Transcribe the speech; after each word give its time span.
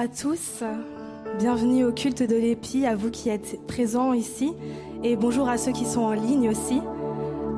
à 0.00 0.08
tous. 0.08 0.64
Bienvenue 1.38 1.84
au 1.84 1.92
culte 1.92 2.22
de 2.22 2.34
l'épi, 2.34 2.86
à 2.86 2.96
vous 2.96 3.10
qui 3.10 3.28
êtes 3.28 3.60
présents 3.66 4.14
ici. 4.14 4.54
Et 5.04 5.14
bonjour 5.14 5.46
à 5.46 5.58
ceux 5.58 5.72
qui 5.72 5.84
sont 5.84 6.00
en 6.00 6.12
ligne 6.12 6.48
aussi. 6.48 6.80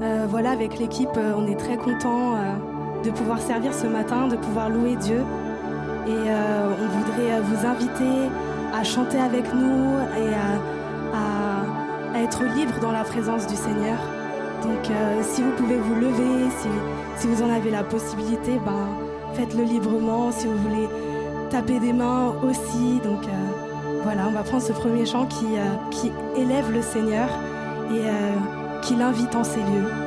Euh, 0.02 0.26
voilà, 0.29 0.50
avec 0.50 0.80
l'équipe, 0.80 1.16
euh, 1.16 1.34
on 1.36 1.46
est 1.46 1.54
très 1.54 1.76
content 1.76 2.34
euh, 2.34 3.04
de 3.04 3.12
pouvoir 3.12 3.40
servir 3.40 3.72
ce 3.72 3.86
matin, 3.86 4.26
de 4.26 4.34
pouvoir 4.34 4.70
louer 4.70 4.96
Dieu. 4.96 5.20
Et 6.08 6.11
on 6.11 6.89
voudrait 6.98 7.40
vous 7.43 7.64
inviter 7.64 8.29
à 8.74 8.82
chanter 8.82 9.18
avec 9.18 9.45
nous 9.54 9.98
et 10.18 10.34
à, 10.34 12.18
être 12.18 12.43
libre 12.56 12.81
dans 12.81 12.90
la 12.90 13.04
présence 13.04 13.46
du 13.46 13.54
Seigneur. 13.54 13.98
Donc 14.64 14.90
si 15.22 15.43
vous 15.43 15.53
pouvez 15.53 15.76
vous 15.76 15.95
lever, 15.95 16.50
si, 16.59 16.68
si 17.18 17.26
vous 17.29 17.40
en 17.43 17.50
avez 17.50 17.70
la 17.70 17.84
possibilité, 17.84 18.59
ben, 18.67 18.89
faites-le 19.34 19.62
librement. 19.62 20.32
Si 20.32 20.46
vous 20.48 20.59
voulez 20.59 20.89
taper 21.52 21.80
des 21.80 21.92
mains 21.92 22.34
aussi. 22.42 22.98
Donc 23.04 23.24
euh, 23.26 24.02
voilà, 24.02 24.26
on 24.26 24.30
va 24.30 24.42
prendre 24.42 24.62
ce 24.62 24.72
premier 24.72 25.04
chant 25.04 25.26
qui, 25.26 25.44
euh, 25.58 26.40
élève 26.40 26.72
le 26.72 26.80
Seigneur 26.80 27.28
et 27.92 28.08
euh, 28.08 28.80
qui 28.80 28.96
l'invite 28.96 29.34
en 29.36 29.44
ces 29.44 29.61
lieux. 29.61 30.01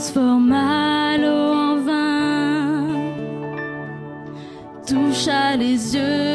transforma 0.00 1.18
l'eau 1.18 1.52
en 1.52 1.76
vin, 1.84 2.86
toucha 4.86 5.56
les 5.56 5.94
yeux. 5.94 6.29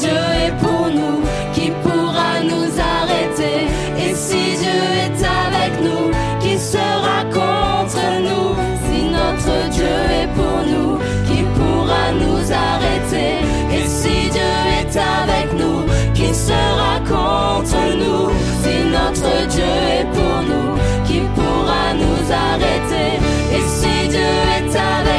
Dieu 0.00 0.08
est 0.46 0.56
pour 0.62 0.86
nous, 0.88 1.20
qui 1.52 1.70
pourra 1.82 2.40
nous 2.42 2.70
arrêter, 2.96 3.66
et 3.98 4.14
si 4.14 4.56
Dieu 4.62 4.80
est 5.04 5.20
avec 5.44 5.72
nous, 5.82 6.10
qui 6.40 6.58
sera 6.58 7.18
contre 7.30 8.04
nous, 8.26 8.54
si 8.86 8.98
notre 9.18 9.68
Dieu 9.70 9.96
est 10.20 10.30
pour 10.38 10.60
nous, 10.72 10.98
qui 11.28 11.42
pourra 11.54 12.04
nous 12.22 12.40
arrêter, 12.50 13.44
et 13.76 13.86
si 13.86 14.30
Dieu 14.30 14.52
est 14.80 14.96
avec 14.96 15.52
nous, 15.60 15.84
qui 16.14 16.32
sera 16.32 16.94
contre 17.00 17.80
nous, 18.02 18.30
si 18.62 18.74
notre 18.96 19.48
Dieu 19.48 19.74
est 19.98 20.08
pour 20.16 20.38
nous, 20.50 20.78
qui 21.04 21.20
pourra 21.34 21.92
nous 22.02 22.22
arrêter, 22.48 23.18
et 23.54 23.64
si 23.68 24.08
Dieu 24.08 24.32
est 24.56 24.76
avec 24.76 25.04
nous. 25.04 25.09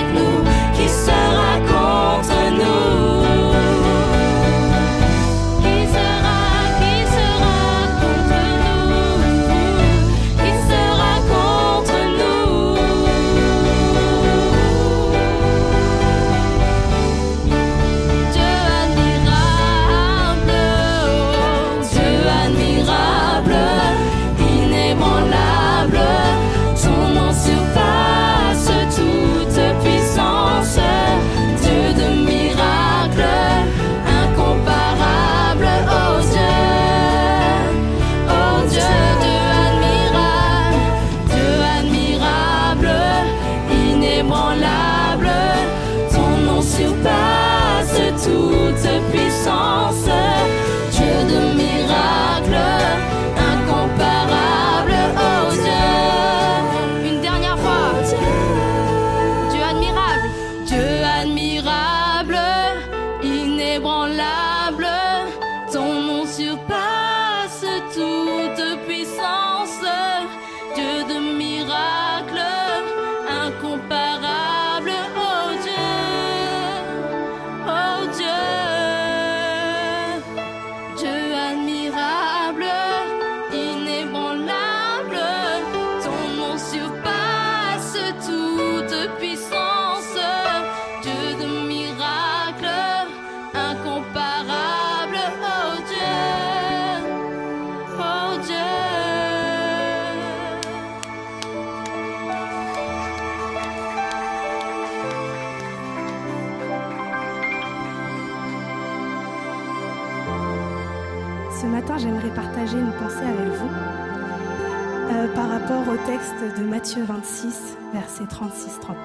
Au 115.80 115.98
texte 116.06 116.60
de 116.60 116.64
Matthieu 116.66 117.04
26, 117.04 117.78
versets 117.94 118.26
36-39. 118.26 118.96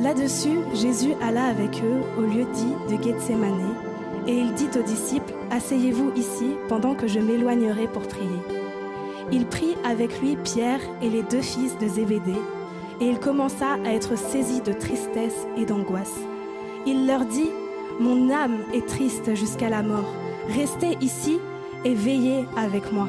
Là-dessus, 0.00 0.58
Jésus 0.72 1.14
alla 1.20 1.44
avec 1.44 1.82
eux 1.82 2.00
au 2.18 2.22
lieu 2.22 2.46
dit 2.54 2.94
de 2.96 3.02
Gethsemane, 3.02 3.74
et 4.26 4.38
il 4.38 4.54
dit 4.54 4.68
aux 4.78 4.82
disciples, 4.82 5.34
Asseyez-vous 5.50 6.12
ici 6.14 6.52
pendant 6.68 6.94
que 6.94 7.08
je 7.08 7.18
m'éloignerai 7.18 7.88
pour 7.88 8.02
prier. 8.02 8.40
Il 9.32 9.46
prit 9.46 9.76
avec 9.84 10.20
lui 10.20 10.36
Pierre 10.36 10.80
et 11.02 11.10
les 11.10 11.22
deux 11.24 11.42
fils 11.42 11.76
de 11.78 11.88
Zébédée, 11.88 12.40
et 13.00 13.06
il 13.06 13.18
commença 13.18 13.78
à 13.84 13.92
être 13.92 14.16
saisi 14.16 14.60
de 14.60 14.72
tristesse 14.72 15.46
et 15.56 15.66
d'angoisse. 15.66 16.20
Il 16.86 17.06
leur 17.06 17.24
dit, 17.24 17.50
Mon 17.98 18.30
âme 18.30 18.58
est 18.72 18.86
triste 18.86 19.34
jusqu'à 19.34 19.68
la 19.68 19.82
mort, 19.82 20.14
restez 20.48 20.96
ici 21.00 21.38
et 21.84 21.94
veillez 21.94 22.44
avec 22.56 22.92
moi. 22.92 23.08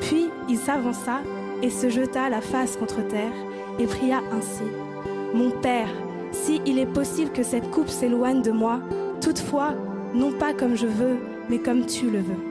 Puis 0.00 0.30
il 0.48 0.58
s'avança 0.58 1.20
et 1.62 1.70
se 1.70 1.88
jeta 1.88 2.28
la 2.28 2.40
face 2.40 2.76
contre 2.76 3.06
terre 3.06 3.32
et 3.78 3.86
pria 3.86 4.20
ainsi, 4.32 4.64
Mon 5.34 5.50
Père, 5.50 5.88
si 6.32 6.60
il 6.66 6.78
est 6.78 6.86
possible 6.86 7.32
que 7.32 7.42
cette 7.42 7.70
coupe 7.70 7.88
s'éloigne 7.88 8.42
de 8.42 8.50
moi, 8.50 8.80
toutefois, 9.20 9.74
non 10.14 10.32
pas 10.32 10.52
comme 10.52 10.76
je 10.76 10.86
veux, 10.86 11.18
mais 11.48 11.58
comme 11.58 11.86
tu 11.86 12.10
le 12.10 12.18
veux. 12.18 12.50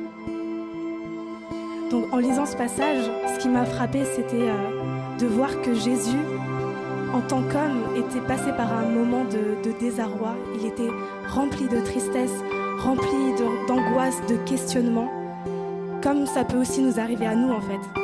Donc 1.91 2.05
en 2.13 2.17
lisant 2.17 2.45
ce 2.45 2.55
passage, 2.55 3.09
ce 3.33 3.39
qui 3.39 3.49
m'a 3.49 3.65
frappé, 3.65 4.03
c'était 4.05 4.49
euh, 4.49 5.17
de 5.19 5.25
voir 5.25 5.49
que 5.61 5.73
Jésus, 5.73 6.19
en 7.13 7.21
tant 7.21 7.41
qu'homme, 7.41 7.95
était 7.95 8.25
passé 8.27 8.51
par 8.55 8.71
un 8.71 8.85
moment 8.85 9.25
de, 9.25 9.71
désarroi. 9.79 10.35
Il 10.59 10.67
était 10.67 10.89
rempli 11.27 11.67
de 11.67 11.79
tristesse, 11.79 12.43
rempli 12.77 13.33
d'angoisse, 13.67 14.21
de, 14.27 14.35
questionnement, 14.47 15.09
comme 16.01 16.25
ça 16.25 16.43
peut 16.43 16.57
aussi 16.57 16.81
nous 16.81 16.99
arriver 16.99 17.25
à 17.25 17.35
nous 17.35 17.51
en 17.51 17.61
fait. 17.61 17.99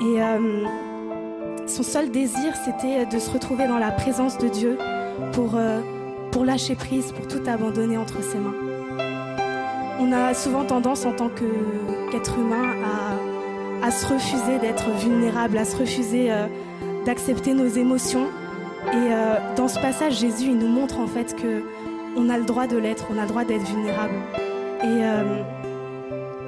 Et 0.00 0.22
euh, 0.22 0.64
son 1.66 1.82
seul 1.82 2.10
désir, 2.10 2.54
c'était 2.64 3.06
de 3.06 3.18
se 3.18 3.30
retrouver 3.30 3.66
dans 3.66 3.78
la 3.78 3.90
présence 3.90 4.38
de 4.38 4.48
Dieu 4.48 4.78
pour, 5.32 5.52
euh, 5.56 5.80
pour 6.30 6.44
lâcher 6.44 6.74
prise, 6.74 7.12
pour 7.12 7.26
tout 7.26 7.42
abandonner 7.46 7.96
entre 7.96 8.22
ses 8.22 8.38
mains. 8.38 8.54
On 10.00 10.12
a 10.12 10.34
souvent 10.34 10.64
tendance 10.64 11.06
en 11.06 11.12
tant 11.12 11.28
qu'être 11.28 12.38
humain 12.38 12.74
à, 13.82 13.90
se 13.90 14.06
refuser 14.06 14.58
d'être 14.60 14.90
vulnérable, 14.98 15.58
à 15.58 15.64
se 15.64 15.76
refuser 15.76 16.32
euh, 16.32 16.46
d'accepter 17.04 17.54
nos 17.54 17.68
émotions. 17.68 18.26
Et 18.92 19.56
dans 19.56 19.66
ce 19.66 19.80
passage, 19.80 20.18
Jésus 20.18 20.50
il 20.50 20.58
nous 20.58 20.68
montre 20.68 21.00
en 21.00 21.06
fait 21.06 21.34
que 21.34 21.62
on 22.18 22.28
a 22.28 22.36
le 22.36 22.44
droit 22.44 22.66
de 22.66 22.76
l'être, 22.76 23.06
on 23.10 23.18
a 23.18 23.22
le 23.22 23.28
droit 23.28 23.44
d'être 23.44 23.64
vulnérable. 23.64 24.12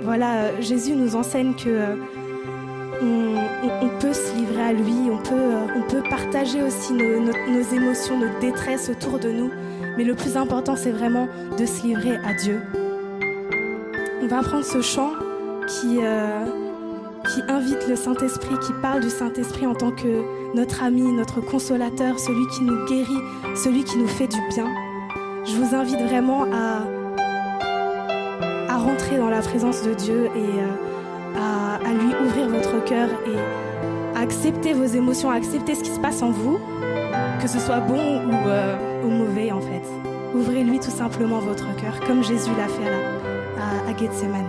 Voilà, 0.06 0.58
Jésus 0.60 0.94
nous 0.94 1.16
enseigne 1.16 1.54
que 1.54 1.98
on, 3.02 3.88
peut 4.00 4.12
se 4.12 4.34
livrer 4.36 4.62
à 4.62 4.72
lui, 4.72 5.10
on 5.10 5.18
peut, 5.18 5.98
peut 6.00 6.08
partager 6.08 6.62
aussi 6.62 6.92
nos, 6.92 7.20
nos 7.20 7.62
émotions, 7.74 8.18
notre 8.18 8.38
détresse 8.38 8.88
autour 8.88 9.18
de 9.18 9.30
nous. 9.30 9.50
Mais 9.98 10.04
le 10.04 10.14
plus 10.14 10.36
important, 10.36 10.76
c'est 10.76 10.92
vraiment 10.92 11.28
de 11.58 11.66
se 11.66 11.82
livrer 11.82 12.16
à 12.24 12.34
Dieu. 12.34 12.60
On 14.22 14.26
va 14.28 14.42
prendre 14.42 14.64
ce 14.64 14.80
chant 14.80 15.10
euh, 15.84 16.44
qui 17.24 17.42
invite 17.48 17.88
le 17.88 17.96
Saint-Esprit, 17.96 18.56
qui 18.64 18.72
parle 18.80 19.00
du 19.00 19.10
Saint-Esprit 19.10 19.66
en 19.66 19.74
tant 19.74 19.90
que 19.90 20.22
notre 20.54 20.84
ami, 20.84 21.02
notre 21.02 21.40
consolateur, 21.40 22.18
celui 22.20 22.46
qui 22.54 22.62
nous 22.62 22.84
guérit, 22.86 23.56
celui 23.56 23.82
qui 23.82 23.98
nous 23.98 24.08
fait 24.08 24.28
du 24.28 24.38
bien. 24.50 24.66
Je 25.44 25.56
vous 25.56 25.74
invite 25.74 26.00
vraiment 26.02 26.44
à, 26.44 26.82
à 28.76 28.78
rentrer 28.78 29.16
dans 29.16 29.30
la 29.30 29.40
présence 29.40 29.82
de 29.82 29.94
Dieu 29.94 30.26
et 30.36 30.60
euh, 30.60 31.78
à, 31.82 31.92
lui 31.94 32.12
ouvrir 32.26 32.46
votre 32.50 32.84
cœur 32.84 33.08
et 33.26 34.18
à 34.18 34.20
accepter 34.20 34.74
vos 34.74 34.84
émotions, 34.84 35.30
à 35.30 35.36
accepter 35.36 35.74
ce 35.74 35.82
qui 35.82 35.90
se 35.90 35.98
passe 35.98 36.20
en 36.20 36.30
vous, 36.30 36.58
que 37.40 37.48
ce 37.48 37.58
soit 37.58 37.80
bon 37.80 38.20
ou, 38.26 38.34
euh, 38.46 38.76
ou 39.02 39.08
mauvais 39.08 39.50
en 39.50 39.62
fait. 39.62 39.82
Ouvrez-lui 40.34 40.78
tout 40.78 40.90
simplement 40.90 41.38
votre 41.38 41.74
cœur, 41.76 41.98
comme 42.06 42.22
Jésus 42.22 42.50
l'a 42.58 42.68
fait 42.68 42.90
là 42.90 42.98
à, 43.88 43.96
Gethsemane. 43.96 44.44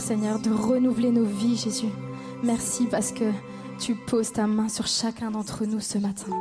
Seigneur, 0.00 0.38
de 0.38 0.50
renouveler 0.50 1.10
nos 1.10 1.24
vies, 1.24 1.56
Jésus. 1.56 1.88
Merci 2.42 2.86
parce 2.86 3.10
que 3.10 3.24
tu 3.78 3.94
poses 3.94 4.32
ta 4.32 4.46
main 4.46 4.68
sur 4.68 4.86
chacun 4.86 5.30
d'entre 5.30 5.64
nous 5.64 5.80
ce 5.80 5.98
matin. 5.98 6.32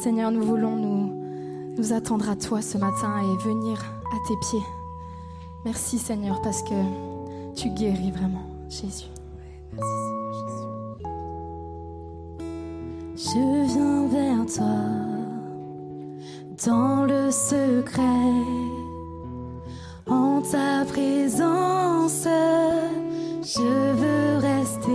Seigneur, 0.00 0.30
nous 0.30 0.42
voulons 0.42 0.76
nous, 0.76 1.74
nous 1.76 1.92
attendre 1.92 2.30
à 2.30 2.36
toi 2.36 2.62
ce 2.62 2.78
matin 2.78 3.20
et 3.20 3.44
venir 3.44 3.78
à 4.12 4.28
tes 4.28 4.34
pieds. 4.48 4.66
Merci 5.64 5.98
Seigneur 5.98 6.40
parce 6.42 6.62
que 6.62 7.54
tu 7.54 7.68
guéris 7.70 8.12
vraiment, 8.12 8.46
Jésus. 8.68 9.08
Je 13.16 13.66
viens 13.66 14.06
vers 14.08 14.46
toi 14.46 14.99
dans 16.66 17.04
le 17.04 17.30
secret, 17.30 18.02
en 20.06 20.42
ta 20.42 20.84
présence. 20.84 22.26
Je 23.42 23.92
veux 24.00 24.38
rester, 24.38 24.90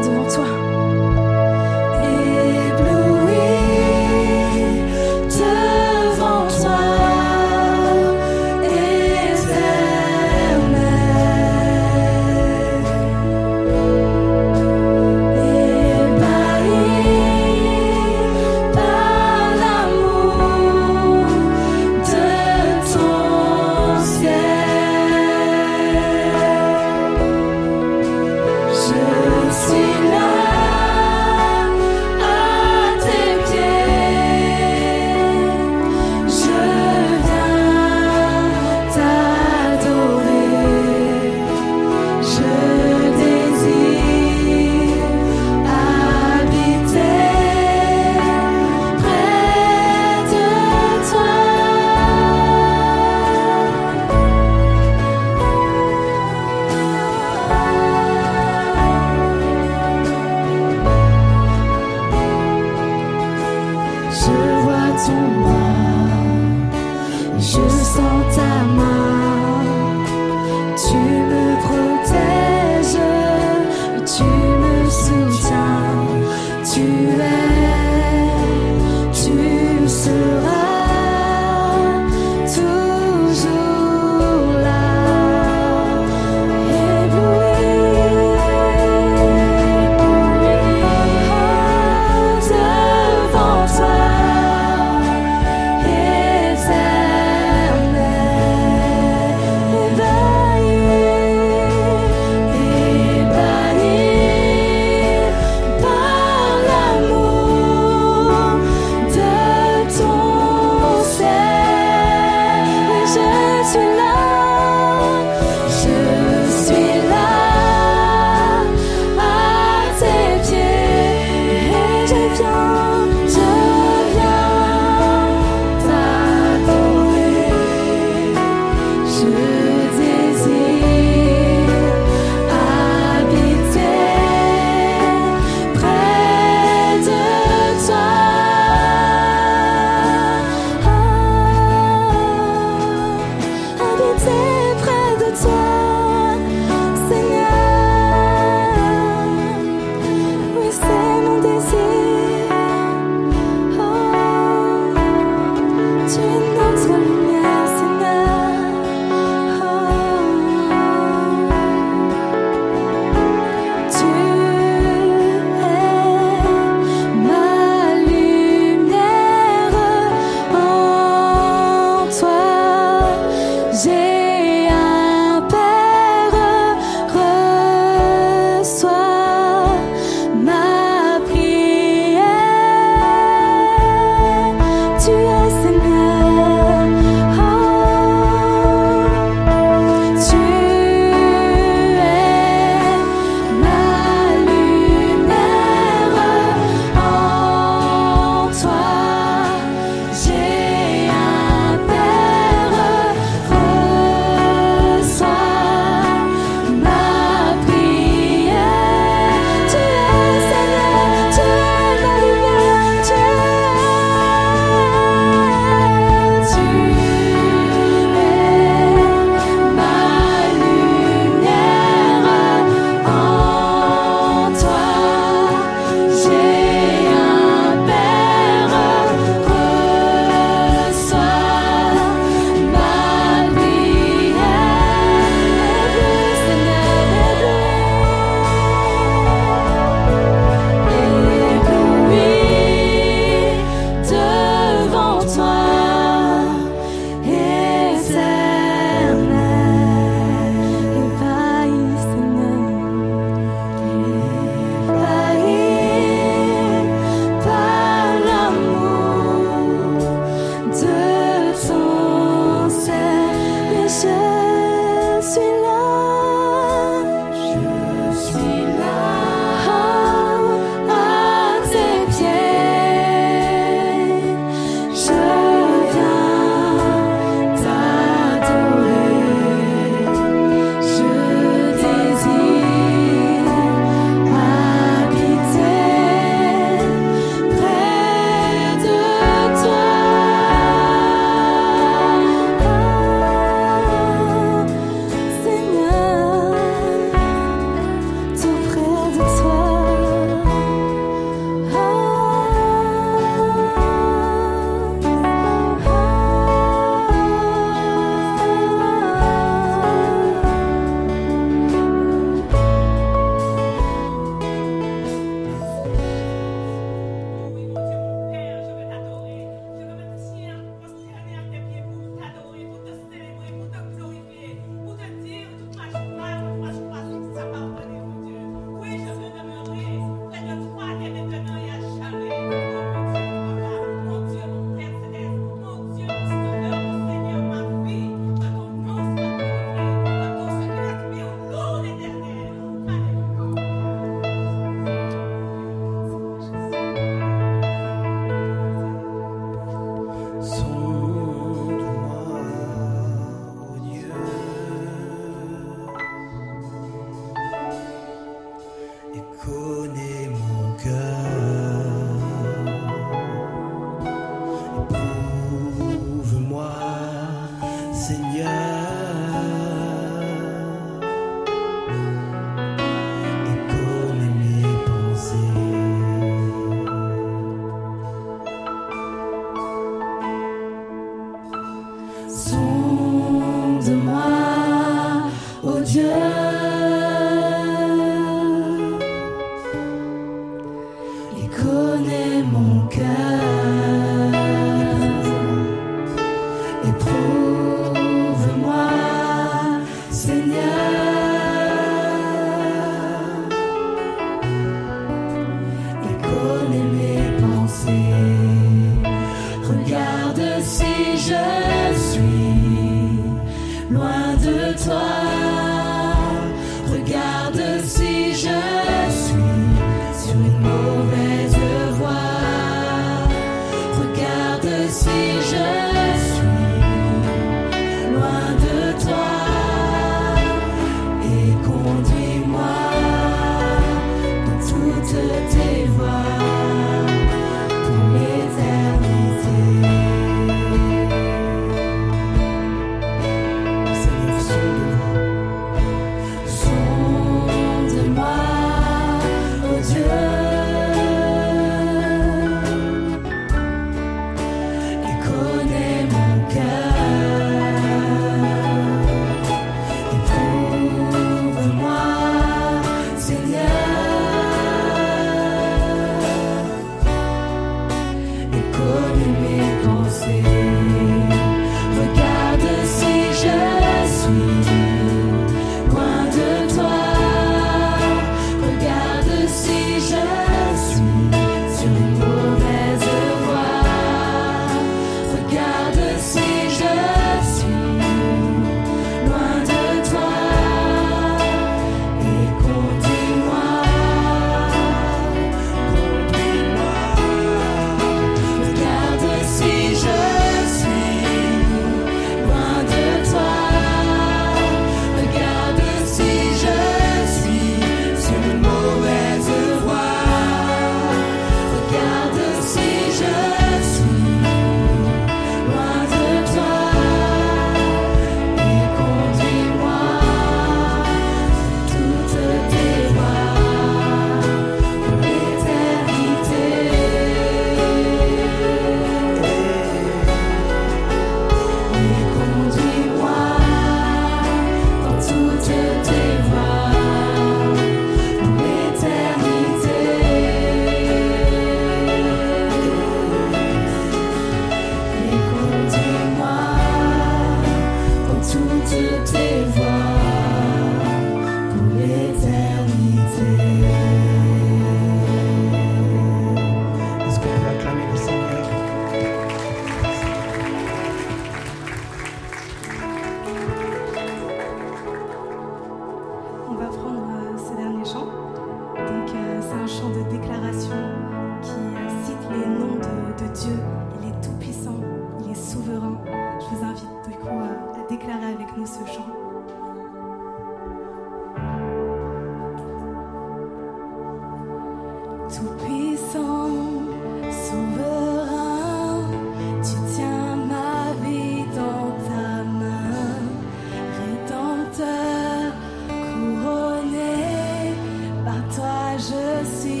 see. 599.63 600.00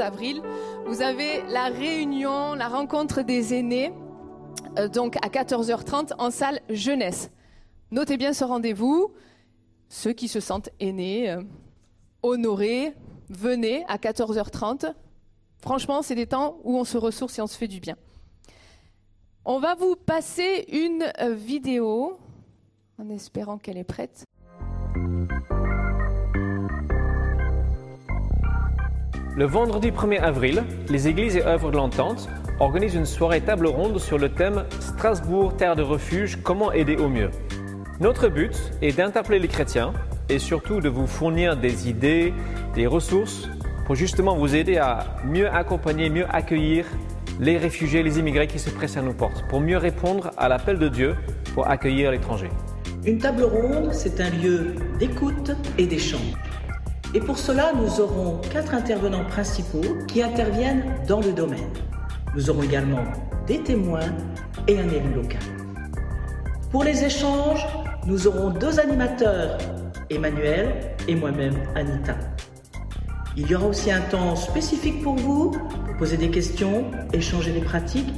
avril, 0.00 0.42
vous 0.86 1.02
avez 1.02 1.42
la 1.48 1.64
réunion, 1.64 2.54
la 2.54 2.68
rencontre 2.68 3.22
des 3.22 3.54
aînés, 3.54 3.92
euh, 4.78 4.88
donc 4.88 5.16
à 5.16 5.28
14h30 5.28 6.12
en 6.18 6.30
salle 6.30 6.60
jeunesse. 6.68 7.30
Notez 7.90 8.16
bien 8.16 8.32
ce 8.32 8.44
rendez-vous. 8.44 9.12
Ceux 9.88 10.12
qui 10.12 10.28
se 10.28 10.40
sentent 10.40 10.70
aînés, 10.78 11.30
euh, 11.30 11.42
honorés, 12.22 12.94
venez 13.28 13.84
à 13.88 13.96
14h30. 13.96 14.94
Franchement, 15.58 16.02
c'est 16.02 16.14
des 16.14 16.26
temps 16.26 16.58
où 16.64 16.76
on 16.78 16.84
se 16.84 16.96
ressource 16.96 17.38
et 17.38 17.42
on 17.42 17.46
se 17.46 17.56
fait 17.56 17.68
du 17.68 17.80
bien. 17.80 17.96
On 19.44 19.58
va 19.58 19.74
vous 19.74 19.96
passer 19.96 20.66
une 20.70 21.10
euh, 21.20 21.34
vidéo 21.34 22.18
en 22.98 23.08
espérant 23.08 23.58
qu'elle 23.58 23.78
est 23.78 23.84
prête. 23.84 24.24
Le 29.40 29.46
vendredi 29.46 29.90
1er 29.90 30.20
avril, 30.20 30.64
les 30.90 31.08
églises 31.08 31.34
et 31.34 31.42
œuvres 31.42 31.70
de 31.70 31.78
l'entente 31.78 32.28
organisent 32.58 32.96
une 32.96 33.06
soirée 33.06 33.40
table 33.40 33.68
ronde 33.68 33.98
sur 33.98 34.18
le 34.18 34.28
thème 34.28 34.66
Strasbourg, 34.80 35.56
terre 35.56 35.76
de 35.76 35.82
refuge, 35.82 36.40
comment 36.42 36.72
aider 36.72 36.96
au 36.96 37.08
mieux. 37.08 37.30
Notre 38.00 38.28
but 38.28 38.54
est 38.82 38.98
d'interpeller 38.98 39.38
les 39.38 39.48
chrétiens 39.48 39.94
et 40.28 40.38
surtout 40.38 40.80
de 40.80 40.90
vous 40.90 41.06
fournir 41.06 41.56
des 41.56 41.88
idées, 41.88 42.34
des 42.74 42.86
ressources 42.86 43.48
pour 43.86 43.94
justement 43.94 44.36
vous 44.36 44.54
aider 44.54 44.76
à 44.76 45.16
mieux 45.24 45.48
accompagner, 45.48 46.10
mieux 46.10 46.26
accueillir 46.28 46.84
les 47.40 47.56
réfugiés, 47.56 48.02
les 48.02 48.18
immigrés 48.18 48.46
qui 48.46 48.58
se 48.58 48.68
pressent 48.68 48.98
à 48.98 49.02
nos 49.02 49.14
portes, 49.14 49.46
pour 49.48 49.62
mieux 49.62 49.78
répondre 49.78 50.32
à 50.36 50.50
l'appel 50.50 50.78
de 50.78 50.88
Dieu 50.88 51.16
pour 51.54 51.66
accueillir 51.66 52.10
l'étranger. 52.10 52.50
Une 53.06 53.16
table 53.16 53.44
ronde, 53.44 53.94
c'est 53.94 54.20
un 54.20 54.28
lieu 54.28 54.74
d'écoute 54.98 55.52
et 55.78 55.86
d'échange. 55.86 56.36
Et 57.12 57.18
pour 57.18 57.38
cela, 57.38 57.72
nous 57.74 58.00
aurons 58.00 58.40
quatre 58.52 58.72
intervenants 58.72 59.24
principaux 59.24 59.82
qui 60.06 60.22
interviennent 60.22 60.84
dans 61.08 61.20
le 61.20 61.32
domaine. 61.32 61.70
Nous 62.36 62.50
aurons 62.50 62.62
également 62.62 63.02
des 63.48 63.60
témoins 63.62 64.14
et 64.68 64.78
un 64.78 64.88
élu 64.88 65.12
local. 65.14 65.40
Pour 66.70 66.84
les 66.84 67.04
échanges, 67.04 67.66
nous 68.06 68.28
aurons 68.28 68.50
deux 68.50 68.78
animateurs, 68.78 69.58
Emmanuel 70.08 70.94
et 71.08 71.16
moi-même, 71.16 71.56
Anita. 71.74 72.14
Il 73.36 73.50
y 73.50 73.56
aura 73.56 73.66
aussi 73.66 73.90
un 73.90 74.02
temps 74.02 74.36
spécifique 74.36 75.02
pour 75.02 75.16
vous, 75.16 75.50
pour 75.50 75.96
poser 75.98 76.16
des 76.16 76.30
questions, 76.30 76.84
échanger 77.12 77.50
des 77.50 77.60
pratiques 77.60 78.12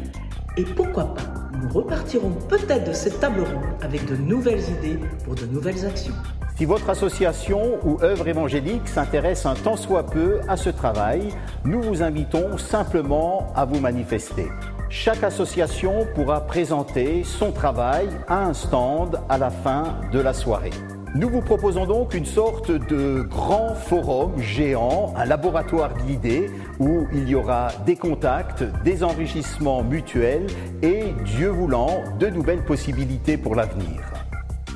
et 0.58 0.64
pourquoi 0.64 1.14
pas, 1.14 1.48
nous 1.58 1.68
repartirons 1.70 2.32
peut-être 2.48 2.88
de 2.88 2.92
cette 2.92 3.20
table 3.20 3.40
ronde 3.40 3.64
avec 3.80 4.04
de 4.04 4.16
nouvelles 4.16 4.62
idées 4.78 4.98
pour 5.24 5.34
de 5.34 5.46
nouvelles 5.46 5.86
actions. 5.86 6.14
Si 6.56 6.66
votre 6.66 6.90
association 6.90 7.78
ou 7.84 7.98
œuvre 8.02 8.28
évangélique 8.28 8.86
s'intéresse 8.86 9.46
un 9.46 9.54
tant 9.54 9.76
soit 9.76 10.06
peu 10.06 10.40
à 10.48 10.56
ce 10.56 10.70
travail, 10.70 11.30
nous 11.64 11.80
vous 11.82 12.02
invitons 12.02 12.58
simplement 12.58 13.52
à 13.56 13.64
vous 13.64 13.80
manifester. 13.80 14.46
Chaque 14.88 15.24
association 15.24 16.06
pourra 16.14 16.42
présenter 16.46 17.24
son 17.24 17.50
travail 17.50 18.08
à 18.28 18.44
un 18.44 18.52
stand 18.52 19.18
à 19.28 19.38
la 19.38 19.50
fin 19.50 19.96
de 20.12 20.20
la 20.20 20.34
soirée. 20.34 20.70
Nous 21.14 21.28
vous 21.28 21.40
proposons 21.40 21.86
donc 21.86 22.14
une 22.14 22.26
sorte 22.26 22.70
de 22.70 23.22
grand 23.22 23.74
forum 23.74 24.38
géant, 24.38 25.14
un 25.16 25.24
laboratoire 25.24 25.94
d'idées 26.06 26.50
où 26.78 27.06
il 27.12 27.28
y 27.28 27.34
aura 27.34 27.68
des 27.84 27.96
contacts, 27.96 28.64
des 28.84 29.02
enrichissements 29.02 29.82
mutuels 29.82 30.46
et, 30.82 31.14
Dieu 31.24 31.48
voulant, 31.48 32.02
de 32.18 32.28
nouvelles 32.28 32.64
possibilités 32.64 33.36
pour 33.36 33.54
l'avenir. 33.54 34.00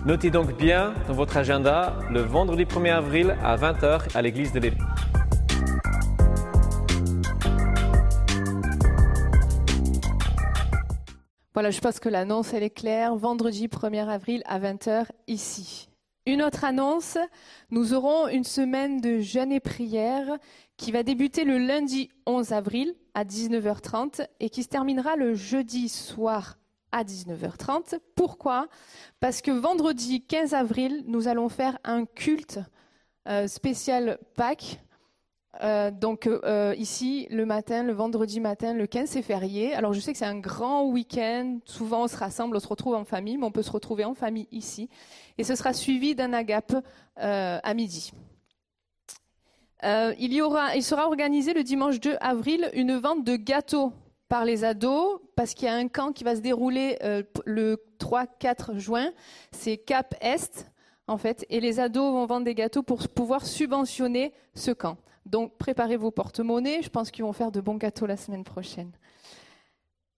Notez 0.06 0.30
donc 0.30 0.56
bien 0.56 0.94
dans 1.08 1.14
votre 1.14 1.36
agenda 1.36 1.98
le 2.12 2.20
vendredi 2.20 2.62
1er 2.62 2.92
avril 2.92 3.36
à 3.42 3.56
20h 3.56 4.16
à 4.16 4.22
l'église 4.22 4.52
de 4.52 4.60
l'Église. 4.60 4.84
Voilà, 11.54 11.72
je 11.72 11.80
pense 11.80 11.98
que 11.98 12.08
l'annonce, 12.08 12.54
elle 12.54 12.62
est 12.62 12.70
claire. 12.70 13.16
Vendredi 13.16 13.66
1er 13.66 14.06
avril 14.06 14.44
à 14.46 14.60
20h 14.60 15.06
ici. 15.26 15.88
Une 16.24 16.40
autre 16.40 16.62
annonce, 16.62 17.18
nous 17.72 17.92
aurons 17.92 18.28
une 18.28 18.44
semaine 18.44 19.00
de 19.00 19.18
jeûne 19.18 19.50
et 19.50 19.58
prière 19.58 20.38
qui 20.76 20.92
va 20.92 21.02
débuter 21.02 21.42
le 21.42 21.58
lundi 21.58 22.10
11 22.26 22.52
avril 22.52 22.94
à 23.14 23.24
19h30 23.24 24.24
et 24.38 24.50
qui 24.50 24.62
se 24.62 24.68
terminera 24.68 25.16
le 25.16 25.34
jeudi 25.34 25.88
soir 25.88 26.58
à 26.92 27.04
19h30. 27.04 27.98
Pourquoi? 28.14 28.68
Parce 29.20 29.42
que 29.42 29.50
vendredi 29.50 30.22
15 30.22 30.54
avril, 30.54 31.04
nous 31.06 31.28
allons 31.28 31.48
faire 31.48 31.78
un 31.84 32.04
culte 32.04 32.60
euh, 33.28 33.48
spécial 33.48 34.18
Pâques. 34.36 34.80
Euh, 35.62 35.90
donc 35.90 36.26
euh, 36.26 36.74
ici, 36.76 37.26
le 37.30 37.46
matin, 37.46 37.82
le 37.82 37.92
vendredi 37.92 38.40
matin, 38.40 38.74
le 38.74 38.86
15, 38.86 39.08
c'est 39.08 39.22
férié. 39.22 39.74
Alors 39.74 39.92
je 39.92 40.00
sais 40.00 40.12
que 40.12 40.18
c'est 40.18 40.24
un 40.24 40.38
grand 40.38 40.84
week-end. 40.84 41.58
Souvent, 41.64 42.04
on 42.04 42.08
se 42.08 42.16
rassemble, 42.16 42.56
on 42.56 42.60
se 42.60 42.68
retrouve 42.68 42.94
en 42.94 43.04
famille, 43.04 43.36
mais 43.36 43.46
on 43.46 43.50
peut 43.50 43.62
se 43.62 43.70
retrouver 43.70 44.04
en 44.04 44.14
famille 44.14 44.48
ici. 44.52 44.88
Et 45.38 45.44
ce 45.44 45.54
sera 45.54 45.72
suivi 45.72 46.14
d'un 46.14 46.32
agape 46.32 46.76
à 47.16 47.74
midi. 47.74 48.12
Il, 49.82 50.32
y 50.32 50.42
aura, 50.42 50.76
il 50.76 50.82
sera 50.82 51.06
organisé 51.06 51.54
le 51.54 51.62
dimanche 51.62 52.00
2 52.00 52.16
avril 52.20 52.70
une 52.74 52.96
vente 52.96 53.24
de 53.24 53.36
gâteaux 53.36 53.92
par 54.28 54.44
les 54.44 54.64
ados 54.64 55.20
parce 55.36 55.54
qu'il 55.54 55.66
y 55.66 55.70
a 55.70 55.74
un 55.74 55.88
camp 55.88 56.12
qui 56.12 56.24
va 56.24 56.36
se 56.36 56.40
dérouler 56.40 56.98
euh, 57.02 57.22
le 57.44 57.82
3-4 57.98 58.78
juin. 58.78 59.10
C'est 59.52 59.76
Cap 59.76 60.14
Est 60.20 60.70
en 61.08 61.18
fait, 61.18 61.46
et 61.50 61.60
les 61.60 61.78
ados 61.78 62.12
vont 62.12 62.26
vendre 62.26 62.44
des 62.44 62.54
gâteaux 62.54 62.82
pour 62.82 63.08
pouvoir 63.08 63.46
subventionner 63.46 64.32
ce 64.54 64.72
camp. 64.72 64.96
Donc 65.24 65.56
préparez 65.56 65.96
vos 65.96 66.10
porte-monnaies, 66.10 66.82
je 66.82 66.88
pense 66.88 67.10
qu'ils 67.10 67.24
vont 67.24 67.32
faire 67.32 67.52
de 67.52 67.60
bons 67.60 67.76
gâteaux 67.76 68.06
la 68.06 68.16
semaine 68.16 68.44
prochaine. 68.44 68.92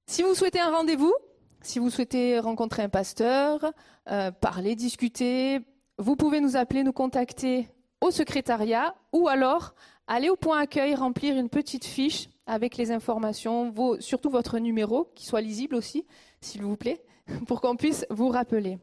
Si 0.07 0.23
vous 0.23 0.35
souhaitez 0.35 0.61
un 0.61 0.71
rendez-vous, 0.71 1.15
si 1.61 1.79
vous 1.79 1.91
souhaitez 1.91 2.39
rencontrer 2.39 2.83
un 2.83 2.89
pasteur, 2.89 3.73
euh, 4.11 4.31
parler, 4.31 4.77
discuter, 4.77 5.61
vous 5.99 6.17
pouvez 6.17 6.41
nous 6.41 6.57
appeler, 6.57 6.83
nous 6.83 6.93
contacter 6.93 7.69
au 8.01 8.11
secrétariat 8.11 8.95
ou 9.13 9.29
alors 9.29 9.75
aller 10.09 10.31
au 10.31 10.37
point 10.37 10.59
accueil, 10.59 10.95
remplir 10.95 11.37
une 11.37 11.49
petite 11.49 11.85
fiche 11.85 12.29
avec 12.47 12.77
les 12.77 12.91
informations, 12.91 13.73
surtout 14.01 14.31
votre 14.31 14.59
numéro, 14.59 15.13
qui 15.15 15.27
soit 15.27 15.43
lisible 15.43 15.77
aussi, 15.77 16.07
s'il 16.41 16.63
vous 16.63 16.77
plaît, 16.77 17.01
pour 17.47 17.61
qu'on 17.61 17.77
puisse 17.77 18.07
vous 18.11 18.29
rappeler. 18.29 18.79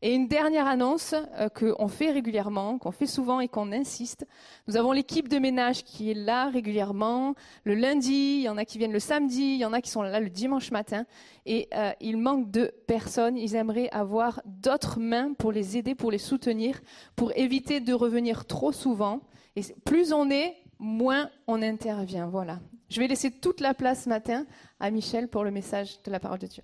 Et 0.00 0.14
une 0.14 0.28
dernière 0.28 0.68
annonce 0.68 1.16
euh, 1.38 1.48
qu'on 1.48 1.88
fait 1.88 2.12
régulièrement, 2.12 2.78
qu'on 2.78 2.92
fait 2.92 3.06
souvent 3.06 3.40
et 3.40 3.48
qu'on 3.48 3.72
insiste. 3.72 4.28
Nous 4.68 4.76
avons 4.76 4.92
l'équipe 4.92 5.26
de 5.26 5.38
ménage 5.38 5.82
qui 5.82 6.12
est 6.12 6.14
là 6.14 6.50
régulièrement. 6.50 7.34
Le 7.64 7.74
lundi, 7.74 8.36
il 8.38 8.42
y 8.42 8.48
en 8.48 8.56
a 8.58 8.64
qui 8.64 8.78
viennent 8.78 8.92
le 8.92 9.00
samedi, 9.00 9.42
il 9.42 9.58
y 9.58 9.64
en 9.64 9.72
a 9.72 9.80
qui 9.80 9.90
sont 9.90 10.02
là 10.02 10.20
le 10.20 10.30
dimanche 10.30 10.70
matin. 10.70 11.04
Et 11.46 11.68
euh, 11.74 11.90
il 12.00 12.16
manque 12.16 12.52
de 12.52 12.72
personnes. 12.86 13.36
Ils 13.36 13.56
aimeraient 13.56 13.90
avoir 13.90 14.40
d'autres 14.44 15.00
mains 15.00 15.32
pour 15.32 15.50
les 15.50 15.76
aider, 15.76 15.96
pour 15.96 16.12
les 16.12 16.18
soutenir, 16.18 16.80
pour 17.16 17.36
éviter 17.36 17.80
de 17.80 17.92
revenir 17.92 18.44
trop 18.46 18.70
souvent. 18.70 19.22
Et 19.56 19.62
plus 19.84 20.12
on 20.12 20.30
est, 20.30 20.54
moins 20.78 21.30
on 21.46 21.62
intervient. 21.62 22.26
Voilà. 22.26 22.60
Je 22.88 23.00
vais 23.00 23.08
laisser 23.08 23.30
toute 23.30 23.60
la 23.60 23.74
place 23.74 24.04
ce 24.04 24.08
matin 24.08 24.46
à 24.80 24.90
Michel 24.90 25.28
pour 25.28 25.44
le 25.44 25.50
message 25.50 26.02
de 26.02 26.10
la 26.10 26.20
parole 26.20 26.38
de 26.38 26.46
Dieu. 26.46 26.62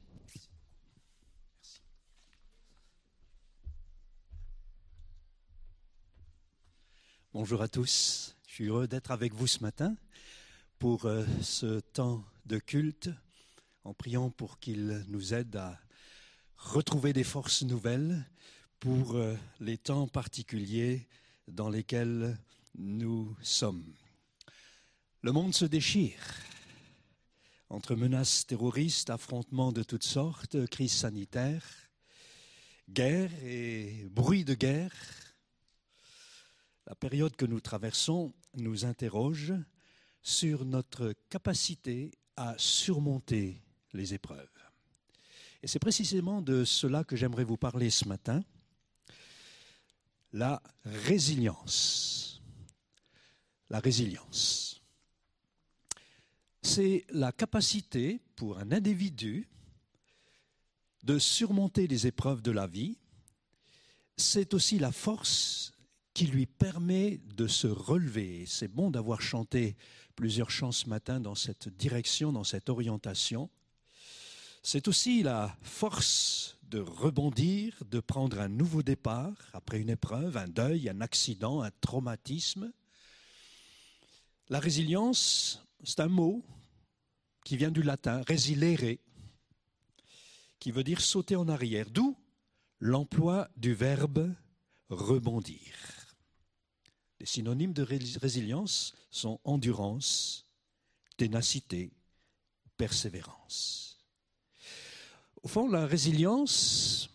Bonjour 7.32 7.62
à 7.62 7.68
tous. 7.68 8.36
Je 8.46 8.54
suis 8.54 8.66
heureux 8.66 8.86
d'être 8.86 9.10
avec 9.10 9.34
vous 9.34 9.48
ce 9.48 9.60
matin 9.60 9.96
pour 10.78 11.06
euh, 11.06 11.24
ce 11.42 11.80
temps 11.80 12.24
de 12.46 12.58
culte, 12.58 13.10
en 13.82 13.92
priant 13.92 14.30
pour 14.30 14.60
qu'il 14.60 15.04
nous 15.08 15.34
aide 15.34 15.56
à 15.56 15.76
retrouver 16.56 17.12
des 17.12 17.24
forces 17.24 17.62
nouvelles 17.62 18.24
pour 18.78 19.16
euh, 19.16 19.34
les 19.58 19.78
temps 19.78 20.06
particuliers 20.06 21.08
dans 21.48 21.68
lesquels 21.68 22.38
nous 22.76 23.34
sommes. 23.42 23.84
Le 25.24 25.32
monde 25.32 25.54
se 25.54 25.64
déchire 25.64 26.20
entre 27.70 27.94
menaces 27.94 28.46
terroristes, 28.46 29.08
affrontements 29.08 29.72
de 29.72 29.82
toutes 29.82 30.04
sortes, 30.04 30.66
crises 30.66 30.92
sanitaires, 30.92 31.64
guerre 32.90 33.30
et 33.42 34.06
bruit 34.10 34.44
de 34.44 34.52
guerre 34.52 34.92
la 36.86 36.94
période 36.94 37.34
que 37.36 37.46
nous 37.46 37.60
traversons 37.60 38.34
nous 38.52 38.84
interroge 38.84 39.54
sur 40.20 40.66
notre 40.66 41.14
capacité 41.30 42.10
à 42.36 42.54
surmonter 42.58 43.62
les 43.94 44.12
épreuves. 44.12 44.50
Et 45.62 45.68
c'est 45.68 45.78
précisément 45.78 46.42
de 46.42 46.66
cela 46.66 47.02
que 47.02 47.16
j'aimerais 47.16 47.44
vous 47.44 47.56
parler 47.56 47.88
ce 47.88 48.06
matin, 48.06 48.44
la 50.34 50.62
résilience. 50.84 52.42
La 53.70 53.80
résilience. 53.80 54.73
C'est 56.66 57.04
la 57.10 57.30
capacité 57.30 58.22
pour 58.36 58.58
un 58.58 58.72
individu 58.72 59.46
de 61.02 61.18
surmonter 61.18 61.86
les 61.86 62.06
épreuves 62.06 62.40
de 62.40 62.50
la 62.50 62.66
vie. 62.66 62.96
C'est 64.16 64.54
aussi 64.54 64.78
la 64.78 64.90
force 64.90 65.74
qui 66.14 66.26
lui 66.26 66.46
permet 66.46 67.20
de 67.36 67.46
se 67.46 67.66
relever. 67.66 68.46
C'est 68.46 68.68
bon 68.68 68.90
d'avoir 68.90 69.20
chanté 69.20 69.76
plusieurs 70.16 70.50
chants 70.50 70.72
ce 70.72 70.88
matin 70.88 71.20
dans 71.20 71.34
cette 71.34 71.68
direction, 71.68 72.32
dans 72.32 72.44
cette 72.44 72.70
orientation. 72.70 73.50
C'est 74.62 74.88
aussi 74.88 75.22
la 75.22 75.54
force 75.60 76.56
de 76.62 76.80
rebondir, 76.80 77.76
de 77.90 78.00
prendre 78.00 78.40
un 78.40 78.48
nouveau 78.48 78.82
départ 78.82 79.34
après 79.52 79.80
une 79.80 79.90
épreuve, 79.90 80.38
un 80.38 80.48
deuil, 80.48 80.88
un 80.88 81.02
accident, 81.02 81.60
un 81.60 81.70
traumatisme. 81.82 82.72
La 84.48 84.60
résilience, 84.60 85.60
c'est 85.84 86.00
un 86.00 86.08
mot 86.08 86.42
qui 87.44 87.56
vient 87.56 87.70
du 87.70 87.82
latin 87.82 88.22
résilere, 88.22 88.98
qui 90.58 90.70
veut 90.70 90.84
dire 90.84 91.00
sauter 91.00 91.36
en 91.36 91.48
arrière, 91.48 91.90
d'où 91.90 92.16
l'emploi 92.80 93.48
du 93.56 93.74
verbe 93.74 94.34
rebondir. 94.88 95.74
Les 97.20 97.26
synonymes 97.26 97.72
de 97.72 97.82
résilience 97.82 98.94
sont 99.10 99.40
endurance, 99.44 100.46
ténacité, 101.16 101.92
persévérance. 102.76 104.04
Au 105.42 105.48
fond, 105.48 105.68
la 105.68 105.86
résilience 105.86 107.10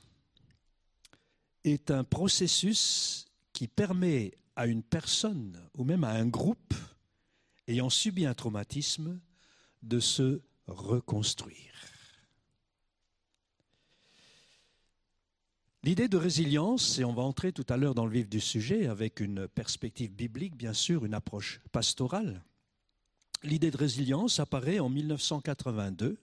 est 1.64 1.92
un 1.92 2.04
processus 2.04 3.26
qui 3.52 3.68
permet 3.68 4.38
à 4.56 4.68
une 4.68 4.84
personne 4.84 5.60
ou 5.78 5.84
même 5.84 6.04
à 6.04 6.12
un 6.12 6.28
groupe 6.28 6.74
ayant 7.70 7.90
subi 7.90 8.26
un 8.26 8.34
traumatisme 8.34 9.20
de 9.84 10.00
se 10.00 10.42
reconstruire. 10.68 11.58
L'idée 15.84 16.10
de 16.10 16.18
résilience, 16.18 17.00
et 17.00 17.06
on 17.06 17.14
va 17.14 17.22
entrer 17.22 17.54
tout 17.54 17.66
à 17.70 17.78
l'heure 17.78 17.96
dans 17.96 18.06
le 18.06 18.12
vif 18.12 18.28
du 18.28 18.42
sujet 18.42 18.88
avec 18.88 19.22
une 19.22 19.48
perspective 19.48 20.12
biblique, 20.12 20.58
bien 20.58 20.74
sûr, 20.74 21.06
une 21.06 21.14
approche 21.14 21.62
pastorale. 21.72 22.44
L'idée 23.44 23.72
de 23.72 23.78
résilience 23.78 24.40
apparaît 24.40 24.80
en 24.80 24.90
1982. 24.90 26.18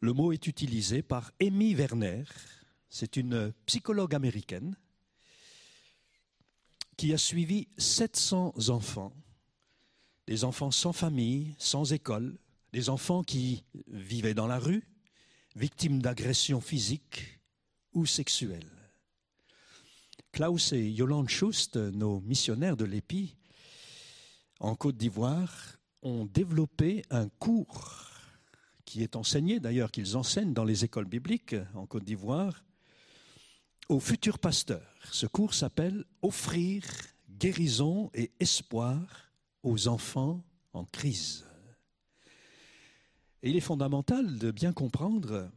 Le 0.00 0.12
mot 0.12 0.32
est 0.32 0.46
utilisé 0.46 1.00
par 1.00 1.32
Amy 1.40 1.74
Werner, 1.74 2.24
c'est 2.90 3.16
une 3.16 3.52
psychologue 3.66 4.14
américaine 4.14 4.76
qui 6.96 7.14
a 7.14 7.18
suivi 7.18 7.68
700 7.78 8.54
enfants, 8.68 9.14
des 10.30 10.44
enfants 10.44 10.70
sans 10.70 10.92
famille, 10.92 11.56
sans 11.58 11.92
école, 11.92 12.38
des 12.72 12.88
enfants 12.88 13.24
qui 13.24 13.64
vivaient 13.88 14.32
dans 14.32 14.46
la 14.46 14.60
rue, 14.60 14.84
victimes 15.56 16.00
d'agressions 16.00 16.60
physiques, 16.60 17.40
ou 17.94 18.06
sexuelle. 18.06 18.70
Klaus 20.30 20.72
et 20.72 20.88
Yolande 20.88 21.28
Schust, 21.28 21.74
nos 21.76 22.20
missionnaires 22.20 22.76
de 22.76 22.84
l'EPI 22.84 23.34
en 24.60 24.76
Côte 24.76 24.96
d'Ivoire, 24.96 25.52
ont 26.02 26.26
développé 26.26 27.02
un 27.10 27.28
cours 27.28 28.12
qui 28.84 29.02
est 29.02 29.16
enseigné, 29.16 29.58
d'ailleurs 29.58 29.90
qu'ils 29.90 30.16
enseignent 30.16 30.54
dans 30.54 30.62
les 30.64 30.84
écoles 30.84 31.08
bibliques 31.08 31.56
en 31.74 31.86
Côte 31.86 32.04
d'Ivoire, 32.04 32.62
aux 33.88 33.98
futurs 33.98 34.38
pasteurs. 34.38 34.94
Ce 35.10 35.26
cours 35.26 35.54
s'appelle 35.54 36.04
Offrir 36.22 36.84
guérison 37.28 38.12
et 38.14 38.30
espoir 38.38 39.29
aux 39.62 39.88
enfants 39.88 40.44
en 40.72 40.84
crise. 40.84 41.46
Et 43.42 43.50
il 43.50 43.56
est 43.56 43.60
fondamental 43.60 44.38
de 44.38 44.50
bien 44.50 44.72
comprendre 44.72 45.50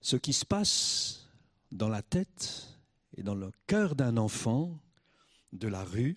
ce 0.00 0.16
qui 0.16 0.32
se 0.32 0.44
passe 0.44 1.28
dans 1.70 1.88
la 1.88 2.02
tête 2.02 2.78
et 3.16 3.22
dans 3.22 3.34
le 3.34 3.52
cœur 3.66 3.94
d'un 3.94 4.16
enfant 4.16 4.80
de 5.52 5.68
la 5.68 5.84
rue 5.84 6.16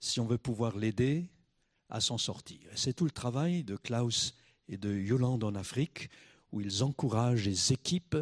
si 0.00 0.20
on 0.20 0.26
veut 0.26 0.38
pouvoir 0.38 0.76
l'aider 0.76 1.30
à 1.88 2.00
s'en 2.00 2.18
sortir. 2.18 2.60
C'est 2.74 2.92
tout 2.92 3.04
le 3.04 3.10
travail 3.10 3.64
de 3.64 3.76
Klaus 3.76 4.34
et 4.68 4.76
de 4.76 4.92
Yolande 4.94 5.44
en 5.44 5.54
Afrique, 5.54 6.10
où 6.52 6.60
ils 6.60 6.82
encouragent 6.82 7.46
les 7.46 7.72
équipes 7.72 8.16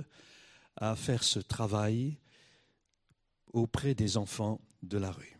à 0.77 0.97
faire 0.97 1.25
ce 1.25 1.39
travail 1.39 2.19
auprès 3.53 3.95
des 3.95 4.17
enfants 4.17 4.61
de 4.83 4.99
la 4.99 5.11
rue. 5.11 5.32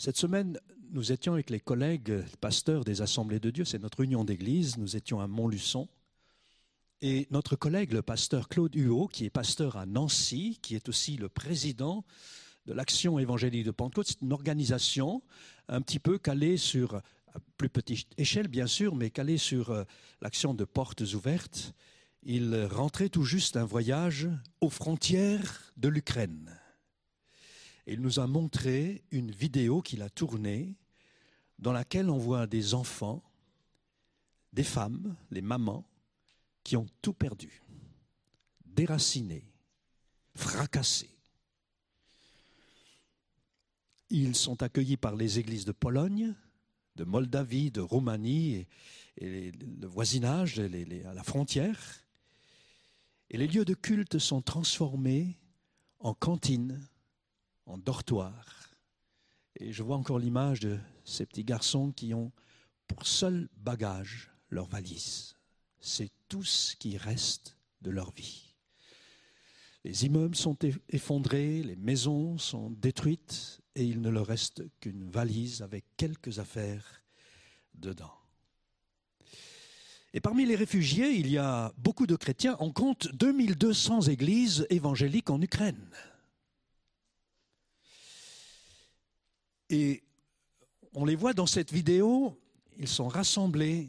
Cette 0.00 0.16
semaine, 0.16 0.58
nous 0.92 1.12
étions 1.12 1.34
avec 1.34 1.50
les 1.50 1.60
collègues 1.60 2.24
pasteurs 2.40 2.86
des 2.86 3.02
Assemblées 3.02 3.38
de 3.38 3.50
Dieu, 3.50 3.66
c'est 3.66 3.82
notre 3.82 4.00
union 4.00 4.24
d'église, 4.24 4.78
nous 4.78 4.96
étions 4.96 5.20
à 5.20 5.26
Montluçon, 5.26 5.90
et 7.02 7.28
notre 7.30 7.54
collègue, 7.54 7.92
le 7.92 8.00
pasteur 8.00 8.48
Claude 8.48 8.74
Huot, 8.74 9.08
qui 9.08 9.26
est 9.26 9.30
pasteur 9.30 9.76
à 9.76 9.84
Nancy, 9.84 10.58
qui 10.62 10.74
est 10.74 10.88
aussi 10.88 11.18
le 11.18 11.28
président 11.28 12.06
de 12.64 12.72
l'Action 12.72 13.18
évangélique 13.18 13.66
de 13.66 13.72
Pentecôte, 13.72 14.06
c'est 14.08 14.22
une 14.22 14.32
organisation 14.32 15.22
un 15.68 15.82
petit 15.82 15.98
peu 15.98 16.16
calée 16.16 16.56
sur, 16.56 16.94
à 16.94 17.38
plus 17.58 17.68
petite 17.68 18.08
échelle 18.16 18.48
bien 18.48 18.66
sûr, 18.66 18.96
mais 18.96 19.10
calée 19.10 19.36
sur 19.36 19.68
euh, 19.68 19.84
l'action 20.22 20.54
de 20.54 20.64
portes 20.64 21.02
ouvertes. 21.12 21.74
Il 22.22 22.64
rentrait 22.70 23.10
tout 23.10 23.24
juste 23.24 23.52
d'un 23.52 23.66
voyage 23.66 24.30
aux 24.62 24.70
frontières 24.70 25.74
de 25.76 25.88
l'Ukraine. 25.88 26.58
Il 27.92 28.00
nous 28.00 28.20
a 28.20 28.26
montré 28.28 29.02
une 29.10 29.32
vidéo 29.32 29.82
qu'il 29.82 30.02
a 30.02 30.08
tournée 30.08 30.76
dans 31.58 31.72
laquelle 31.72 32.08
on 32.08 32.18
voit 32.18 32.46
des 32.46 32.74
enfants, 32.74 33.20
des 34.52 34.62
femmes, 34.62 35.16
les 35.32 35.42
mamans, 35.42 35.84
qui 36.62 36.76
ont 36.76 36.86
tout 37.02 37.12
perdu, 37.12 37.62
déracinés, 38.64 39.44
fracassés. 40.36 41.10
Ils 44.08 44.36
sont 44.36 44.62
accueillis 44.62 44.96
par 44.96 45.16
les 45.16 45.40
églises 45.40 45.64
de 45.64 45.72
Pologne, 45.72 46.34
de 46.94 47.02
Moldavie, 47.02 47.72
de 47.72 47.80
Roumanie 47.80 48.66
et, 49.16 49.50
le 49.50 49.86
voisinage, 49.88 50.60
à 50.60 51.14
la 51.14 51.24
frontière. 51.24 52.04
Et 53.30 53.36
les 53.36 53.48
lieux 53.48 53.64
de 53.64 53.74
culte 53.74 54.18
sont 54.18 54.42
transformés 54.42 55.36
en 55.98 56.14
cantines, 56.14 56.80
en 57.70 57.78
dortoirs. 57.78 58.74
Et 59.56 59.72
je 59.72 59.82
vois 59.82 59.96
encore 59.96 60.18
l'image 60.18 60.60
de 60.60 60.78
ces 61.04 61.26
petits 61.26 61.44
garçons 61.44 61.92
qui 61.92 62.14
ont 62.14 62.32
pour 62.86 63.06
seul 63.06 63.48
bagage 63.56 64.30
leur 64.48 64.66
valise. 64.66 65.34
C'est 65.80 66.10
tout 66.28 66.44
ce 66.44 66.76
qui 66.76 66.96
reste 66.96 67.56
de 67.82 67.90
leur 67.90 68.10
vie. 68.12 68.54
Les 69.84 70.04
immeubles 70.04 70.36
sont 70.36 70.58
effondrés, 70.90 71.62
les 71.62 71.76
maisons 71.76 72.36
sont 72.36 72.70
détruites 72.70 73.60
et 73.74 73.84
il 73.84 74.00
ne 74.00 74.10
leur 74.10 74.26
reste 74.26 74.62
qu'une 74.80 75.10
valise 75.10 75.62
avec 75.62 75.84
quelques 75.96 76.38
affaires 76.38 77.02
dedans. 77.74 78.12
Et 80.12 80.20
parmi 80.20 80.44
les 80.44 80.56
réfugiés, 80.56 81.12
il 81.12 81.30
y 81.30 81.38
a 81.38 81.72
beaucoup 81.78 82.06
de 82.06 82.16
chrétiens. 82.16 82.56
On 82.58 82.72
compte 82.72 83.08
2200 83.14 84.02
églises 84.02 84.66
évangéliques 84.68 85.30
en 85.30 85.40
Ukraine. 85.40 85.88
Et 89.70 90.02
on 90.94 91.04
les 91.04 91.14
voit 91.14 91.32
dans 91.32 91.46
cette 91.46 91.72
vidéo, 91.72 92.36
ils 92.76 92.88
sont 92.88 93.06
rassemblés, 93.06 93.88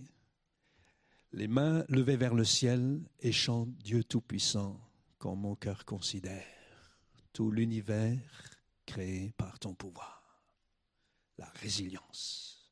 les 1.34 1.48
mains 1.48 1.84
levées 1.90 2.18
vers 2.18 2.36
le 2.36 2.46
ciel 2.46 3.02
et 3.20 3.32
chantent 3.32 3.76
Dieu 3.80 4.04
Tout-Puissant, 4.04 4.80
quand 5.18 5.36
mon 5.36 5.56
cœur 5.56 5.84
considère 5.86 6.46
tout 7.34 7.50
l'univers 7.50 8.20
créé 8.86 9.32
par 9.38 9.58
ton 9.58 9.74
pouvoir. 9.74 10.44
La 11.40 11.48
résilience. 11.62 12.72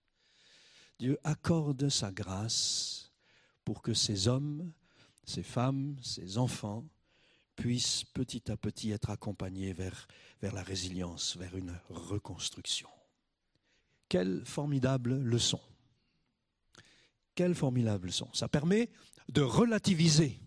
Dieu 1.00 1.18
accorde 1.24 1.90
sa 1.90 2.12
grâce 2.12 3.12
pour 3.66 3.82
que 3.82 3.96
ces 3.96 4.28
hommes, 4.28 4.72
ces 5.24 5.44
femmes, 5.44 5.96
ces 6.04 6.38
enfants 6.38 6.86
puissent 7.56 8.04
petit 8.04 8.52
à 8.52 8.58
petit 8.58 8.92
être 8.92 9.10
accompagnés 9.10 9.74
vers, 9.74 10.08
vers 10.42 10.54
la 10.54 10.62
résilience, 10.62 11.38
vers 11.38 11.56
une 11.56 11.76
reconstruction. 11.90 12.90
Quelle 14.10 14.44
formidable 14.44 15.16
leçon. 15.22 15.62
Quelle 17.36 17.56
formidable 17.56 18.08
leçon. 18.08 18.28
Ça 18.34 18.48
permet 18.48 18.90
de 19.30 19.42
relativiser 19.42 20.40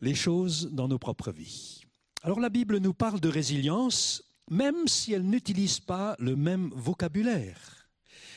les 0.00 0.14
choses 0.14 0.70
dans 0.72 0.88
nos 0.88 0.98
propres 0.98 1.30
vies. 1.30 1.82
Alors 2.22 2.40
la 2.40 2.48
Bible 2.48 2.78
nous 2.78 2.94
parle 2.94 3.20
de 3.20 3.28
résilience, 3.28 4.24
même 4.50 4.88
si 4.88 5.12
elle 5.12 5.26
n'utilise 5.26 5.78
pas 5.80 6.16
le 6.18 6.36
même 6.36 6.70
vocabulaire. 6.74 7.88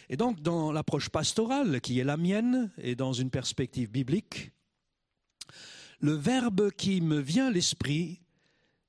Et 0.09 0.17
donc 0.17 0.41
dans 0.41 0.71
l'approche 0.71 1.09
pastorale, 1.09 1.81
qui 1.81 1.99
est 1.99 2.03
la 2.03 2.17
mienne, 2.17 2.71
et 2.77 2.95
dans 2.95 3.13
une 3.13 3.29
perspective 3.29 3.89
biblique, 3.89 4.51
le 5.99 6.13
verbe 6.13 6.71
qui 6.71 7.01
me 7.01 7.19
vient 7.19 7.47
à 7.47 7.51
l'esprit, 7.51 8.21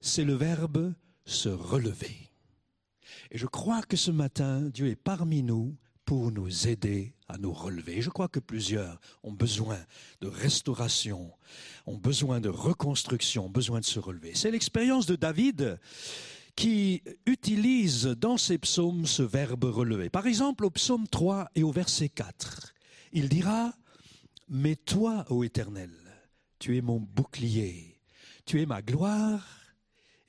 c'est 0.01 0.25
le 0.25 0.35
verbe 0.35 0.95
se 1.25 1.49
relever. 1.49 2.28
Et 3.31 3.39
je 3.39 3.47
crois 3.47 3.83
que 3.83 3.97
ce 3.97 4.11
matin, 4.11 4.63
Dieu 4.73 4.89
est 4.89 4.97
parmi 4.97 5.43
nous 5.43 5.77
pour 6.05 6.33
nous 6.33 6.69
aider 6.69 7.15
à 7.29 7.37
nous 7.37 7.53
relever. 7.53 8.01
Je 8.01 8.09
crois 8.09 8.29
que 8.29 8.41
plusieurs 8.41 8.99
ont 9.23 9.33
besoin 9.33 9.79
de 10.21 10.29
restauration, 10.29 11.31
ont 11.87 11.99
besoin 11.99 12.41
de 12.41 12.49
reconstruction, 12.49 13.47
ont 13.47 13.51
besoin 13.51 13.81
de 13.81 13.85
se 13.85 13.99
relever. 13.99 14.33
C'est 14.35 14.51
l'expérience 14.51 15.05
de 15.05 15.17
David 15.17 15.79
qui 16.57 17.03
utilise 17.27 18.07
dans 18.07 18.39
ses 18.39 18.59
psaumes 18.59 19.07
ce 19.07 19.23
verbe 19.23 19.65
relever. 19.65 20.09
Par 20.09 20.27
exemple, 20.27 20.65
au 20.65 20.71
psaume 20.71 21.07
3 21.07 21.51
et 21.55 21.63
au 21.63 21.71
verset 21.71 22.09
4, 22.09 22.73
il 23.13 23.29
dira, 23.29 23.75
Mais 24.49 24.77
toi, 24.77 25.25
ô 25.29 25.45
Éternel, 25.45 25.93
tu 26.59 26.77
es 26.77 26.81
mon 26.81 26.99
bouclier, 26.99 28.01
tu 28.47 28.61
es 28.63 28.67
ma 28.67 28.83
gloire, 28.83 29.47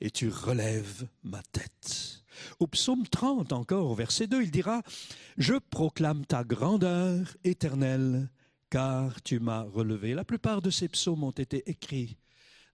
et 0.00 0.10
tu 0.10 0.28
relèves 0.28 1.06
ma 1.22 1.42
tête. 1.42 2.19
Au 2.58 2.66
psaume 2.66 3.06
30 3.06 3.52
encore, 3.52 3.90
au 3.90 3.94
verset 3.94 4.26
2, 4.26 4.42
il 4.42 4.50
dira, 4.50 4.82
Je 5.36 5.54
proclame 5.54 6.24
ta 6.26 6.44
grandeur 6.44 7.36
éternelle, 7.44 8.30
car 8.70 9.22
tu 9.22 9.40
m'as 9.40 9.62
relevé. 9.62 10.14
La 10.14 10.24
plupart 10.24 10.62
de 10.62 10.70
ces 10.70 10.88
psaumes 10.88 11.24
ont 11.24 11.30
été 11.30 11.68
écrits 11.68 12.16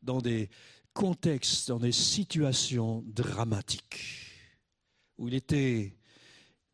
dans 0.03 0.21
des 0.21 0.51
contextes, 0.93 1.69
dans 1.69 1.79
des 1.79 1.93
situations 1.93 3.05
dramatiques, 3.07 4.33
où 5.19 5.29
il 5.29 5.35
était 5.35 5.97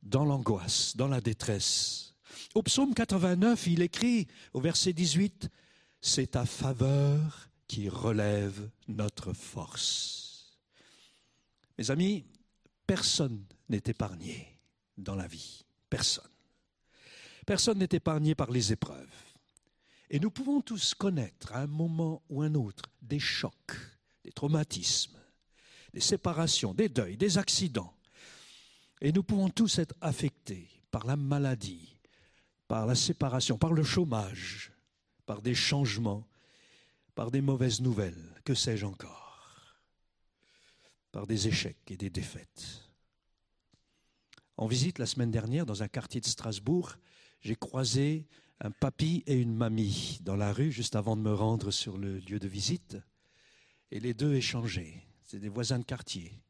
dans 0.02 0.24
l'angoisse, 0.24 0.96
dans 0.96 1.08
la 1.08 1.20
détresse. 1.20 2.14
Au 2.54 2.62
psaume 2.62 2.94
89, 2.94 3.66
il 3.66 3.82
écrit 3.82 4.26
au 4.52 4.60
verset 4.60 4.92
18, 4.92 5.48
C'est 6.00 6.32
ta 6.32 6.44
faveur 6.44 7.48
qui 7.66 7.88
relève 7.88 8.68
notre 8.88 9.32
force. 9.32 10.58
Mes 11.78 11.90
amis, 11.90 12.24
Personne 12.92 13.46
n'est 13.70 13.84
épargné 13.86 14.60
dans 14.98 15.14
la 15.14 15.26
vie. 15.26 15.64
Personne. 15.88 16.28
Personne 17.46 17.78
n'est 17.78 17.88
épargné 17.90 18.34
par 18.34 18.50
les 18.50 18.70
épreuves. 18.70 19.16
Et 20.10 20.20
nous 20.20 20.30
pouvons 20.30 20.60
tous 20.60 20.92
connaître 20.92 21.54
à 21.54 21.60
un 21.60 21.66
moment 21.66 22.22
ou 22.28 22.42
un 22.42 22.54
autre 22.54 22.84
des 23.00 23.18
chocs, 23.18 23.78
des 24.22 24.30
traumatismes, 24.30 25.18
des 25.94 26.02
séparations, 26.02 26.74
des 26.74 26.90
deuils, 26.90 27.16
des 27.16 27.38
accidents. 27.38 27.96
Et 29.00 29.10
nous 29.10 29.22
pouvons 29.22 29.48
tous 29.48 29.78
être 29.78 29.94
affectés 30.02 30.68
par 30.90 31.06
la 31.06 31.16
maladie, 31.16 31.96
par 32.68 32.84
la 32.84 32.94
séparation, 32.94 33.56
par 33.56 33.72
le 33.72 33.84
chômage, 33.84 34.70
par 35.24 35.40
des 35.40 35.54
changements, 35.54 36.28
par 37.14 37.30
des 37.30 37.40
mauvaises 37.40 37.80
nouvelles, 37.80 38.38
que 38.44 38.52
sais-je 38.52 38.84
encore 38.84 39.22
par 41.12 41.26
des 41.26 41.46
échecs 41.46 41.90
et 41.90 41.96
des 41.96 42.10
défaites. 42.10 42.81
En 44.56 44.66
visite 44.66 44.98
la 44.98 45.06
semaine 45.06 45.30
dernière 45.30 45.66
dans 45.66 45.82
un 45.82 45.88
quartier 45.88 46.20
de 46.20 46.26
Strasbourg, 46.26 46.96
j'ai 47.40 47.56
croisé 47.56 48.26
un 48.60 48.70
papy 48.70 49.24
et 49.26 49.34
une 49.34 49.54
mamie 49.54 50.18
dans 50.22 50.36
la 50.36 50.52
rue 50.52 50.70
juste 50.70 50.94
avant 50.94 51.16
de 51.16 51.22
me 51.22 51.34
rendre 51.34 51.70
sur 51.70 51.98
le 51.98 52.18
lieu 52.18 52.38
de 52.38 52.48
visite. 52.48 52.96
Et 53.90 53.98
les 53.98 54.14
deux 54.14 54.34
échangeaient. 54.34 55.02
C'est 55.24 55.40
des 55.40 55.48
voisins 55.48 55.78
de 55.78 55.84
quartier. 55.84 56.42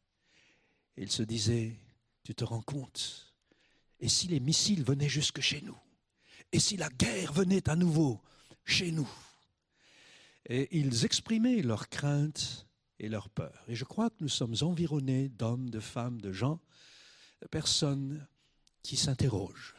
Ils 0.96 1.10
se 1.10 1.22
disaient, 1.22 1.76
tu 2.24 2.34
te 2.34 2.44
rends 2.44 2.60
compte? 2.60 3.32
Et 4.00 4.08
si 4.08 4.26
les 4.26 4.40
missiles 4.40 4.82
venaient 4.82 5.08
jusque 5.08 5.40
chez 5.40 5.60
nous? 5.62 5.78
Et 6.50 6.58
si 6.58 6.76
la 6.76 6.88
guerre 6.90 7.32
venait 7.32 7.68
à 7.68 7.76
nouveau 7.76 8.20
chez 8.64 8.90
nous? 8.90 9.08
Et 10.46 10.76
ils 10.76 11.04
exprimaient 11.04 11.62
leurs 11.62 11.88
craintes 11.88 12.66
et 12.98 13.08
leur 13.08 13.30
peur. 13.30 13.64
Et 13.68 13.76
je 13.76 13.84
crois 13.84 14.10
que 14.10 14.16
nous 14.20 14.28
sommes 14.28 14.56
environnés 14.60 15.28
d'hommes, 15.28 15.70
de 15.70 15.80
femmes, 15.80 16.20
de 16.20 16.32
gens, 16.32 16.60
personnes 17.50 18.26
qui 18.82 18.96
s'interrogent 18.96 19.74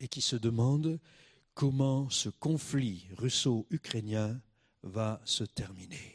et 0.00 0.08
qui 0.08 0.20
se 0.20 0.36
demandent 0.36 1.00
comment 1.54 2.08
ce 2.10 2.28
conflit 2.28 3.06
russo-ukrainien 3.16 4.40
va 4.82 5.20
se 5.24 5.44
terminer. 5.44 6.14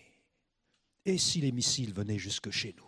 Et 1.05 1.17
si 1.17 1.41
les 1.41 1.51
missiles 1.51 1.93
venaient 1.93 2.19
jusque 2.19 2.49
chez 2.49 2.73
nous? 2.77 2.87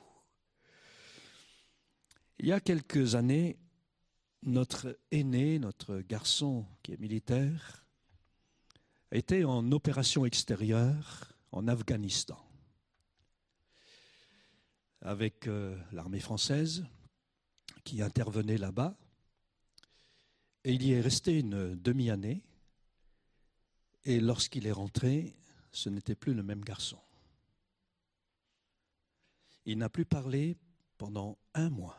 Il 2.39 2.47
y 2.47 2.51
a 2.51 2.59
quelques 2.59 3.15
années, 3.15 3.57
notre 4.43 4.97
aîné, 5.11 5.59
notre 5.59 5.99
garçon 5.99 6.65
qui 6.83 6.93
est 6.93 6.99
militaire, 6.99 7.85
était 9.11 9.43
en 9.43 9.71
opération 9.71 10.25
extérieure 10.25 11.33
en 11.51 11.67
Afghanistan 11.67 12.41
avec 15.01 15.47
euh, 15.47 15.77
l'armée 15.91 16.19
française 16.19 16.85
qui 17.85 18.01
intervenait 18.01 18.57
là-bas. 18.57 18.97
Et 20.65 20.73
il 20.73 20.83
y 20.83 20.91
est 20.91 20.99
resté 20.99 21.39
une 21.39 21.75
demi-année. 21.75 22.41
Et 24.03 24.19
lorsqu'il 24.19 24.67
est 24.67 24.73
rentré, 24.73 25.33
ce 25.71 25.87
n'était 25.87 26.15
plus 26.15 26.33
le 26.33 26.43
même 26.43 26.63
garçon. 26.63 26.99
Il 29.65 29.77
n'a 29.77 29.89
plus 29.89 30.05
parlé 30.05 30.57
pendant 30.97 31.37
un 31.53 31.69
mois. 31.69 31.97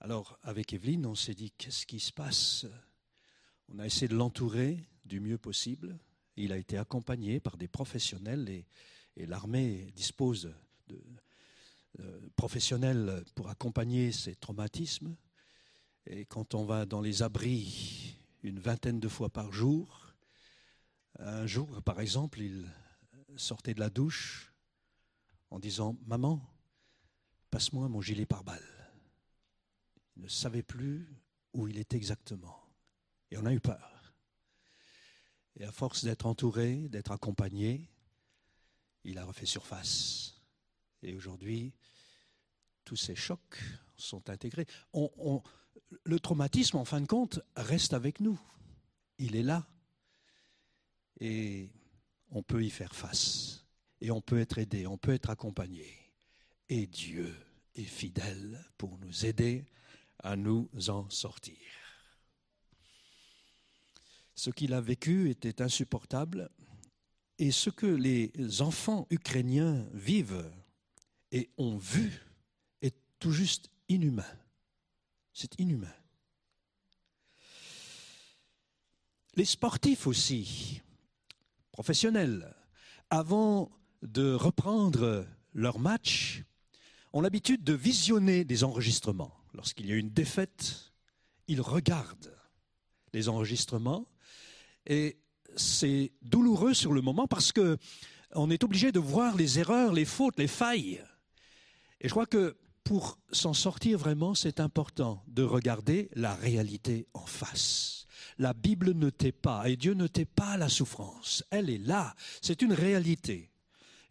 Alors, 0.00 0.38
avec 0.42 0.72
Evelyne, 0.72 1.06
on 1.06 1.14
s'est 1.14 1.34
dit, 1.34 1.50
qu'est-ce 1.52 1.86
qui 1.86 2.00
se 2.00 2.12
passe? 2.12 2.66
On 3.68 3.78
a 3.78 3.86
essayé 3.86 4.08
de 4.08 4.14
l'entourer 4.14 4.84
du 5.04 5.20
mieux 5.20 5.38
possible. 5.38 5.98
Il 6.36 6.52
a 6.52 6.58
été 6.58 6.76
accompagné 6.76 7.40
par 7.40 7.56
des 7.56 7.68
professionnels 7.68 8.48
et, 8.48 8.66
et 9.16 9.26
l'armée 9.26 9.92
dispose 9.94 10.52
euh, 10.90 10.96
professionnel 12.36 13.24
pour 13.34 13.48
accompagner 13.48 14.12
ces 14.12 14.34
traumatismes. 14.34 15.16
Et 16.06 16.24
quand 16.24 16.54
on 16.54 16.64
va 16.64 16.86
dans 16.86 17.00
les 17.00 17.22
abris 17.22 18.16
une 18.42 18.58
vingtaine 18.58 19.00
de 19.00 19.08
fois 19.08 19.30
par 19.30 19.52
jour, 19.52 20.14
un 21.18 21.46
jour, 21.46 21.82
par 21.82 22.00
exemple, 22.00 22.40
il 22.40 22.68
sortait 23.36 23.74
de 23.74 23.80
la 23.80 23.90
douche 23.90 24.52
en 25.50 25.58
disant 25.58 25.96
Maman, 26.06 26.40
passe-moi 27.50 27.88
mon 27.88 28.00
gilet 28.00 28.26
pare-balles. 28.26 28.60
Il 30.16 30.22
ne 30.22 30.28
savait 30.28 30.62
plus 30.62 31.08
où 31.52 31.68
il 31.68 31.78
était 31.78 31.96
exactement. 31.96 32.60
Et 33.30 33.38
on 33.38 33.46
a 33.46 33.52
eu 33.52 33.60
peur. 33.60 34.14
Et 35.56 35.64
à 35.64 35.72
force 35.72 36.04
d'être 36.04 36.26
entouré, 36.26 36.88
d'être 36.88 37.12
accompagné, 37.12 37.88
il 39.04 39.18
a 39.18 39.24
refait 39.24 39.46
surface. 39.46 40.33
Et 41.04 41.14
aujourd'hui, 41.14 41.74
tous 42.84 42.96
ces 42.96 43.14
chocs 43.14 43.60
sont 43.96 44.30
intégrés. 44.30 44.66
le 46.04 46.18
traumatisme, 46.18 46.78
en 46.78 46.84
fin 46.84 47.00
de 47.00 47.06
compte, 47.06 47.40
reste 47.56 47.92
avec 47.92 48.20
nous. 48.20 48.40
Il 49.18 49.36
est 49.36 49.42
là. 49.42 49.68
Et 51.20 51.70
on 52.30 52.42
peut 52.42 52.64
y 52.64 52.70
faire 52.70 52.94
face. 52.94 53.66
Et 54.00 54.10
on 54.10 54.20
peut 54.20 54.40
être 54.40 54.58
aidé, 54.58 54.86
on 54.86 54.98
peut 54.98 55.12
être 55.12 55.30
accompagné. 55.30 55.86
Et 56.68 56.86
Dieu 56.86 57.34
est 57.74 57.84
fidèle 57.84 58.64
pour 58.78 58.98
nous 58.98 59.26
aider 59.26 59.66
à 60.18 60.36
nous 60.36 60.68
en 60.88 61.08
sortir. 61.10 61.58
Ce 64.34 64.50
qu'il 64.50 64.72
a 64.72 64.80
vécu 64.80 65.30
était 65.30 65.62
insupportable 65.62 66.50
et 67.38 67.50
ce 67.50 67.70
que 67.70 67.86
les 67.86 68.32
enfants 68.62 69.06
ukrainiens 69.10 69.86
vivent 69.92 70.50
et 71.34 71.50
ont 71.58 71.76
vu 71.76 72.22
est 72.80 72.94
tout 73.18 73.32
juste 73.32 73.68
inhumain. 73.88 74.24
C'est 75.32 75.58
inhumain. 75.58 75.92
Les 79.34 79.44
sportifs 79.44 80.06
aussi, 80.06 80.80
professionnels, 81.72 82.54
avant 83.10 83.72
de 84.02 84.32
reprendre 84.32 85.26
leur 85.52 85.80
match, 85.80 86.44
ont 87.12 87.20
l'habitude 87.20 87.64
de 87.64 87.72
visionner 87.72 88.44
des 88.44 88.62
enregistrements. 88.62 89.34
Lorsqu'il 89.54 89.86
y 89.86 89.92
a 89.92 89.96
une 89.96 90.10
défaite, 90.10 90.92
ils 91.48 91.60
regardent 91.60 92.36
les 93.12 93.28
enregistrements 93.28 94.06
et 94.86 95.18
c'est 95.56 96.12
douloureux 96.22 96.74
sur 96.74 96.92
le 96.92 97.00
moment 97.00 97.26
parce 97.26 97.50
que 97.50 97.76
on 98.36 98.50
est 98.50 98.62
obligé 98.62 98.92
de 98.92 99.00
voir 99.00 99.36
les 99.36 99.58
erreurs, 99.58 99.92
les 99.92 100.04
fautes, 100.04 100.38
les 100.38 100.48
failles. 100.48 101.02
Et 102.04 102.08
je 102.08 102.12
crois 102.12 102.26
que 102.26 102.54
pour 102.84 103.18
s'en 103.32 103.54
sortir 103.54 103.98
vraiment, 103.98 104.34
c'est 104.34 104.60
important 104.60 105.24
de 105.26 105.42
regarder 105.42 106.10
la 106.14 106.34
réalité 106.34 107.06
en 107.14 107.24
face. 107.24 108.06
La 108.36 108.52
Bible 108.52 108.92
ne 108.92 109.08
tait 109.08 109.32
pas 109.32 109.70
et 109.70 109.76
Dieu 109.76 109.94
ne 109.94 110.06
tait 110.06 110.26
pas 110.26 110.58
la 110.58 110.68
souffrance. 110.68 111.42
Elle 111.48 111.70
est 111.70 111.78
là. 111.78 112.14
C'est 112.42 112.60
une 112.60 112.74
réalité. 112.74 113.50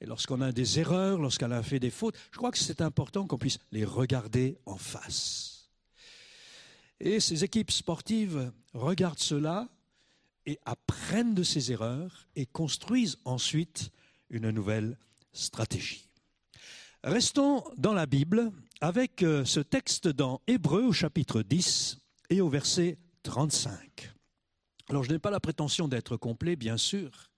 Et 0.01 0.07
lorsqu'on 0.07 0.41
a 0.41 0.51
des 0.51 0.79
erreurs, 0.79 1.19
lorsqu'on 1.19 1.51
a 1.51 1.61
fait 1.61 1.79
des 1.79 1.91
fautes, 1.91 2.17
je 2.31 2.37
crois 2.37 2.49
que 2.49 2.57
c'est 2.57 2.81
important 2.81 3.27
qu'on 3.27 3.37
puisse 3.37 3.59
les 3.71 3.85
regarder 3.85 4.57
en 4.65 4.77
face. 4.77 5.69
Et 6.99 7.19
ces 7.19 7.43
équipes 7.43 7.69
sportives 7.69 8.51
regardent 8.73 9.19
cela 9.19 9.69
et 10.47 10.57
apprennent 10.65 11.35
de 11.35 11.43
ces 11.43 11.71
erreurs 11.71 12.27
et 12.35 12.47
construisent 12.47 13.19
ensuite 13.23 13.91
une 14.31 14.49
nouvelle 14.49 14.97
stratégie. 15.31 16.09
Restons 17.03 17.65
dans 17.75 17.91
la 17.91 18.05
Bible 18.05 18.49
avec 18.79 19.23
euh, 19.23 19.43
ce 19.43 19.59
texte 19.59 20.07
dans 20.07 20.39
Hébreu 20.47 20.83
au 20.83 20.93
chapitre 20.93 21.41
10 21.41 21.97
et 22.29 22.39
au 22.39 22.47
verset 22.47 22.97
35. 23.23 24.09
Alors 24.87 25.03
je 25.03 25.11
n'ai 25.11 25.19
pas 25.19 25.29
la 25.29 25.41
prétention 25.41 25.89
d'être 25.89 26.15
complet, 26.15 26.55
bien 26.55 26.77
sûr, 26.77 27.29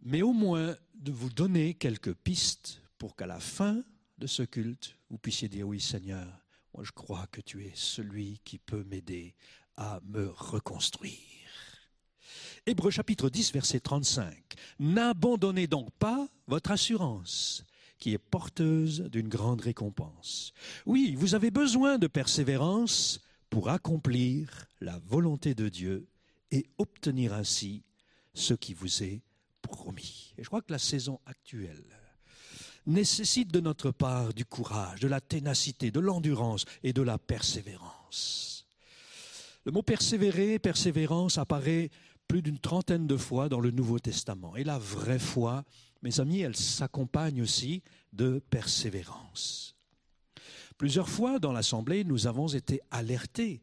mais 0.00 0.22
au 0.22 0.32
moins 0.32 0.74
de 0.94 1.12
vous 1.12 1.28
donner 1.28 1.74
quelques 1.74 2.14
pistes 2.14 2.80
pour 2.96 3.16
qu'à 3.16 3.26
la 3.26 3.38
fin 3.38 3.82
de 4.16 4.26
ce 4.26 4.42
culte, 4.42 4.96
vous 5.10 5.18
puissiez 5.18 5.50
dire 5.50 5.68
oui 5.68 5.78
Seigneur, 5.78 6.26
moi 6.72 6.84
je 6.84 6.92
crois 6.92 7.26
que 7.26 7.42
tu 7.42 7.66
es 7.66 7.72
celui 7.74 8.40
qui 8.46 8.58
peut 8.58 8.84
m'aider 8.84 9.34
à 9.76 10.00
me 10.06 10.26
reconstruire. 10.26 11.12
Hébreu 12.64 12.90
chapitre 12.90 13.28
10, 13.28 13.52
verset 13.52 13.80
35. 13.80 14.54
N'abandonnez 14.78 15.66
donc 15.66 15.90
pas 15.98 16.26
votre 16.46 16.70
assurance, 16.70 17.66
qui 17.98 18.14
est 18.14 18.18
porteuse 18.18 19.02
d'une 19.10 19.28
grande 19.28 19.60
récompense. 19.60 20.52
Oui, 20.86 21.14
vous 21.16 21.34
avez 21.34 21.50
besoin 21.50 21.98
de 21.98 22.06
persévérance 22.06 23.20
pour 23.50 23.68
accomplir 23.68 24.66
la 24.80 24.98
volonté 24.98 25.54
de 25.54 25.68
Dieu 25.68 26.06
et 26.50 26.66
obtenir 26.78 27.32
ainsi 27.34 27.82
ce 28.34 28.54
qui 28.54 28.74
vous 28.74 29.02
est 29.02 29.22
promis. 29.62 30.32
Et 30.38 30.44
je 30.44 30.48
crois 30.48 30.62
que 30.62 30.72
la 30.72 30.78
saison 30.78 31.20
actuelle 31.26 31.84
nécessite 32.86 33.52
de 33.52 33.60
notre 33.60 33.90
part 33.90 34.32
du 34.32 34.44
courage, 34.44 35.00
de 35.00 35.08
la 35.08 35.20
ténacité, 35.20 35.90
de 35.90 36.00
l'endurance 36.00 36.64
et 36.82 36.92
de 36.92 37.02
la 37.02 37.18
persévérance. 37.18 38.66
Le 39.64 39.72
mot 39.72 39.82
persévérer, 39.82 40.58
persévérance 40.58 41.36
apparaît 41.36 41.90
plus 42.26 42.42
d'une 42.42 42.58
trentaine 42.58 43.06
de 43.06 43.16
fois 43.16 43.48
dans 43.48 43.60
le 43.60 43.70
Nouveau 43.70 43.98
Testament. 43.98 44.56
Et 44.56 44.64
la 44.64 44.78
vraie 44.78 45.18
foi, 45.18 45.64
mes 46.02 46.20
amis, 46.20 46.40
elle 46.40 46.56
s'accompagne 46.56 47.42
aussi 47.42 47.82
de 48.12 48.38
persévérance. 48.50 49.74
Plusieurs 50.76 51.08
fois 51.08 51.38
dans 51.38 51.52
l'Assemblée, 51.52 52.04
nous 52.04 52.26
avons 52.26 52.48
été 52.48 52.80
alertés 52.90 53.62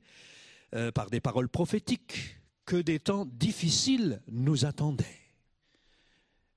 euh, 0.73 0.91
par 0.91 1.09
des 1.09 1.21
paroles 1.21 1.49
prophétiques 1.49 2.39
que 2.65 2.75
des 2.75 2.99
temps 2.99 3.25
difficiles 3.25 4.21
nous 4.27 4.65
attendaient. 4.65 5.21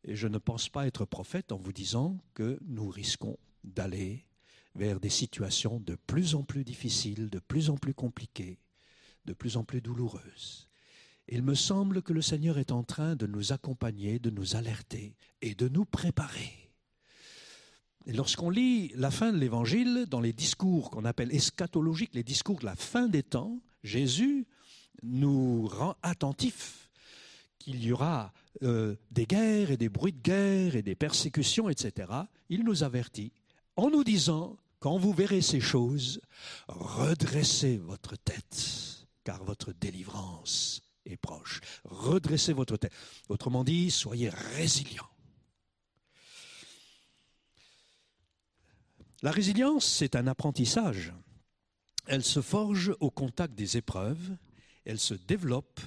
Et 0.05 0.17
je 0.17 0.27
ne 0.27 0.39
pense 0.39 0.69
pas 0.69 0.87
être 0.87 1.05
prophète 1.05 1.53
en 1.53 1.59
vous 1.59 1.73
disant 1.73 2.19
que 2.35 2.59
nous 2.67 2.89
risquons 2.89 3.37
d'aller 3.63 4.27
vers 4.75 5.01
des 5.01 5.11
situations 5.11 5.81
de 5.81 5.97
plus 6.07 6.35
en 6.35 6.43
plus 6.43 6.65
difficiles, 6.65 7.31
de 7.31 7.39
plus 7.39 7.69
en 7.71 7.77
plus 7.77 7.95
compliquées, 7.95 8.59
de 9.27 9.35
plus 9.35 9.57
en 9.57 9.65
plus 9.65 9.81
douloureuses. 9.81 10.68
Il 11.31 11.43
me 11.43 11.55
semble 11.55 12.01
que 12.01 12.15
le 12.15 12.23
Seigneur 12.23 12.59
est 12.59 12.73
en 12.73 12.83
train 12.83 13.15
de 13.15 13.27
nous 13.27 13.53
accompagner, 13.53 14.19
de 14.19 14.31
nous 14.31 14.57
alerter 14.57 15.15
et 15.43 15.55
de 15.55 15.69
nous 15.69 15.85
préparer. 15.85 16.71
Lorsqu'on 18.07 18.49
lit 18.49 18.91
la 18.95 19.11
fin 19.11 19.33
de 19.33 19.39
l'Évangile, 19.39 20.07
dans 20.09 20.21
les 20.21 20.33
discours 20.33 20.91
qu'on 20.91 21.05
appelle 21.05 21.35
eschatologiques, 21.35 22.15
les 22.15 22.23
discours 22.23 22.61
de 22.61 22.65
la 22.65 22.77
fin 22.77 23.09
des 23.09 23.23
temps, 23.23 23.61
Jésus 23.83 24.47
nous 25.03 25.67
rend 25.67 25.97
attentifs 26.03 26.89
qu'il 27.59 27.85
y 27.85 27.93
aura 27.93 28.33
euh, 28.63 28.97
des 29.11 29.27
guerres 29.27 29.71
et 29.71 29.77
des 29.77 29.91
bruits 29.91 30.15
de 30.15 30.23
guerre 30.23 30.77
et 30.77 30.83
des 30.83 30.95
persécutions, 30.95 31.69
etc. 31.69 32.11
Il 32.49 32.65
nous 32.65 32.83
avertit 32.83 33.33
en 33.77 33.91
nous 33.91 34.03
disant, 34.03 34.57
quand 34.81 34.97
vous 34.97 35.13
verrez 35.13 35.43
ces 35.43 35.61
choses, 35.61 36.23
redressez 36.69 37.77
votre 37.77 38.17
tête, 38.17 39.07
car 39.25 39.45
votre 39.45 39.75
délivrance 39.75 40.88
proche. 41.17 41.61
Redressez 41.85 42.53
votre 42.53 42.77
tête. 42.77 42.93
Autrement 43.29 43.65
dit, 43.65 43.91
soyez 43.91 44.29
résilient. 44.29 45.09
La 49.23 49.31
résilience, 49.33 49.85
c'est 49.85 50.15
un 50.15 50.27
apprentissage. 50.29 51.13
Elle 52.07 52.25
se 52.25 52.41
forge 52.41 52.95
au 53.01 53.11
contact 53.11 53.55
des 53.55 53.77
épreuves, 53.77 54.37
elle 54.85 55.01
se 55.01 55.15
développe 55.15 55.81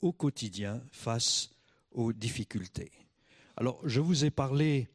au 0.00 0.12
quotidien 0.12 0.82
face 0.90 1.50
aux 1.90 2.12
difficultés. 2.12 2.90
Alors, 3.56 3.80
je 3.84 4.00
vous 4.00 4.24
ai 4.24 4.30
parlé 4.30 4.88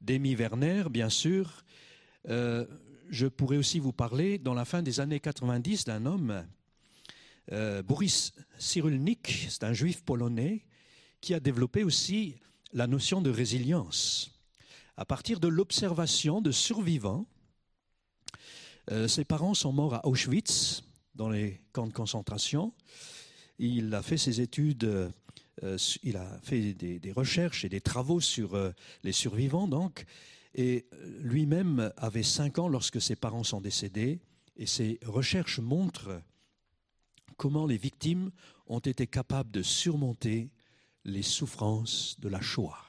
d'Amy 0.00 0.34
Werner, 0.34 0.84
bien 0.90 1.08
sûr. 1.08 1.64
Euh, 2.28 2.66
je 3.10 3.26
pourrais 3.26 3.56
aussi 3.56 3.80
vous 3.80 3.92
parler, 3.92 4.38
dans 4.38 4.54
la 4.54 4.64
fin 4.64 4.82
des 4.82 5.00
années 5.00 5.20
90, 5.20 5.84
d'un 5.86 6.06
homme 6.06 6.46
euh, 7.52 7.82
Boris 7.82 8.32
Cyrulnik, 8.58 9.46
c'est 9.50 9.64
un 9.64 9.72
juif 9.72 10.02
polonais 10.02 10.64
qui 11.20 11.34
a 11.34 11.40
développé 11.40 11.84
aussi 11.84 12.36
la 12.72 12.86
notion 12.86 13.20
de 13.20 13.30
résilience. 13.30 14.40
À 14.96 15.04
partir 15.04 15.40
de 15.40 15.48
l'observation 15.48 16.40
de 16.40 16.50
survivants, 16.50 17.26
euh, 18.90 19.08
ses 19.08 19.24
parents 19.24 19.54
sont 19.54 19.72
morts 19.72 19.94
à 19.94 20.06
Auschwitz, 20.06 20.82
dans 21.14 21.28
les 21.28 21.60
camps 21.72 21.86
de 21.86 21.92
concentration. 21.92 22.72
Il 23.58 23.94
a 23.94 24.02
fait 24.02 24.16
ses 24.16 24.40
études, 24.40 24.84
euh, 24.84 25.78
il 26.02 26.16
a 26.16 26.38
fait 26.42 26.74
des, 26.74 27.12
recherches 27.12 27.64
et 27.64 27.68
des 27.68 27.80
travaux 27.80 28.20
sur 28.20 28.58
les 29.04 29.12
survivants, 29.12 29.68
donc, 29.68 30.06
et 30.54 30.86
lui-même 31.20 31.92
avait 31.96 32.24
cinq 32.24 32.58
ans 32.58 32.68
lorsque 32.68 33.00
ses 33.00 33.16
parents 33.16 33.44
sont 33.44 33.60
décédés, 33.60 34.20
et 34.56 34.66
ses 34.66 34.98
recherches 35.04 35.60
montrent 35.60 36.20
comment 37.36 37.66
les 37.66 37.76
victimes 37.76 38.30
ont 38.66 38.80
été 38.80 39.06
capables 39.06 39.50
de 39.50 39.62
surmonter 39.62 40.50
les 41.04 41.22
souffrances 41.22 42.18
de 42.20 42.28
la 42.28 42.40
Shoah? 42.40 42.84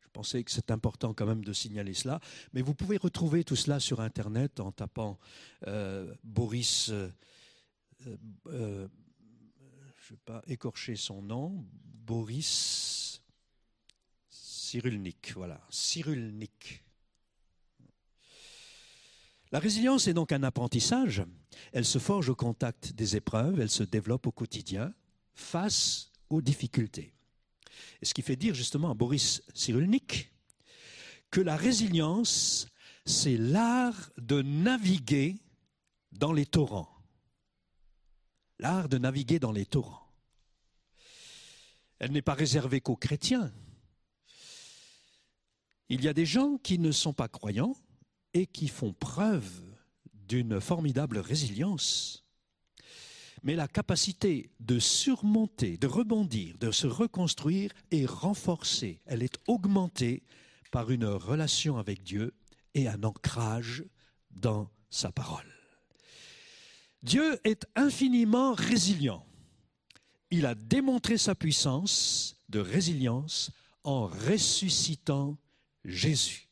Je 0.00 0.08
pensais 0.12 0.42
que 0.42 0.50
c'est 0.50 0.70
important 0.70 1.12
quand 1.14 1.26
même 1.26 1.44
de 1.44 1.52
signaler 1.52 1.94
cela. 1.94 2.18
Mais 2.52 2.62
vous 2.62 2.74
pouvez 2.74 2.96
retrouver 2.96 3.44
tout 3.44 3.56
cela 3.56 3.78
sur 3.78 4.00
Internet 4.00 4.58
en 4.58 4.72
tapant 4.72 5.18
euh, 5.66 6.14
Boris, 6.24 6.88
euh, 6.88 7.10
euh, 8.46 8.88
je 9.98 10.12
ne 10.14 10.16
vais 10.16 10.22
pas 10.24 10.42
écorcher 10.46 10.96
son 10.96 11.22
nom, 11.22 11.64
Boris 11.84 13.20
Cyrulnik, 14.30 15.32
voilà, 15.34 15.60
Cyrulnik. 15.70 16.84
La 19.50 19.58
résilience 19.58 20.06
est 20.06 20.14
donc 20.14 20.32
un 20.32 20.42
apprentissage. 20.42 21.24
Elle 21.72 21.84
se 21.84 21.98
forge 21.98 22.28
au 22.28 22.34
contact 22.34 22.92
des 22.92 23.16
épreuves, 23.16 23.60
elle 23.60 23.70
se 23.70 23.82
développe 23.82 24.26
au 24.26 24.32
quotidien 24.32 24.92
face 25.34 26.12
aux 26.28 26.42
difficultés. 26.42 27.14
Et 28.02 28.06
ce 28.06 28.12
qui 28.12 28.22
fait 28.22 28.36
dire 28.36 28.54
justement 28.54 28.90
à 28.90 28.94
Boris 28.94 29.42
Cyrulnik 29.54 30.32
que 31.30 31.40
la 31.40 31.56
résilience, 31.56 32.68
c'est 33.06 33.36
l'art 33.36 34.10
de 34.18 34.42
naviguer 34.42 35.36
dans 36.12 36.32
les 36.32 36.46
torrents. 36.46 36.90
L'art 38.58 38.88
de 38.88 38.98
naviguer 38.98 39.38
dans 39.38 39.52
les 39.52 39.66
torrents. 39.66 40.12
Elle 41.98 42.12
n'est 42.12 42.22
pas 42.22 42.34
réservée 42.34 42.80
qu'aux 42.80 42.96
chrétiens. 42.96 43.52
Il 45.88 46.02
y 46.02 46.08
a 46.08 46.12
des 46.12 46.26
gens 46.26 46.58
qui 46.58 46.78
ne 46.78 46.92
sont 46.92 47.12
pas 47.12 47.28
croyants 47.28 47.74
et 48.34 48.46
qui 48.46 48.68
font 48.68 48.92
preuve 48.92 49.62
d'une 50.12 50.60
formidable 50.60 51.18
résilience. 51.18 52.24
Mais 53.42 53.54
la 53.54 53.68
capacité 53.68 54.50
de 54.60 54.78
surmonter, 54.78 55.76
de 55.78 55.86
rebondir, 55.86 56.56
de 56.58 56.70
se 56.70 56.86
reconstruire 56.86 57.72
est 57.90 58.06
renforcée, 58.06 59.00
elle 59.06 59.22
est 59.22 59.38
augmentée 59.46 60.22
par 60.70 60.90
une 60.90 61.06
relation 61.06 61.78
avec 61.78 62.02
Dieu 62.02 62.34
et 62.74 62.88
un 62.88 63.02
ancrage 63.04 63.84
dans 64.30 64.70
sa 64.90 65.12
parole. 65.12 65.46
Dieu 67.02 67.38
est 67.44 67.66
infiniment 67.76 68.54
résilient. 68.54 69.24
Il 70.30 70.46
a 70.46 70.54
démontré 70.54 71.16
sa 71.16 71.34
puissance 71.34 72.36
de 72.48 72.58
résilience 72.58 73.50
en 73.84 74.06
ressuscitant 74.06 75.38
Jésus. 75.84 76.47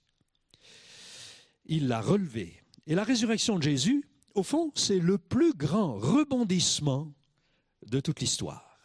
Il 1.67 1.89
l'a 1.89 2.01
relevé. 2.01 2.63
Et 2.87 2.95
la 2.95 3.05
résurrection 3.05 3.59
de 3.59 3.63
Jésus, 3.63 4.05
au 4.35 4.43
fond, 4.43 4.73
c'est 4.75 4.99
le 4.99 5.19
plus 5.19 5.53
grand 5.53 5.95
rebondissement 5.95 7.13
de 7.87 8.01
toute 8.01 8.21
l'histoire. 8.21 8.79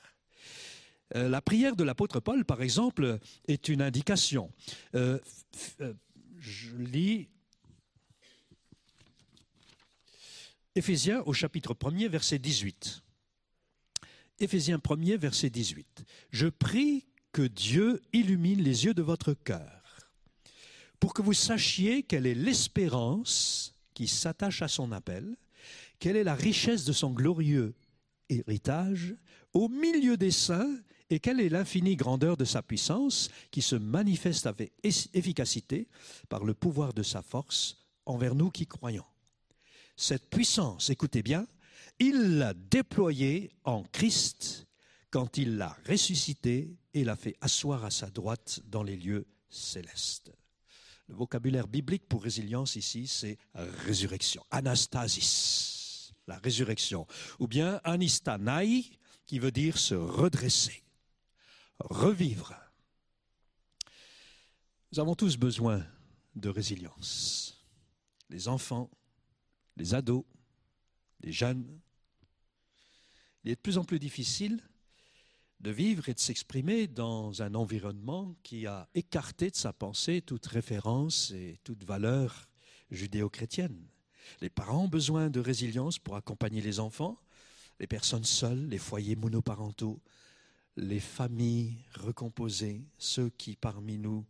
Euh, 1.15 1.27
la 1.27 1.41
prière 1.41 1.75
de 1.75 1.83
l'apôtre 1.83 2.19
Paul, 2.19 2.45
par 2.45 2.61
exemple, 2.61 3.19
est 3.47 3.67
une 3.67 3.81
indication. 3.81 4.51
Euh, 4.95 5.19
euh, 5.81 5.93
je 6.39 6.75
lis 6.77 7.27
Éphésiens 10.73 11.21
au 11.25 11.33
chapitre 11.33 11.73
1er, 11.73 12.07
verset 12.07 12.39
18. 12.39 13.03
Éphésiens 14.39 14.77
1er, 14.77 15.17
verset 15.17 15.49
18. 15.49 16.05
Je 16.31 16.47
prie 16.47 17.05
que 17.33 17.41
Dieu 17.41 18.01
illumine 18.13 18.61
les 18.61 18.85
yeux 18.85 18.93
de 18.93 19.01
votre 19.01 19.33
cœur 19.33 19.80
pour 21.01 21.15
que 21.15 21.23
vous 21.23 21.33
sachiez 21.33 22.03
quelle 22.03 22.27
est 22.27 22.35
l'espérance 22.35 23.73
qui 23.95 24.07
s'attache 24.07 24.61
à 24.61 24.67
son 24.67 24.91
appel, 24.91 25.35
quelle 25.99 26.15
est 26.15 26.23
la 26.23 26.35
richesse 26.35 26.85
de 26.85 26.93
son 26.93 27.11
glorieux 27.11 27.73
héritage 28.29 29.15
au 29.53 29.67
milieu 29.67 30.15
des 30.15 30.31
saints 30.31 30.77
et 31.09 31.19
quelle 31.19 31.41
est 31.41 31.49
l'infinie 31.49 31.95
grandeur 31.95 32.37
de 32.37 32.45
sa 32.45 32.61
puissance 32.61 33.29
qui 33.49 33.63
se 33.63 33.75
manifeste 33.75 34.45
avec 34.45 34.73
efficacité 34.83 35.89
par 36.29 36.45
le 36.45 36.53
pouvoir 36.53 36.93
de 36.93 37.03
sa 37.03 37.23
force 37.23 37.77
envers 38.05 38.35
nous 38.35 38.51
qui 38.51 38.67
croyons. 38.67 39.05
Cette 39.97 40.29
puissance, 40.29 40.91
écoutez 40.91 41.23
bien, 41.23 41.47
il 41.99 42.37
l'a 42.37 42.53
déployée 42.53 43.51
en 43.63 43.83
Christ 43.91 44.67
quand 45.09 45.37
il 45.37 45.57
l'a 45.57 45.75
ressuscité 45.89 46.77
et 46.93 47.03
l'a 47.03 47.15
fait 47.15 47.35
asseoir 47.41 47.85
à 47.85 47.91
sa 47.91 48.09
droite 48.11 48.61
dans 48.67 48.83
les 48.83 48.95
lieux 48.95 49.25
célestes. 49.49 50.31
Le 51.11 51.17
vocabulaire 51.17 51.67
biblique 51.67 52.07
pour 52.07 52.23
résilience 52.23 52.77
ici, 52.77 53.05
c'est 53.05 53.37
résurrection, 53.53 54.45
anastasis, 54.49 56.13
la 56.25 56.37
résurrection, 56.37 57.05
ou 57.37 57.49
bien 57.49 57.81
anistanai, 57.83 58.85
qui 59.25 59.37
veut 59.37 59.51
dire 59.51 59.77
se 59.77 59.93
redresser, 59.93 60.81
revivre. 61.81 62.55
Nous 64.93 65.01
avons 65.01 65.13
tous 65.13 65.35
besoin 65.35 65.85
de 66.35 66.47
résilience. 66.47 67.61
Les 68.29 68.47
enfants, 68.47 68.89
les 69.75 69.93
ados, 69.93 70.23
les 71.19 71.33
jeunes. 71.33 71.77
Il 73.43 73.51
est 73.51 73.55
de 73.55 73.61
plus 73.61 73.77
en 73.77 73.83
plus 73.83 73.99
difficile 73.99 74.63
de 75.61 75.69
vivre 75.69 76.09
et 76.09 76.13
de 76.13 76.19
s'exprimer 76.19 76.87
dans 76.87 77.43
un 77.43 77.53
environnement 77.53 78.35
qui 78.41 78.65
a 78.65 78.89
écarté 78.95 79.51
de 79.51 79.55
sa 79.55 79.71
pensée 79.71 80.21
toute 80.21 80.47
référence 80.47 81.31
et 81.31 81.59
toute 81.63 81.83
valeur 81.83 82.49
judéo-chrétienne. 82.89 83.85
Les 84.41 84.49
parents 84.49 84.85
ont 84.85 84.87
besoin 84.87 85.29
de 85.29 85.39
résilience 85.39 85.99
pour 85.99 86.15
accompagner 86.15 86.61
les 86.61 86.79
enfants, 86.79 87.21
les 87.79 87.85
personnes 87.85 88.23
seules, 88.23 88.69
les 88.69 88.79
foyers 88.79 89.15
monoparentaux, 89.15 90.01
les 90.77 90.99
familles 90.99 91.77
recomposées, 91.93 92.83
ceux 92.97 93.29
qui 93.29 93.55
parmi 93.55 93.99
nous 93.99 94.25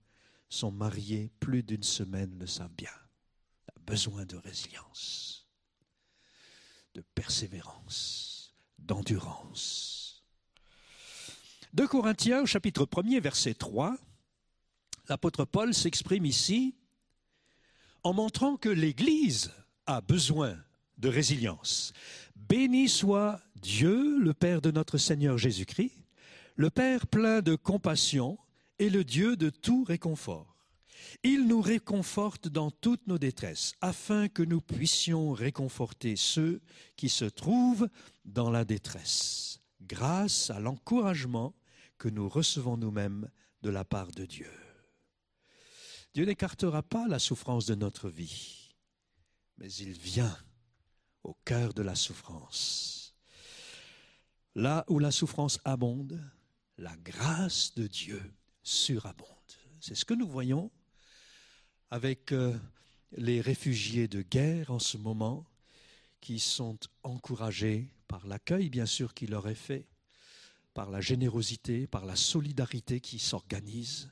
sont 0.50 0.72
mariés 0.72 1.32
plus 1.40 1.64
d'une 1.64 1.84
semaine 1.84 2.38
le 2.40 2.48
savent 2.48 2.74
bien. 2.76 2.92
A 3.70 3.80
besoin 3.86 4.26
de 4.26 4.36
résilience, 4.36 5.48
de 6.94 7.02
persévérance, 7.16 8.54
d'endurance 8.80 10.01
2 11.74 11.88
Corinthiens, 11.88 12.46
chapitre 12.46 12.86
1er, 12.86 13.22
verset 13.22 13.54
3, 13.54 13.96
l'apôtre 15.08 15.46
Paul 15.46 15.74
s'exprime 15.74 16.26
ici 16.26 16.76
en 18.04 18.12
montrant 18.12 18.58
que 18.58 18.68
l'Église 18.68 19.54
a 19.86 20.02
besoin 20.02 20.58
de 20.98 21.08
résilience. 21.08 21.94
Béni 22.36 22.90
soit 22.90 23.40
Dieu, 23.56 24.20
le 24.20 24.34
Père 24.34 24.62
de 24.62 24.70
notre 24.70 24.98
Seigneur 24.98 25.38
Jésus-Christ, 25.38 25.94
le 26.58 26.70
Père 26.70 27.08
plein 27.08 27.42
de 27.42 27.56
compassion 27.56 28.38
et 28.78 28.90
le 28.90 29.06
Dieu 29.06 29.38
de 29.38 29.50
tout 29.50 29.86
réconfort. 29.86 30.58
Il 31.24 31.48
nous 31.48 31.62
réconforte 31.62 32.50
dans 32.50 32.70
toutes 32.70 33.08
nos 33.08 33.18
détresses, 33.18 33.76
afin 33.80 34.28
que 34.28 34.44
nous 34.44 34.60
puissions 34.60 35.32
réconforter 35.32 36.18
ceux 36.18 36.60
qui 36.98 37.08
se 37.08 37.24
trouvent 37.26 37.88
dans 38.26 38.50
la 38.50 38.66
détresse, 38.66 39.62
grâce 39.80 40.50
à 40.50 40.60
l'encouragement 40.60 41.54
que 42.02 42.10
nous 42.10 42.28
recevons 42.28 42.78
nous-mêmes 42.78 43.30
de 43.62 43.70
la 43.70 43.86
part 43.86 44.10
de 44.10 44.26
Dieu. 44.26 44.50
Dieu 46.16 46.26
n'écartera 46.26 46.82
pas 46.82 47.08
la 47.08 47.20
souffrance 47.20 47.68
de 47.68 47.76
notre 47.76 48.10
vie, 48.10 48.72
mais 49.60 49.72
il 49.74 49.92
vient 49.92 50.36
au 51.22 51.36
cœur 51.46 51.76
de 51.76 51.84
la 51.84 51.94
souffrance. 51.94 53.14
Là 54.56 54.84
où 54.88 54.98
la 54.98 55.12
souffrance 55.12 55.60
abonde, 55.64 56.20
la 56.80 56.98
grâce 56.98 57.76
de 57.76 57.86
Dieu 57.86 58.20
surabonde. 58.64 59.28
C'est 59.80 59.94
ce 59.94 60.04
que 60.04 60.16
nous 60.16 60.28
voyons 60.28 60.72
avec 61.92 62.32
euh, 62.32 62.58
les 63.12 63.42
réfugiés 63.42 64.08
de 64.08 64.24
guerre 64.24 64.72
en 64.72 64.80
ce 64.80 64.98
moment, 64.98 65.46
qui 66.20 66.40
sont 66.40 66.80
encouragés 67.04 67.94
par 68.08 68.26
l'accueil, 68.26 68.72
bien 68.72 68.88
sûr, 68.88 69.14
qui 69.14 69.28
leur 69.28 69.48
est 69.48 69.54
fait, 69.54 69.91
par 70.74 70.90
la 70.90 71.02
générosité, 71.02 71.88
par 71.88 72.06
la 72.06 72.16
solidarité 72.16 73.00
qui 73.00 73.20
s'organise. 73.20 74.12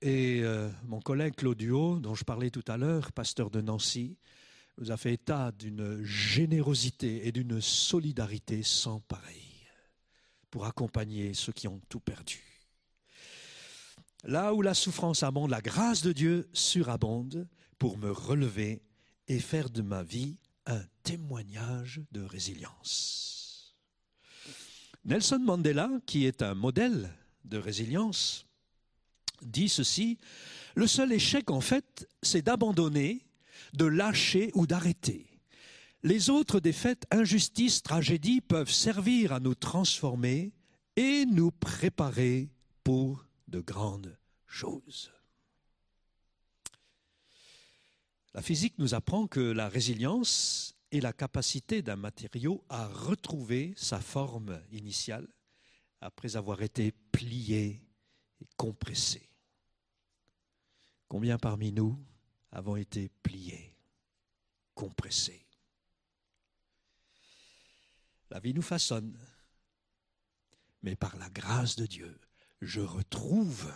Et 0.00 0.40
euh, 0.42 0.68
mon 0.84 1.00
collègue 1.00 1.36
Claudio, 1.36 2.00
dont 2.00 2.14
je 2.14 2.24
parlais 2.24 2.50
tout 2.50 2.64
à 2.66 2.76
l'heure, 2.76 3.12
pasteur 3.12 3.50
de 3.50 3.60
Nancy, 3.60 4.16
nous 4.78 4.90
a 4.90 4.96
fait 4.96 5.14
état 5.14 5.52
d'une 5.52 6.02
générosité 6.02 7.26
et 7.26 7.32
d'une 7.32 7.60
solidarité 7.60 8.62
sans 8.62 9.00
pareil 9.00 9.66
pour 10.50 10.66
accompagner 10.66 11.34
ceux 11.34 11.52
qui 11.52 11.68
ont 11.68 11.80
tout 11.88 12.00
perdu. 12.00 12.42
Là 14.24 14.54
où 14.54 14.62
la 14.62 14.74
souffrance 14.74 15.22
abonde, 15.22 15.50
la 15.50 15.60
grâce 15.60 16.02
de 16.02 16.12
Dieu 16.12 16.48
surabonde 16.52 17.48
pour 17.78 17.98
me 17.98 18.10
relever 18.10 18.82
et 19.28 19.40
faire 19.40 19.70
de 19.70 19.82
ma 19.82 20.02
vie 20.02 20.36
un 20.66 20.82
témoignage 21.02 22.00
de 22.12 22.22
résilience. 22.22 23.41
Nelson 25.04 25.40
Mandela, 25.40 25.90
qui 26.06 26.26
est 26.26 26.42
un 26.42 26.54
modèle 26.54 27.10
de 27.44 27.58
résilience, 27.58 28.46
dit 29.42 29.68
ceci, 29.68 30.18
le 30.74 30.86
seul 30.86 31.12
échec 31.12 31.50
en 31.50 31.60
fait, 31.60 32.08
c'est 32.22 32.42
d'abandonner, 32.42 33.26
de 33.72 33.84
lâcher 33.84 34.50
ou 34.54 34.66
d'arrêter. 34.66 35.26
Les 36.04 36.30
autres 36.30 36.60
défaites, 36.60 37.06
injustices, 37.10 37.82
tragédies 37.82 38.40
peuvent 38.40 38.70
servir 38.70 39.32
à 39.32 39.40
nous 39.40 39.54
transformer 39.54 40.52
et 40.96 41.24
nous 41.26 41.50
préparer 41.50 42.50
pour 42.84 43.26
de 43.48 43.60
grandes 43.60 44.16
choses. 44.46 45.12
La 48.34 48.42
physique 48.42 48.74
nous 48.78 48.94
apprend 48.94 49.26
que 49.26 49.40
la 49.40 49.68
résilience 49.68 50.74
est 50.92 51.00
la 51.00 51.12
capacité 51.12 51.82
d'un 51.82 51.96
matériau 51.96 52.64
à 52.68 52.86
retrouver 52.86 53.72
sa 53.76 53.98
forme 54.00 54.62
initiale 54.70 55.26
après 56.00 56.36
avoir 56.36 56.62
été 56.62 56.92
plié 56.92 57.82
et 58.40 58.46
compressé. 58.56 59.28
Combien 61.08 61.38
parmi 61.38 61.72
nous 61.72 61.98
avons 62.50 62.76
été 62.76 63.08
pliés, 63.22 63.74
compressés? 64.74 65.46
La 68.30 68.40
vie 68.40 68.54
nous 68.54 68.62
façonne, 68.62 69.18
mais 70.82 70.96
par 70.96 71.16
la 71.16 71.30
grâce 71.30 71.76
de 71.76 71.86
Dieu, 71.86 72.20
je 72.60 72.80
retrouve 72.80 73.72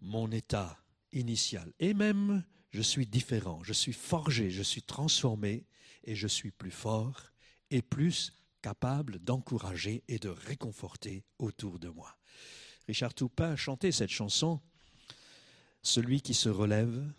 mon 0.00 0.30
état 0.30 0.78
initial. 1.12 1.72
Et 1.78 1.94
même, 1.94 2.44
je 2.70 2.82
suis 2.82 3.06
différent, 3.06 3.62
je 3.62 3.72
suis 3.72 3.92
forgé, 3.92 4.50
je 4.50 4.62
suis 4.62 4.82
transformé 4.82 5.66
et 6.04 6.14
je 6.14 6.28
suis 6.28 6.50
plus 6.50 6.70
fort 6.70 7.32
et 7.70 7.82
plus 7.82 8.32
capable 8.62 9.18
d'encourager 9.18 10.04
et 10.08 10.18
de 10.18 10.28
réconforter 10.28 11.24
autour 11.38 11.78
de 11.78 11.88
moi. 11.88 12.16
Richard 12.86 13.14
Toupin 13.14 13.56
chantait 13.56 13.92
cette 13.92 14.10
chanson 14.10 14.60
Celui 15.82 16.22
qui 16.22 16.34
se 16.34 16.48
relève 16.48 17.12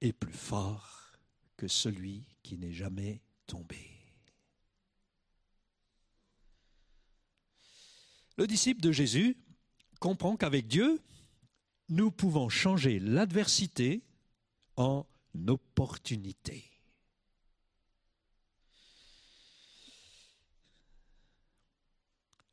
est 0.00 0.12
plus 0.12 0.32
fort 0.32 1.12
que 1.56 1.68
celui 1.68 2.24
qui 2.42 2.56
n'est 2.58 2.72
jamais 2.72 3.20
tombé. 3.46 3.90
Le 8.36 8.46
disciple 8.46 8.80
de 8.80 8.92
Jésus 8.92 9.36
comprend 9.98 10.36
qu'avec 10.36 10.68
Dieu, 10.68 11.00
nous 11.88 12.10
pouvons 12.10 12.48
changer 12.48 13.00
l'adversité 13.00 14.02
en 14.76 15.06
opportunité. 15.48 16.77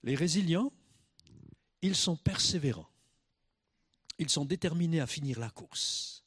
Les 0.05 0.15
résilients, 0.15 0.71
ils 1.81 1.95
sont 1.95 2.15
persévérants. 2.15 2.89
Ils 4.17 4.29
sont 4.29 4.45
déterminés 4.45 5.01
à 5.01 5.07
finir 5.07 5.37
la 5.37 5.49
course. 5.49 6.23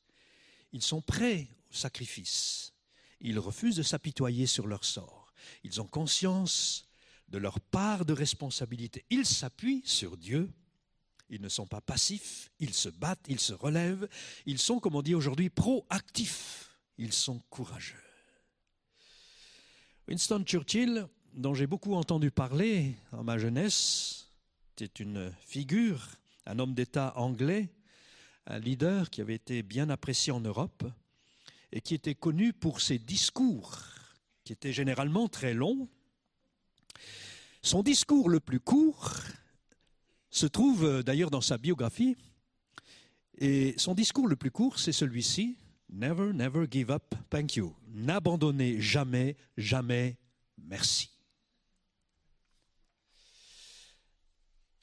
Ils 0.72 0.82
sont 0.82 1.00
prêts 1.00 1.48
au 1.70 1.74
sacrifice. 1.74 2.74
Ils 3.22 3.38
refusent 3.38 3.76
de 3.76 3.82
s'apitoyer 3.82 4.46
sur 4.46 4.66
leur 4.66 4.84
sort. 4.84 5.32
Ils 5.64 5.80
ont 5.80 5.86
conscience 5.86 6.86
de 7.28 7.38
leur 7.38 7.58
part 7.60 8.04
de 8.04 8.12
responsabilité. 8.12 9.06
Ils 9.08 9.24
s'appuient 9.24 9.82
sur 9.86 10.18
Dieu 10.18 10.52
ils 11.30 11.42
ne 11.42 11.48
sont 11.48 11.66
pas 11.66 11.80
passifs, 11.80 12.50
ils 12.58 12.74
se 12.74 12.88
battent, 12.88 13.26
ils 13.28 13.40
se 13.40 13.52
relèvent, 13.52 14.08
ils 14.46 14.58
sont, 14.58 14.80
comme 14.80 14.94
on 14.94 15.02
dit 15.02 15.14
aujourd'hui, 15.14 15.50
proactifs, 15.50 16.78
ils 16.96 17.12
sont 17.12 17.40
courageux. 17.50 18.02
Winston 20.08 20.42
Churchill, 20.44 21.06
dont 21.38 21.54
j'ai 21.54 21.68
beaucoup 21.68 21.94
entendu 21.94 22.32
parler 22.32 22.96
en 23.12 23.22
ma 23.22 23.38
jeunesse, 23.38 24.26
était 24.76 25.02
une 25.02 25.32
figure, 25.40 26.08
un 26.46 26.58
homme 26.58 26.74
d'État 26.74 27.12
anglais, 27.16 27.70
un 28.46 28.58
leader 28.58 29.08
qui 29.08 29.20
avait 29.20 29.36
été 29.36 29.62
bien 29.62 29.88
apprécié 29.88 30.32
en 30.32 30.40
Europe 30.40 30.84
et 31.70 31.80
qui 31.80 31.94
était 31.94 32.16
connu 32.16 32.52
pour 32.52 32.80
ses 32.80 32.98
discours, 32.98 33.78
qui 34.42 34.52
étaient 34.52 34.72
généralement 34.72 35.28
très 35.28 35.54
longs. 35.54 35.88
Son 37.62 37.84
discours 37.84 38.28
le 38.28 38.40
plus 38.40 38.60
court 38.60 39.14
se 40.30 40.46
trouve 40.46 41.04
d'ailleurs 41.04 41.30
dans 41.30 41.40
sa 41.40 41.56
biographie. 41.56 42.16
Et 43.38 43.74
son 43.76 43.94
discours 43.94 44.26
le 44.26 44.34
plus 44.34 44.50
court, 44.50 44.80
c'est 44.80 44.92
celui-ci. 44.92 45.56
Never, 45.88 46.32
never 46.32 46.66
give 46.68 46.90
up, 46.90 47.14
thank 47.30 47.54
you. 47.54 47.76
N'abandonnez 47.94 48.80
jamais, 48.80 49.36
jamais, 49.56 50.16
merci. 50.56 51.17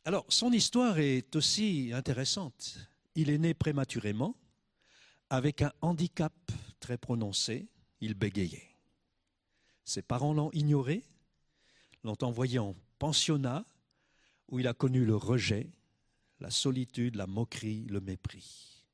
Alors, 0.08 0.26
son 0.30 0.52
histoire 0.52 1.00
est 1.00 1.36
aussi 1.36 1.90
intéressante. 1.92 2.78
Il 3.16 3.32
est 3.32 3.40
né 3.40 3.56
prématurément, 3.56 4.36
avec 5.32 5.64
un 5.64 5.74
handicap 5.82 6.32
très 6.80 7.00
prononcé, 7.00 7.68
il 8.02 8.14
bégayait. 8.14 8.70
Ses 9.84 10.04
parents 10.04 10.36
l'ont 10.36 10.52
ignoré, 10.54 11.04
l'ont 12.04 12.18
envoyé 12.22 12.60
en 12.60 12.76
pensionnat, 13.00 13.66
où 14.50 14.60
il 14.60 14.68
a 14.68 14.76
connu 14.76 15.06
le 15.06 15.16
rejet, 15.16 15.72
la 16.40 16.52
solitude, 16.52 17.16
la 17.16 17.26
moquerie, 17.26 17.88
le 17.90 18.00
mépris. 18.00 18.86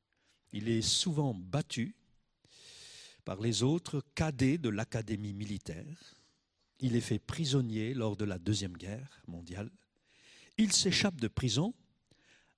Il 0.53 0.69
est 0.69 0.81
souvent 0.81 1.33
battu 1.33 1.93
par 3.25 3.41
les 3.41 3.63
autres 3.63 4.01
cadets 4.15 4.57
de 4.57 4.69
l'académie 4.69 5.33
militaire. 5.33 6.15
Il 6.79 6.95
est 6.95 7.01
fait 7.01 7.19
prisonnier 7.19 7.93
lors 7.93 8.15
de 8.15 8.23
la 8.23 8.39
Deuxième 8.39 8.77
Guerre 8.77 9.21
mondiale. 9.27 9.71
Il 10.57 10.71
s'échappe 10.73 11.19
de 11.19 11.27
prison 11.27 11.73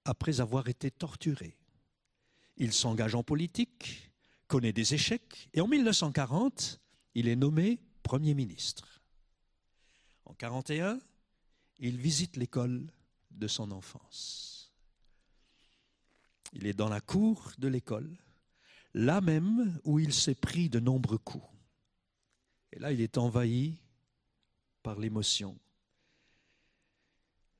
après 0.05 0.41
avoir 0.41 0.67
été 0.67 0.91
torturé. 0.91 1.57
Il 2.57 2.73
s'engage 2.73 3.15
en 3.15 3.23
politique, 3.23 4.11
connaît 4.47 4.73
des 4.73 4.93
échecs, 4.93 5.49
et 5.53 5.61
en 5.61 5.67
1940, 5.67 6.79
il 7.15 7.27
est 7.27 7.35
nommé 7.35 7.79
Premier 8.03 8.33
ministre. 8.33 9.01
En 10.25 10.31
1941, 10.31 10.99
il 11.79 11.97
visite 11.97 12.37
l'école 12.37 12.91
de 13.31 13.47
son 13.47 13.71
enfance. 13.71 14.71
Il 16.53 16.67
est 16.67 16.73
dans 16.73 16.89
la 16.89 17.01
cour 17.01 17.51
de 17.57 17.67
l'école, 17.67 18.15
là 18.93 19.21
même 19.21 19.79
où 19.83 19.99
il 19.99 20.13
s'est 20.13 20.35
pris 20.35 20.69
de 20.69 20.79
nombreux 20.79 21.17
coups. 21.17 21.47
Et 22.71 22.79
là, 22.79 22.91
il 22.91 23.01
est 23.01 23.17
envahi 23.17 23.79
par 24.83 24.99
l'émotion. 24.99 25.57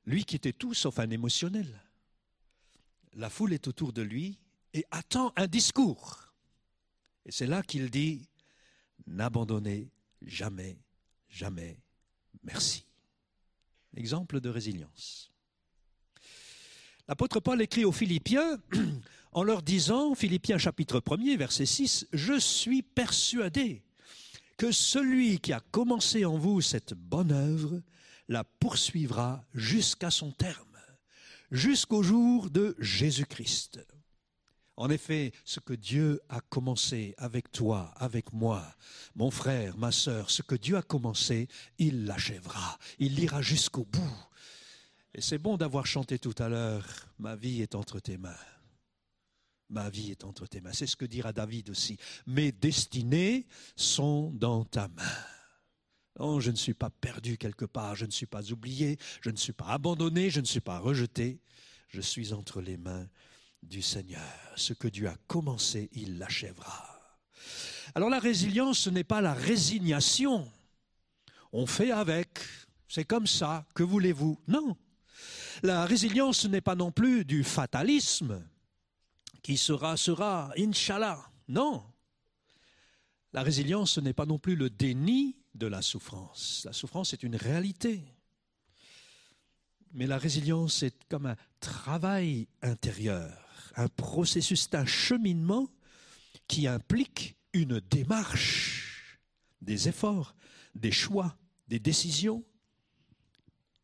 Lui 0.06 0.24
qui 0.24 0.36
était 0.36 0.52
tout 0.52 0.74
sauf 0.74 0.98
un 0.98 1.10
émotionnel. 1.10 1.82
La 3.14 3.30
foule 3.30 3.52
est 3.52 3.68
autour 3.68 3.92
de 3.92 4.02
lui 4.02 4.38
et 4.72 4.84
attend 4.90 5.32
un 5.36 5.46
discours. 5.46 6.32
Et 7.26 7.32
c'est 7.32 7.46
là 7.46 7.62
qu'il 7.62 7.90
dit, 7.90 8.28
n'abandonnez 9.06 9.90
jamais, 10.22 10.78
jamais, 11.28 11.80
merci. 12.42 12.84
Exemple 13.96 14.40
de 14.40 14.48
résilience. 14.48 15.30
L'apôtre 17.06 17.40
Paul 17.40 17.62
écrit 17.62 17.84
aux 17.84 17.92
Philippiens 17.92 18.58
en 19.32 19.42
leur 19.42 19.62
disant, 19.62 20.14
Philippiens 20.14 20.58
chapitre 20.58 21.00
1er, 21.00 21.36
verset 21.36 21.66
6, 21.66 22.08
Je 22.12 22.38
suis 22.38 22.82
persuadé 22.82 23.82
que 24.56 24.72
celui 24.72 25.38
qui 25.38 25.52
a 25.52 25.60
commencé 25.60 26.24
en 26.24 26.36
vous 26.38 26.60
cette 26.60 26.94
bonne 26.94 27.32
œuvre 27.32 27.80
la 28.28 28.44
poursuivra 28.44 29.44
jusqu'à 29.54 30.10
son 30.10 30.32
terme, 30.32 30.78
jusqu'au 31.50 32.02
jour 32.02 32.50
de 32.50 32.74
Jésus-Christ. 32.78 33.84
En 34.76 34.90
effet, 34.90 35.32
ce 35.44 35.60
que 35.60 35.72
Dieu 35.72 36.20
a 36.28 36.40
commencé 36.40 37.14
avec 37.16 37.52
toi, 37.52 37.94
avec 37.96 38.32
moi, 38.32 38.74
mon 39.14 39.30
frère, 39.30 39.76
ma 39.76 39.92
sœur, 39.92 40.30
ce 40.30 40.42
que 40.42 40.56
Dieu 40.56 40.76
a 40.76 40.82
commencé, 40.82 41.48
il 41.78 42.06
l'achèvera, 42.06 42.78
il 42.98 43.14
l'ira 43.14 43.40
jusqu'au 43.40 43.84
bout. 43.84 44.28
Et 45.14 45.20
c'est 45.20 45.38
bon 45.38 45.56
d'avoir 45.56 45.86
chanté 45.86 46.18
tout 46.18 46.34
à 46.38 46.48
l'heure, 46.48 46.84
ma 47.18 47.36
vie 47.36 47.62
est 47.62 47.76
entre 47.76 48.00
tes 48.00 48.18
mains. 48.18 48.34
Ma 49.70 49.88
vie 49.88 50.10
est 50.10 50.24
entre 50.24 50.46
tes 50.46 50.60
mains. 50.60 50.72
C'est 50.72 50.88
ce 50.88 50.96
que 50.96 51.04
dira 51.04 51.32
David 51.32 51.70
aussi. 51.70 51.96
Mes 52.26 52.50
destinées 52.50 53.46
sont 53.76 54.32
dans 54.32 54.64
ta 54.64 54.88
main. 54.88 55.02
Non, 56.18 56.38
je 56.40 56.50
ne 56.50 56.56
suis 56.56 56.74
pas 56.74 56.90
perdu 56.90 57.36
quelque 57.38 57.64
part, 57.64 57.96
je 57.96 58.06
ne 58.06 58.10
suis 58.10 58.26
pas 58.26 58.52
oublié, 58.52 58.98
je 59.20 59.30
ne 59.30 59.36
suis 59.36 59.52
pas 59.52 59.66
abandonné, 59.66 60.30
je 60.30 60.40
ne 60.40 60.46
suis 60.46 60.60
pas 60.60 60.78
rejeté. 60.78 61.40
Je 61.88 62.00
suis 62.00 62.32
entre 62.32 62.60
les 62.60 62.76
mains 62.76 63.06
du 63.62 63.80
Seigneur. 63.80 64.20
Ce 64.56 64.72
que 64.72 64.88
Dieu 64.88 65.08
a 65.08 65.16
commencé, 65.28 65.88
il 65.92 66.18
l'achèvera. 66.18 67.18
Alors 67.94 68.10
la 68.10 68.18
résilience, 68.18 68.80
ce 68.80 68.90
n'est 68.90 69.04
pas 69.04 69.20
la 69.20 69.32
résignation. 69.32 70.50
On 71.52 71.66
fait 71.66 71.92
avec, 71.92 72.40
c'est 72.88 73.04
comme 73.04 73.28
ça, 73.28 73.64
que 73.74 73.84
voulez-vous? 73.84 74.40
Non. 74.48 74.76
La 75.62 75.84
résilience, 75.86 76.38
ce 76.38 76.48
n'est 76.48 76.60
pas 76.60 76.74
non 76.74 76.90
plus 76.90 77.24
du 77.24 77.44
fatalisme, 77.44 78.44
qui 79.40 79.56
sera, 79.56 79.96
sera, 79.96 80.50
inshallah. 80.58 81.24
Non. 81.46 81.84
La 83.32 83.42
résilience, 83.42 83.92
ce 83.92 84.00
n'est 84.00 84.12
pas 84.12 84.26
non 84.26 84.40
plus 84.40 84.56
le 84.56 84.68
déni 84.68 85.36
de 85.54 85.66
la 85.66 85.82
souffrance. 85.82 86.62
La 86.64 86.72
souffrance 86.72 87.12
est 87.12 87.22
une 87.22 87.36
réalité. 87.36 88.02
Mais 89.92 90.06
la 90.06 90.18
résilience 90.18 90.82
est 90.82 91.04
comme 91.08 91.26
un 91.26 91.36
travail 91.60 92.48
intérieur 92.62 93.44
un 93.76 93.88
processus, 93.88 94.68
un 94.72 94.86
cheminement 94.86 95.68
qui 96.46 96.66
implique 96.66 97.36
une 97.52 97.80
démarche, 97.80 99.18
des 99.60 99.88
efforts, 99.88 100.34
des 100.74 100.92
choix, 100.92 101.36
des 101.68 101.78
décisions 101.78 102.44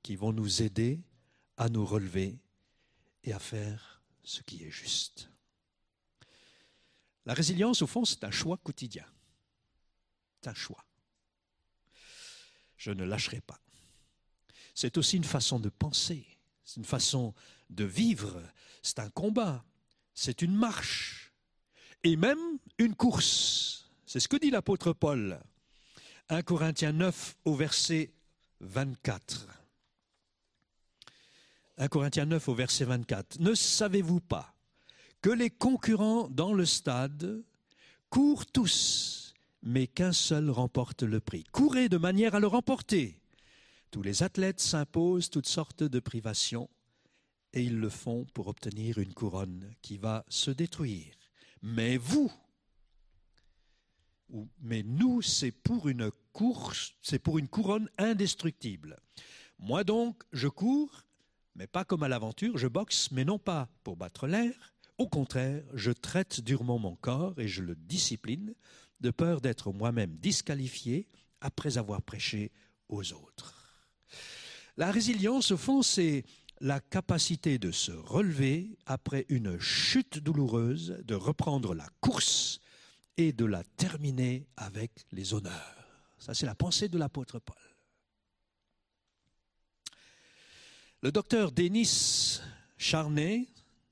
qui 0.02 0.16
vont 0.16 0.32
nous 0.32 0.62
aider 0.62 1.00
à 1.56 1.68
nous 1.68 1.84
relever 1.84 2.38
et 3.24 3.32
à 3.32 3.38
faire 3.38 4.02
ce 4.22 4.42
qui 4.42 4.64
est 4.64 4.70
juste. 4.70 5.30
La 7.26 7.34
résilience, 7.34 7.82
au 7.82 7.86
fond, 7.86 8.04
c'est 8.04 8.24
un 8.24 8.30
choix 8.30 8.56
quotidien. 8.56 9.04
C'est 10.40 10.50
un 10.50 10.54
choix. 10.54 10.84
Je 12.80 12.92
ne 12.92 13.04
lâcherai 13.04 13.42
pas. 13.42 13.60
C'est 14.74 14.96
aussi 14.96 15.18
une 15.18 15.24
façon 15.24 15.60
de 15.60 15.68
penser, 15.68 16.26
c'est 16.64 16.78
une 16.78 16.86
façon 16.86 17.34
de 17.68 17.84
vivre, 17.84 18.42
c'est 18.82 19.00
un 19.00 19.10
combat, 19.10 19.62
c'est 20.14 20.40
une 20.40 20.54
marche 20.54 21.30
et 22.04 22.16
même 22.16 22.38
une 22.78 22.94
course. 22.94 23.90
C'est 24.06 24.18
ce 24.18 24.28
que 24.28 24.38
dit 24.38 24.50
l'apôtre 24.50 24.94
Paul. 24.94 25.38
1 26.30 26.42
Corinthiens 26.42 26.92
9 26.92 27.36
au 27.44 27.54
verset 27.54 28.12
24. 28.60 29.46
1 31.76 31.88
Corinthiens 31.88 32.24
9 32.24 32.48
au 32.48 32.54
verset 32.54 32.86
24. 32.86 33.40
Ne 33.40 33.54
savez-vous 33.54 34.20
pas 34.20 34.54
que 35.20 35.28
les 35.28 35.50
concurrents 35.50 36.28
dans 36.28 36.54
le 36.54 36.64
stade 36.64 37.44
courent 38.08 38.46
tous, 38.46 39.19
mais 39.62 39.86
qu'un 39.86 40.12
seul 40.12 40.50
remporte 40.50 41.02
le 41.02 41.20
prix 41.20 41.44
Courez 41.52 41.88
de 41.88 41.98
manière 41.98 42.34
à 42.34 42.40
le 42.40 42.46
remporter. 42.46 43.20
Tous 43.90 44.02
les 44.02 44.22
athlètes 44.22 44.60
s'imposent 44.60 45.30
toutes 45.30 45.48
sortes 45.48 45.82
de 45.82 46.00
privations 46.00 46.68
et 47.52 47.62
ils 47.62 47.78
le 47.78 47.88
font 47.88 48.26
pour 48.32 48.48
obtenir 48.48 48.98
une 48.98 49.12
couronne 49.12 49.74
qui 49.82 49.98
va 49.98 50.24
se 50.28 50.50
détruire. 50.50 51.14
Mais 51.62 51.96
vous, 51.96 52.32
mais 54.60 54.82
nous, 54.82 55.22
c'est 55.22 55.50
pour 55.50 55.88
une 55.88 56.10
course, 56.32 56.94
c'est 57.02 57.18
pour 57.18 57.38
une 57.38 57.48
couronne 57.48 57.88
indestructible. 57.98 58.96
Moi 59.58 59.84
donc, 59.84 60.22
je 60.32 60.48
cours, 60.48 61.04
mais 61.54 61.66
pas 61.66 61.84
comme 61.84 62.02
à 62.02 62.08
l'aventure, 62.08 62.56
je 62.56 62.68
boxe, 62.68 63.10
mais 63.10 63.24
non 63.24 63.38
pas 63.38 63.68
pour 63.82 63.96
battre 63.96 64.26
l'air. 64.26 64.54
Au 64.98 65.08
contraire, 65.08 65.64
je 65.74 65.92
traite 65.92 66.40
durement 66.40 66.78
mon 66.78 66.94
corps 66.94 67.38
et 67.40 67.48
je 67.48 67.62
le 67.62 67.74
discipline, 67.74 68.54
de 69.00 69.10
peur 69.10 69.40
d'être 69.40 69.72
moi-même 69.72 70.16
disqualifié 70.16 71.06
après 71.40 71.78
avoir 71.78 72.02
prêché 72.02 72.52
aux 72.88 73.12
autres. 73.12 73.60
La 74.76 74.90
résilience, 74.90 75.50
au 75.50 75.56
fond, 75.56 75.82
c'est 75.82 76.24
la 76.60 76.80
capacité 76.80 77.58
de 77.58 77.70
se 77.70 77.92
relever 77.92 78.78
après 78.86 79.24
une 79.28 79.58
chute 79.58 80.18
douloureuse, 80.18 81.02
de 81.04 81.14
reprendre 81.14 81.74
la 81.74 81.88
course 82.00 82.60
et 83.16 83.32
de 83.32 83.44
la 83.44 83.64
terminer 83.64 84.46
avec 84.56 85.06
les 85.12 85.34
honneurs. 85.34 85.76
Ça, 86.18 86.34
c'est 86.34 86.46
la 86.46 86.54
pensée 86.54 86.88
de 86.88 86.98
l'apôtre 86.98 87.38
Paul. 87.38 87.56
Le 91.02 91.10
docteur 91.10 91.50
Denis 91.50 92.40
Charnay, 92.76 93.48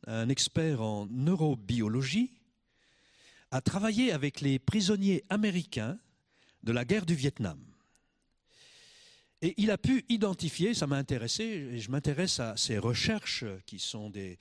un 0.07 0.29
expert 0.29 0.83
en 0.83 1.07
neurobiologie, 1.07 2.38
a 3.51 3.61
travaillé 3.61 4.13
avec 4.13 4.41
les 4.41 4.59
prisonniers 4.59 5.25
américains 5.29 5.99
de 6.63 6.73
la 6.73 6.85
guerre 6.85 7.07
du 7.07 7.15
Vietnam. 7.15 7.59
Et 9.41 9.55
il 9.57 9.71
a 9.71 9.79
pu 9.79 10.05
identifier, 10.09 10.75
ça 10.75 10.87
m'a 10.87 10.97
intéressé, 10.97 11.45
et 11.45 11.79
je 11.79 11.91
m'intéresse 11.91 12.41
à 12.41 12.57
ces 12.57 12.79
recherches 12.79 13.45
qui 13.67 13.79
sont 13.79 14.11
des, 14.11 14.39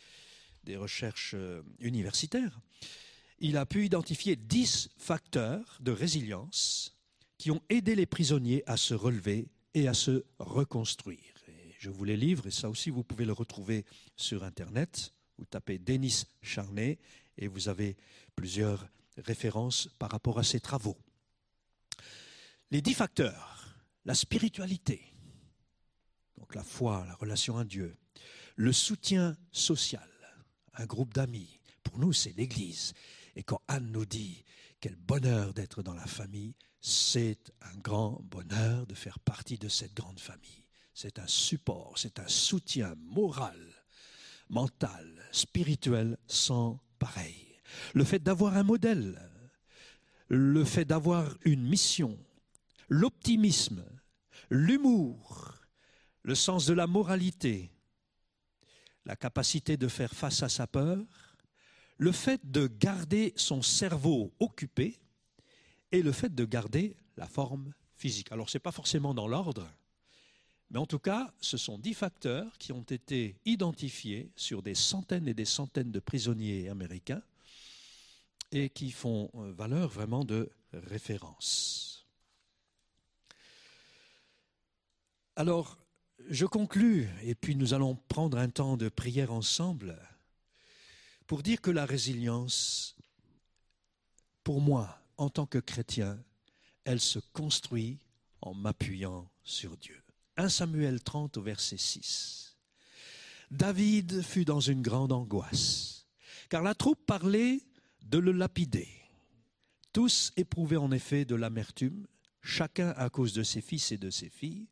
des 0.63 0.75
recherches 0.75 1.33
euh, 1.35 1.61
universitaires, 1.79 2.59
il 3.39 3.57
a 3.57 3.65
pu 3.65 3.85
identifier 3.85 4.35
dix 4.35 4.89
facteurs 4.97 5.77
de 5.79 5.91
résilience 5.91 6.97
qui 7.37 7.51
ont 7.51 7.61
aidé 7.69 7.95
les 7.95 8.05
prisonniers 8.05 8.63
à 8.65 8.77
se 8.77 8.93
relever 8.93 9.47
et 9.73 9.87
à 9.87 9.93
se 9.93 10.25
reconstruire. 10.39 11.33
Je 11.79 11.91
vous 11.91 12.03
les 12.03 12.17
livre, 12.17 12.47
et 12.47 12.51
ça 12.51 12.69
aussi 12.69 12.89
vous 12.89 13.03
pouvez 13.03 13.25
le 13.25 13.33
retrouver 13.33 13.85
sur 14.15 14.43
Internet. 14.43 15.13
Vous 15.37 15.45
tapez 15.45 15.77
Denis 15.77 16.23
Charnay 16.41 16.97
et 17.37 17.47
vous 17.47 17.69
avez 17.69 17.95
plusieurs 18.35 18.87
références 19.17 19.89
par 19.99 20.11
rapport 20.11 20.39
à 20.39 20.43
ces 20.43 20.59
travaux. 20.59 20.97
Les 22.71 22.81
dix 22.81 22.93
facteurs, 22.93 23.75
la 24.05 24.15
spiritualité, 24.15 25.13
donc 26.37 26.55
la 26.55 26.63
foi, 26.63 27.05
la 27.07 27.15
relation 27.15 27.57
à 27.57 27.63
Dieu, 27.63 27.97
le 28.55 28.73
soutien 28.73 29.37
social, 29.51 30.09
un 30.73 30.85
groupe 30.85 31.13
d'amis, 31.13 31.59
pour 31.83 31.97
nous 31.99 32.13
c'est 32.13 32.35
l'Église, 32.37 32.93
et 33.35 33.43
quand 33.43 33.61
Anne 33.67 33.91
nous 33.91 34.05
dit 34.05 34.43
quel 34.79 34.95
bonheur 34.95 35.53
d'être 35.53 35.83
dans 35.83 35.93
la 35.93 36.05
famille, 36.05 36.55
c'est 36.81 37.51
un 37.61 37.77
grand 37.77 38.21
bonheur 38.23 38.85
de 38.85 38.95
faire 38.95 39.19
partie 39.19 39.57
de 39.57 39.69
cette 39.69 39.93
grande 39.93 40.19
famille. 40.19 40.65
C'est 40.93 41.19
un 41.19 41.27
support, 41.27 41.97
c'est 41.97 42.19
un 42.19 42.27
soutien 42.27 42.95
moral, 42.97 43.59
mental, 44.49 45.27
spirituel 45.31 46.17
sans 46.27 46.79
pareil. 46.97 47.46
Le 47.93 48.03
fait 48.03 48.19
d'avoir 48.19 48.57
un 48.57 48.63
modèle, 48.63 49.19
le 50.29 50.63
fait 50.63 50.85
d'avoir 50.85 51.37
une 51.45 51.63
mission, 51.63 52.17
l'optimisme, 52.89 53.83
l'humour, 54.49 55.55
le 56.23 56.35
sens 56.35 56.65
de 56.65 56.73
la 56.73 56.87
moralité, 56.87 57.71
la 59.05 59.15
capacité 59.15 59.77
de 59.77 59.87
faire 59.87 60.13
face 60.13 60.43
à 60.43 60.49
sa 60.49 60.67
peur, 60.67 60.97
le 61.97 62.11
fait 62.11 62.41
de 62.43 62.67
garder 62.67 63.33
son 63.35 63.61
cerveau 63.61 64.33
occupé 64.39 64.99
et 65.91 66.01
le 66.01 66.11
fait 66.11 66.33
de 66.33 66.45
garder 66.45 66.95
la 67.15 67.27
forme 67.27 67.73
physique. 67.95 68.31
Alors 68.31 68.49
ce 68.49 68.57
n'est 68.57 68.61
pas 68.61 68.71
forcément 68.71 69.13
dans 69.13 69.27
l'ordre, 69.27 69.67
mais 70.69 70.79
en 70.79 70.85
tout 70.85 70.99
cas, 70.99 71.33
ce 71.39 71.55
sont 71.55 71.77
dix 71.77 71.93
facteurs 71.93 72.57
qui 72.57 72.73
ont 72.73 72.83
été 72.83 73.37
identifiés 73.45 74.29
sur 74.35 74.61
des 74.61 74.75
centaines 74.75 75.27
et 75.27 75.33
des 75.33 75.45
centaines 75.45 75.91
de 75.91 75.99
prisonniers 75.99 76.67
américains 76.67 77.21
et 78.51 78.69
qui 78.69 78.91
font 78.91 79.29
euh, 79.35 79.51
valeur 79.51 79.89
vraiment 79.89 80.23
de 80.23 80.49
référence. 80.73 82.07
Alors, 85.35 85.77
je 86.29 86.45
conclus, 86.45 87.07
et 87.21 87.35
puis 87.35 87.55
nous 87.55 87.73
allons 87.73 87.95
prendre 87.95 88.37
un 88.37 88.49
temps 88.49 88.77
de 88.77 88.89
prière 88.89 89.31
ensemble 89.31 89.97
pour 91.27 91.43
dire 91.43 91.61
que 91.61 91.71
la 91.71 91.85
résilience, 91.85 92.95
pour 94.43 94.61
moi, 94.61 94.99
en 95.17 95.29
tant 95.29 95.45
que 95.45 95.59
chrétien, 95.59 96.23
elle 96.85 96.99
se 96.99 97.19
construit 97.33 97.99
en 98.41 98.53
m'appuyant 98.53 99.29
sur 99.43 99.77
Dieu. 99.77 100.01
1 100.37 100.49
Samuel 100.49 101.01
30 101.01 101.37
au 101.37 101.41
verset 101.41 101.77
6. 101.77 102.57
David 103.51 104.21
fut 104.21 104.45
dans 104.45 104.59
une 104.59 104.81
grande 104.81 105.11
angoisse, 105.11 106.07
car 106.49 106.63
la 106.63 106.75
troupe 106.75 107.05
parlait 107.05 107.61
de 108.09 108.17
le 108.17 108.31
lapider. 108.31 108.87
Tous 109.91 110.31
éprouvaient 110.37 110.77
en 110.77 110.91
effet 110.91 111.25
de 111.25 111.35
l'amertume, 111.35 112.07
chacun 112.41 112.89
à 112.91 113.09
cause 113.09 113.33
de 113.33 113.43
ses 113.43 113.61
fils 113.61 113.91
et 113.91 113.97
de 113.97 114.09
ses 114.09 114.29
filles, 114.29 114.67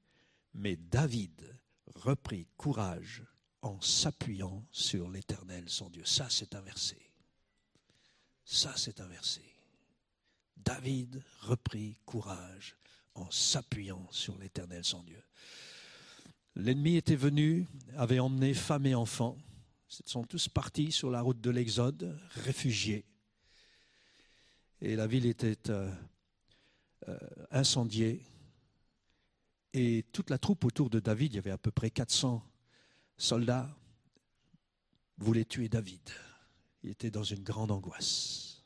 mais 0.53 0.75
David 0.75 1.41
reprit 1.95 2.47
courage 2.57 3.23
en 3.61 3.81
s'appuyant 3.81 4.63
sur 4.71 5.09
l'Éternel, 5.09 5.65
son 5.67 5.89
Dieu. 5.89 6.05
Ça, 6.05 6.27
c'est 6.29 6.55
un 6.55 6.61
verset. 6.61 7.01
Ça, 8.45 8.73
c'est 8.77 9.01
un 9.01 9.07
verset. 9.07 9.41
David 10.55 11.21
reprit 11.41 11.97
courage 12.05 12.77
en 13.15 13.29
s'appuyant 13.31 14.07
sur 14.11 14.37
l'Éternel, 14.37 14.83
son 14.83 15.03
Dieu. 15.03 15.21
L'ennemi 16.55 16.95
était 16.95 17.15
venu, 17.15 17.67
avait 17.97 18.19
emmené 18.19 18.53
femmes 18.53 18.85
et 18.85 18.95
enfants. 18.95 19.37
Ils 19.99 20.09
sont 20.09 20.23
tous 20.23 20.47
partis 20.47 20.91
sur 20.91 21.09
la 21.09 21.21
route 21.21 21.41
de 21.41 21.49
l'Exode, 21.49 22.17
réfugiés. 22.29 23.05
Et 24.85 24.95
la 24.95 25.07
ville 25.07 25.25
était 25.25 25.71
euh, 25.71 25.91
euh, 27.07 27.17
incendiée. 27.49 28.21
Et 29.73 30.05
toute 30.11 30.29
la 30.29 30.37
troupe 30.37 30.63
autour 30.63 30.91
de 30.91 30.99
David, 30.99 31.33
il 31.33 31.35
y 31.37 31.39
avait 31.39 31.49
à 31.49 31.57
peu 31.57 31.71
près 31.71 31.89
400 31.89 32.47
soldats 33.17 33.75
voulaient 35.17 35.43
tuer 35.43 35.69
David. 35.69 36.07
Il 36.83 36.91
était 36.91 37.09
dans 37.09 37.23
une 37.23 37.41
grande 37.41 37.71
angoisse. 37.71 38.63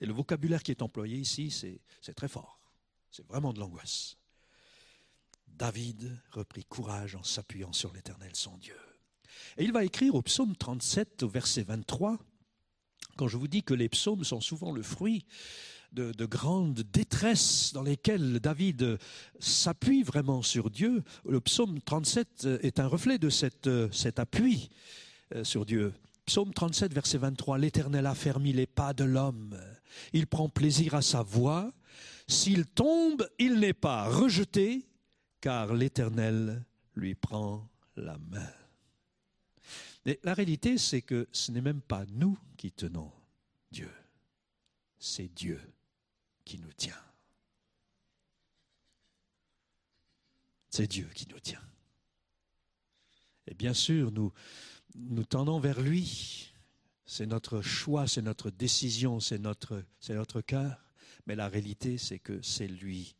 Et 0.00 0.06
le 0.06 0.14
vocabulaire 0.14 0.62
qui 0.62 0.70
est 0.70 0.80
employé 0.80 1.18
ici, 1.18 1.50
c'est 1.50 2.14
très 2.14 2.28
fort. 2.28 2.58
C'est 3.10 3.26
vraiment 3.26 3.52
de 3.52 3.60
l'angoisse. 3.60 4.16
David 5.46 6.18
reprit 6.30 6.64
courage 6.64 7.16
en 7.16 7.22
s'appuyant 7.22 7.74
sur 7.74 7.92
l'Éternel 7.92 8.34
son 8.34 8.56
Dieu. 8.56 8.80
Et 9.58 9.64
il 9.64 9.72
va 9.72 9.84
écrire 9.84 10.14
au 10.14 10.22
psaume 10.22 10.56
37, 10.56 11.22
au 11.22 11.28
verset 11.28 11.64
23, 11.64 12.18
quand 13.16 13.28
je 13.28 13.36
vous 13.36 13.48
dis 13.48 13.62
que 13.62 13.74
les 13.74 13.88
psaumes 13.88 14.24
sont 14.24 14.40
souvent 14.40 14.72
le 14.72 14.82
fruit 14.82 15.24
de, 15.92 16.26
grandes 16.26 16.82
détresses 16.92 17.72
dans 17.72 17.82
lesquelles 17.82 18.38
David 18.40 18.98
s'appuie 19.38 20.02
vraiment 20.02 20.42
sur 20.42 20.70
Dieu. 20.70 21.02
Le 21.26 21.40
psaume 21.40 21.80
37 21.80 22.46
est 22.62 22.80
un 22.80 22.86
reflet 22.86 23.18
de 23.18 23.30
cette, 23.30 23.70
cet 23.92 24.18
appui 24.18 24.68
euh, 25.34 25.42
sur 25.42 25.64
Dieu. 25.64 25.92
Psaume 26.26 26.52
37, 26.52 26.92
verset 26.92 27.18
23, 27.18 27.58
L'Éternel 27.58 28.06
a 28.06 28.14
fermi 28.14 28.52
les 28.52 28.66
pas 28.66 28.92
de 28.92 29.04
l'homme. 29.04 29.56
Il 30.12 30.26
prend 30.26 30.48
plaisir 30.48 30.94
à 30.94 31.02
sa 31.02 31.22
voix. 31.22 31.72
S'il 32.26 32.66
tombe, 32.66 33.26
il 33.38 33.60
n'est 33.60 33.72
pas 33.72 34.08
rejeté, 34.08 34.86
car 35.40 35.72
l'Éternel 35.72 36.64
lui 36.94 37.14
prend 37.14 37.68
la 37.96 38.18
main. 38.18 38.65
Mais 40.06 40.20
la 40.22 40.34
réalité, 40.34 40.78
c'est 40.78 41.02
que 41.02 41.28
ce 41.32 41.50
n'est 41.50 41.60
même 41.60 41.80
pas 41.80 42.06
nous 42.12 42.38
qui 42.56 42.70
tenons 42.70 43.12
Dieu. 43.72 43.90
c'est 45.00 45.26
Dieu 45.34 45.60
qui 46.44 46.58
nous 46.58 46.72
tient. 46.72 47.02
C'est 50.70 50.86
Dieu 50.86 51.10
qui 51.12 51.26
nous 51.28 51.40
tient. 51.40 51.60
Et 53.48 53.54
bien 53.54 53.74
sûr, 53.74 54.12
nous, 54.12 54.32
nous 54.94 55.24
tendons 55.24 55.58
vers 55.58 55.80
lui. 55.80 56.52
C'est 57.04 57.26
notre 57.26 57.60
choix, 57.60 58.06
c'est 58.06 58.22
notre 58.22 58.50
décision, 58.50 59.18
c'est 59.18 59.38
notre, 59.38 59.82
c'est 59.98 60.14
notre 60.14 60.40
cœur. 60.40 60.84
Mais 61.26 61.34
la 61.34 61.48
réalité, 61.48 61.98
c'est 61.98 62.20
que 62.20 62.40
c'est 62.42 62.68
lui 62.68 63.16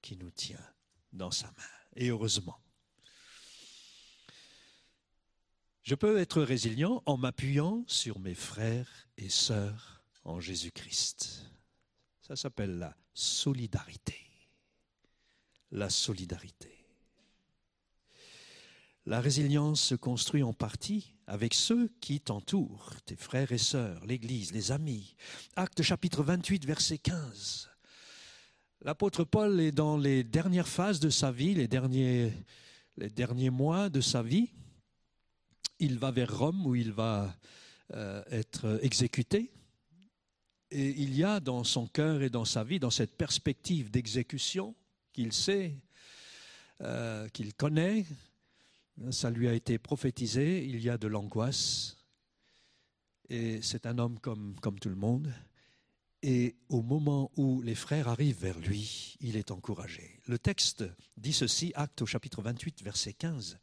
qui 0.00 0.16
nous 0.16 0.30
tient 0.30 0.64
dans 1.12 1.32
sa 1.32 1.48
main. 1.48 1.74
Et 1.96 2.10
heureusement. 2.10 2.60
Je 5.82 5.94
peux 5.94 6.18
être 6.18 6.42
résilient 6.42 7.02
en 7.06 7.16
m'appuyant 7.16 7.84
sur 7.86 8.18
mes 8.18 8.34
frères 8.34 9.08
et 9.16 9.28
sœurs 9.28 10.04
en 10.24 10.40
Jésus-Christ. 10.40 11.46
Ça 12.20 12.36
s'appelle 12.36 12.78
la 12.78 12.94
solidarité. 13.14 14.16
La 15.72 15.88
solidarité. 15.88 16.80
La 19.06 19.20
résilience 19.20 19.80
se 19.80 19.94
construit 19.94 20.42
en 20.42 20.52
partie 20.52 21.14
avec 21.26 21.54
ceux 21.54 21.88
qui 22.00 22.20
t'entourent, 22.20 22.92
tes 23.06 23.16
frères 23.16 23.50
et 23.50 23.58
sœurs, 23.58 24.04
l'Église, 24.04 24.52
les 24.52 24.72
amis. 24.72 25.16
Acte 25.56 25.82
chapitre 25.82 26.22
28, 26.22 26.66
verset 26.66 26.98
15. 26.98 27.70
L'apôtre 28.82 29.24
Paul 29.24 29.58
est 29.60 29.72
dans 29.72 29.96
les 29.96 30.22
dernières 30.22 30.68
phases 30.68 31.00
de 31.00 31.10
sa 31.10 31.32
vie, 31.32 31.54
les 31.54 31.68
derniers, 31.68 32.32
les 32.98 33.10
derniers 33.10 33.50
mois 33.50 33.88
de 33.88 34.00
sa 34.00 34.22
vie. 34.22 34.50
Il 35.80 35.98
va 35.98 36.10
vers 36.10 36.38
Rome 36.38 36.66
où 36.66 36.74
il 36.74 36.92
va 36.92 37.34
euh, 37.94 38.22
être 38.30 38.78
exécuté. 38.82 39.50
Et 40.70 40.90
il 40.90 41.16
y 41.16 41.24
a 41.24 41.40
dans 41.40 41.64
son 41.64 41.88
cœur 41.88 42.22
et 42.22 42.30
dans 42.30 42.44
sa 42.44 42.62
vie, 42.62 42.78
dans 42.78 42.90
cette 42.90 43.16
perspective 43.16 43.90
d'exécution 43.90 44.76
qu'il 45.12 45.32
sait, 45.32 45.74
euh, 46.82 47.28
qu'il 47.30 47.54
connaît, 47.54 48.06
ça 49.10 49.30
lui 49.30 49.48
a 49.48 49.54
été 49.54 49.78
prophétisé, 49.78 50.64
il 50.64 50.80
y 50.80 50.90
a 50.90 50.98
de 50.98 51.08
l'angoisse. 51.08 51.96
Et 53.28 53.62
c'est 53.62 53.86
un 53.86 53.98
homme 53.98 54.20
comme, 54.20 54.54
comme 54.60 54.78
tout 54.78 54.90
le 54.90 54.96
monde. 54.96 55.32
Et 56.22 56.56
au 56.68 56.82
moment 56.82 57.30
où 57.36 57.62
les 57.62 57.74
frères 57.74 58.08
arrivent 58.08 58.40
vers 58.40 58.58
lui, 58.58 59.16
il 59.20 59.36
est 59.36 59.50
encouragé. 59.50 60.20
Le 60.26 60.38
texte 60.38 60.84
dit 61.16 61.32
ceci, 61.32 61.72
acte 61.74 62.02
au 62.02 62.06
chapitre 62.06 62.42
28, 62.42 62.82
verset 62.82 63.14
15. 63.14 63.58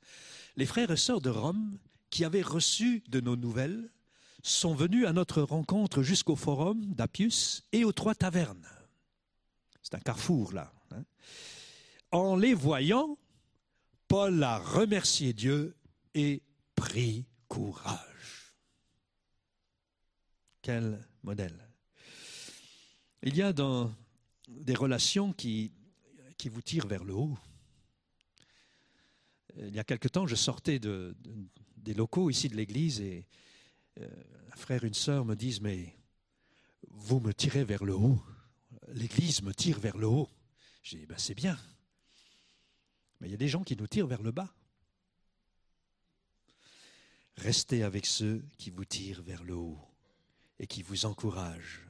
Les 0.56 0.66
frères 0.66 0.90
et 0.90 0.98
sœurs 0.98 1.22
de 1.22 1.30
Rome, 1.30 1.78
qui 2.10 2.24
avaient 2.26 2.42
reçu 2.42 3.04
de 3.10 3.20
nos 3.20 3.36
nouvelles, 3.36 3.90
sont 4.44 4.76
venus 4.76 5.06
à 5.06 5.14
notre 5.14 5.42
rencontre 5.42 6.04
jusqu'au 6.04 6.36
forum 6.36 6.94
d'Appius 6.94 7.64
et 7.72 7.84
aux 7.84 7.92
trois 7.92 8.16
tavernes. 8.16 8.68
C'est 9.82 9.96
un 9.96 10.00
carrefour 10.00 10.54
là. 10.54 10.74
Hein. 10.92 11.04
En 12.12 12.36
les 12.36 12.54
voyant, 12.54 13.18
Paul 14.08 14.42
a 14.44 14.58
remercié 14.58 15.34
Dieu 15.34 15.76
et 16.14 16.42
pris 16.76 17.26
courage. 17.48 18.54
Quel 20.62 21.06
modèle. 21.24 21.68
Il 23.24 23.36
y 23.36 23.42
a 23.42 23.52
dans 23.52 23.94
des 24.48 24.76
relations 24.76 25.34
qui, 25.34 25.72
qui 26.38 26.50
vous 26.50 26.62
tirent 26.62 26.88
vers 26.88 27.04
le 27.04 27.14
haut. 27.14 27.38
Il 29.58 29.76
y 29.76 29.80
a 29.80 29.84
quelque 29.84 30.08
temps, 30.08 30.28
je 30.28 30.36
sortais 30.36 30.80
de, 30.80 31.16
des 31.88 31.94
locaux 31.94 32.30
ici 32.30 32.50
de 32.50 32.56
l'église 32.58 33.00
et 33.00 33.26
euh, 34.02 34.10
un 34.52 34.56
frère 34.58 34.84
une 34.84 34.94
sœur 34.94 35.24
me 35.24 35.36
disent, 35.36 35.62
mais 35.62 35.96
vous 36.90 37.22
me 37.22 37.34
tirez 37.34 37.64
vers 37.64 37.86
le 37.86 37.96
haut. 37.96 38.22
L'église 38.90 39.42
me 39.42 39.54
tire 39.54 39.80
vers 39.80 39.96
le 39.96 40.06
haut. 40.06 40.30
J'ai 40.84 40.98
dit, 40.98 41.06
ben 41.06 41.18
c'est 41.18 41.34
bien. 41.34 41.58
Mais 43.20 43.30
il 43.30 43.32
y 43.32 43.36
a 43.36 43.38
des 43.38 43.48
gens 43.48 43.64
qui 43.64 43.78
nous 43.78 43.88
tirent 43.88 44.08
vers 44.08 44.22
le 44.22 44.32
bas. 44.32 44.54
Restez 47.38 47.84
avec 47.84 48.06
ceux 48.06 48.44
qui 48.58 48.70
vous 48.70 48.84
tirent 48.84 49.22
vers 49.22 49.46
le 49.46 49.56
haut 49.56 49.80
et 50.60 50.68
qui 50.68 50.82
vous 50.82 51.06
encouragent 51.06 51.88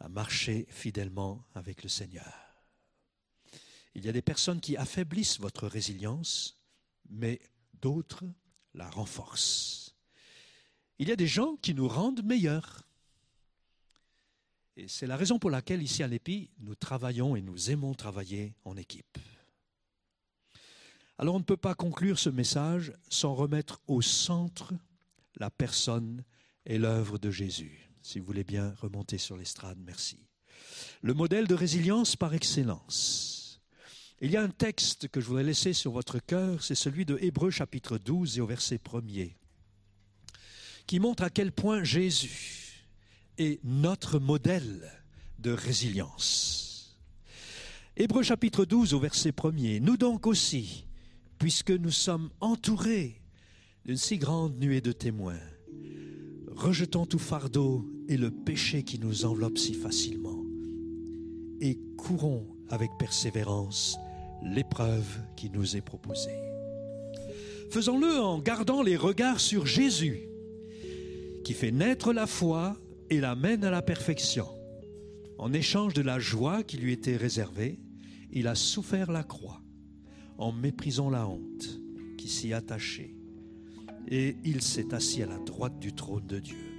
à 0.00 0.08
marcher 0.08 0.66
fidèlement 0.70 1.46
avec 1.54 1.84
le 1.84 1.88
Seigneur. 1.88 2.66
Il 3.94 4.04
y 4.04 4.08
a 4.08 4.12
des 4.12 4.22
personnes 4.22 4.60
qui 4.60 4.76
affaiblissent 4.76 5.38
votre 5.38 5.68
résilience, 5.68 6.60
mais 7.10 7.40
d'autres 7.74 8.24
la 8.74 8.88
renforcent. 8.88 9.94
Il 10.98 11.08
y 11.08 11.12
a 11.12 11.16
des 11.16 11.26
gens 11.26 11.56
qui 11.56 11.74
nous 11.74 11.88
rendent 11.88 12.24
meilleurs. 12.24 12.86
Et 14.76 14.88
c'est 14.88 15.06
la 15.06 15.16
raison 15.16 15.38
pour 15.38 15.50
laquelle 15.50 15.82
ici 15.82 16.02
à 16.02 16.08
l'EPI, 16.08 16.50
nous 16.60 16.74
travaillons 16.74 17.36
et 17.36 17.42
nous 17.42 17.70
aimons 17.70 17.94
travailler 17.94 18.54
en 18.64 18.76
équipe. 18.76 19.18
Alors 21.18 21.34
on 21.34 21.40
ne 21.40 21.44
peut 21.44 21.56
pas 21.56 21.74
conclure 21.74 22.18
ce 22.18 22.30
message 22.30 22.92
sans 23.08 23.34
remettre 23.34 23.80
au 23.86 24.00
centre 24.00 24.72
la 25.36 25.50
personne 25.50 26.24
et 26.66 26.78
l'œuvre 26.78 27.18
de 27.18 27.30
Jésus. 27.30 27.90
Si 28.02 28.18
vous 28.18 28.26
voulez 28.26 28.44
bien 28.44 28.74
remonter 28.80 29.18
sur 29.18 29.36
l'estrade, 29.36 29.78
merci. 29.84 30.18
Le 31.02 31.14
modèle 31.14 31.46
de 31.46 31.54
résilience 31.54 32.16
par 32.16 32.34
excellence. 32.34 33.41
Il 34.24 34.30
y 34.30 34.36
a 34.36 34.42
un 34.42 34.50
texte 34.50 35.08
que 35.08 35.20
je 35.20 35.26
voudrais 35.26 35.42
laisser 35.42 35.72
sur 35.72 35.90
votre 35.90 36.20
cœur, 36.20 36.62
c'est 36.62 36.76
celui 36.76 37.04
de 37.04 37.18
Hébreu 37.20 37.50
chapitre 37.50 37.98
12 37.98 38.38
et 38.38 38.40
au 38.40 38.46
verset 38.46 38.76
1er, 38.76 39.32
qui 40.86 41.00
montre 41.00 41.24
à 41.24 41.28
quel 41.28 41.50
point 41.50 41.82
Jésus 41.82 42.86
est 43.36 43.58
notre 43.64 44.20
modèle 44.20 44.92
de 45.40 45.50
résilience. 45.50 46.96
Hébreu 47.96 48.22
chapitre 48.22 48.64
12 48.64 48.94
au 48.94 49.00
verset 49.00 49.32
1er. 49.32 49.80
Nous 49.80 49.96
donc 49.96 50.28
aussi, 50.28 50.86
puisque 51.40 51.72
nous 51.72 51.90
sommes 51.90 52.30
entourés 52.38 53.20
d'une 53.84 53.96
si 53.96 54.18
grande 54.18 54.56
nuée 54.56 54.80
de 54.80 54.92
témoins. 54.92 55.40
Rejetons 56.46 57.06
tout 57.06 57.18
fardeau 57.18 57.90
et 58.06 58.16
le 58.16 58.30
péché 58.30 58.84
qui 58.84 59.00
nous 59.00 59.24
enveloppe 59.24 59.58
si 59.58 59.74
facilement, 59.74 60.44
et 61.60 61.76
courons 61.96 62.46
avec 62.70 62.92
persévérance 63.00 63.98
l'épreuve 64.44 65.18
qui 65.36 65.50
nous 65.50 65.76
est 65.76 65.80
proposée. 65.80 66.38
Faisons-le 67.70 68.20
en 68.20 68.38
gardant 68.38 68.82
les 68.82 68.96
regards 68.96 69.40
sur 69.40 69.66
Jésus, 69.66 70.28
qui 71.44 71.54
fait 71.54 71.70
naître 71.70 72.12
la 72.12 72.26
foi 72.26 72.76
et 73.10 73.20
la 73.20 73.34
mène 73.34 73.64
à 73.64 73.70
la 73.70 73.82
perfection. 73.82 74.46
En 75.38 75.52
échange 75.52 75.94
de 75.94 76.02
la 76.02 76.18
joie 76.18 76.62
qui 76.62 76.76
lui 76.76 76.92
était 76.92 77.16
réservée, 77.16 77.80
il 78.30 78.46
a 78.46 78.54
souffert 78.54 79.10
la 79.10 79.22
croix 79.22 79.60
en 80.38 80.52
méprisant 80.52 81.10
la 81.10 81.26
honte 81.26 81.80
qui 82.18 82.28
s'y 82.28 82.52
attachait. 82.52 83.14
Et 84.08 84.36
il 84.44 84.62
s'est 84.62 84.94
assis 84.94 85.22
à 85.22 85.26
la 85.26 85.38
droite 85.38 85.78
du 85.78 85.92
trône 85.92 86.26
de 86.26 86.38
Dieu. 86.38 86.71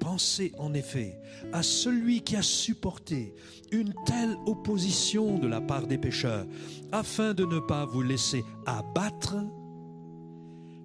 Pensez 0.00 0.52
en 0.58 0.74
effet 0.74 1.18
à 1.52 1.62
celui 1.62 2.22
qui 2.22 2.36
a 2.36 2.42
supporté 2.42 3.34
une 3.72 3.94
telle 4.06 4.36
opposition 4.46 5.38
de 5.38 5.46
la 5.46 5.60
part 5.60 5.86
des 5.86 5.98
pécheurs, 5.98 6.46
afin 6.92 7.34
de 7.34 7.44
ne 7.44 7.58
pas 7.58 7.84
vous 7.84 8.02
laisser 8.02 8.44
abattre 8.66 9.36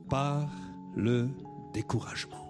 par 0.10 0.50
le 0.96 1.30
découragement. 1.74 2.44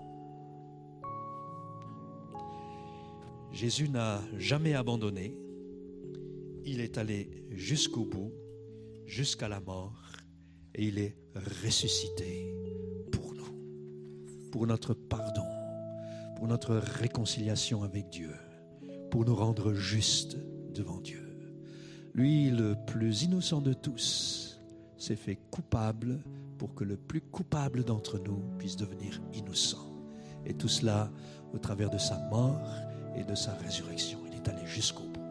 Jésus 3.52 3.88
n'a 3.88 4.20
jamais 4.38 4.74
abandonné, 4.74 5.38
il 6.66 6.82
est 6.82 6.98
allé 6.98 7.46
jusqu'au 7.52 8.06
bout 8.06 8.32
jusqu'à 9.06 9.48
la 9.48 9.60
mort 9.60 10.02
et 10.74 10.86
il 10.86 10.98
est 10.98 11.16
ressuscité 11.64 12.52
pour 13.12 13.34
nous, 13.34 14.50
pour 14.52 14.66
notre 14.66 14.94
pardon, 14.94 15.46
pour 16.44 16.50
notre 16.50 16.76
réconciliation 16.76 17.84
avec 17.84 18.10
Dieu, 18.10 18.36
pour 19.12 19.24
nous 19.24 19.34
rendre 19.34 19.72
justes 19.72 20.36
devant 20.74 21.00
Dieu. 21.00 21.38
Lui, 22.14 22.50
le 22.50 22.76
plus 22.86 23.24
innocent 23.24 23.62
de 23.62 23.72
tous, 23.72 24.60
s'est 24.98 25.16
fait 25.16 25.38
coupable 25.52 26.20
pour 26.58 26.76
que 26.76 26.84
le 26.84 26.98
plus 26.98 27.22
coupable 27.22 27.86
d'entre 27.86 28.20
nous 28.20 28.44
puisse 28.60 28.76
devenir 28.76 29.22
innocent. 29.34 29.90
Et 30.46 30.54
tout 30.54 30.68
cela 30.68 31.10
au 31.54 31.60
travers 31.60 31.90
de 31.90 31.98
sa 31.98 32.18
mort 32.30 32.60
et 33.16 33.24
de 33.24 33.36
sa 33.36 33.54
résurrection. 33.54 34.20
Il 34.28 34.36
est 34.36 34.50
allé 34.50 34.66
jusqu'au 34.66 35.04
bout, 35.04 35.22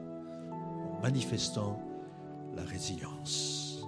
en 0.51 0.99
manifestant 1.03 1.79
la 2.57 2.63
résilience. 2.63 3.85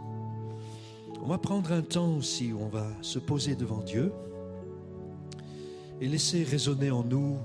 On 1.22 1.28
va 1.28 1.38
prendre 1.38 1.72
un 1.72 1.80
temps 1.80 2.18
aussi 2.18 2.52
où 2.52 2.60
on 2.60 2.68
va 2.68 2.86
se 3.00 3.18
poser 3.18 3.56
devant 3.56 3.80
Dieu 3.80 4.12
et 6.00 6.08
laisser 6.08 6.42
résonner 6.44 6.90
en 6.90 7.04
nous 7.04 7.38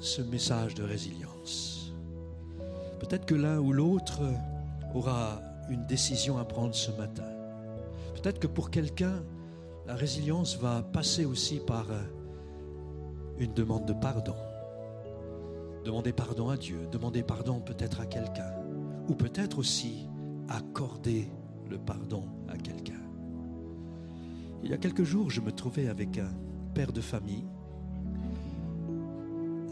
ce 0.00 0.22
message 0.22 0.74
de 0.74 0.82
résilience. 0.82 1.92
Peut-être 3.00 3.26
que 3.26 3.34
l'un 3.34 3.58
ou 3.58 3.72
l'autre 3.72 4.20
aura 4.94 5.40
une 5.70 5.86
décision 5.86 6.38
à 6.38 6.44
prendre 6.44 6.74
ce 6.74 6.90
matin. 6.92 7.28
Peut-être 8.14 8.38
que 8.38 8.46
pour 8.46 8.70
quelqu'un, 8.70 9.22
la 9.86 9.94
résilience 9.94 10.56
va 10.58 10.82
passer 10.82 11.24
aussi 11.24 11.60
par 11.60 11.86
une 13.38 13.54
demande 13.54 13.86
de 13.86 13.92
pardon. 13.92 14.34
Demander 15.84 16.12
pardon 16.12 16.50
à 16.50 16.56
Dieu, 16.56 16.88
demander 16.90 17.22
pardon 17.22 17.60
peut-être 17.60 18.00
à 18.00 18.06
quelqu'un, 18.06 18.52
ou 19.08 19.14
peut-être 19.14 19.58
aussi 19.58 20.06
accorder 20.48 21.30
le 21.70 21.78
pardon 21.78 22.24
à 22.48 22.56
quelqu'un. 22.56 23.00
Il 24.62 24.70
y 24.70 24.74
a 24.74 24.78
quelques 24.78 25.04
jours, 25.04 25.30
je 25.30 25.40
me 25.40 25.52
trouvais 25.52 25.88
avec 25.88 26.18
un 26.18 26.30
père 26.78 26.92
de 26.92 27.00
famille. 27.00 27.42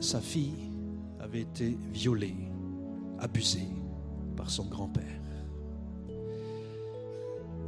Sa 0.00 0.20
fille 0.20 0.72
avait 1.20 1.42
été 1.42 1.78
violée, 1.92 2.34
abusée 3.20 3.68
par 4.36 4.50
son 4.50 4.64
grand-père. 4.64 5.20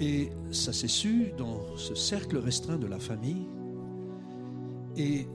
Et 0.00 0.30
ça 0.50 0.72
s'est 0.72 0.88
su 0.88 1.26
dans 1.38 1.60
ce 1.76 1.94
cercle 1.94 2.36
restreint 2.38 2.78
de 2.78 2.88
la 2.88 2.98
famille. 2.98 3.46
Et 4.96 5.28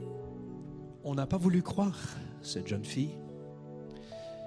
on 1.02 1.14
n'a 1.14 1.26
pas 1.26 1.38
voulu 1.38 1.62
croire 1.62 1.98
cette 2.42 2.68
jeune 2.68 2.84
fille, 2.84 3.16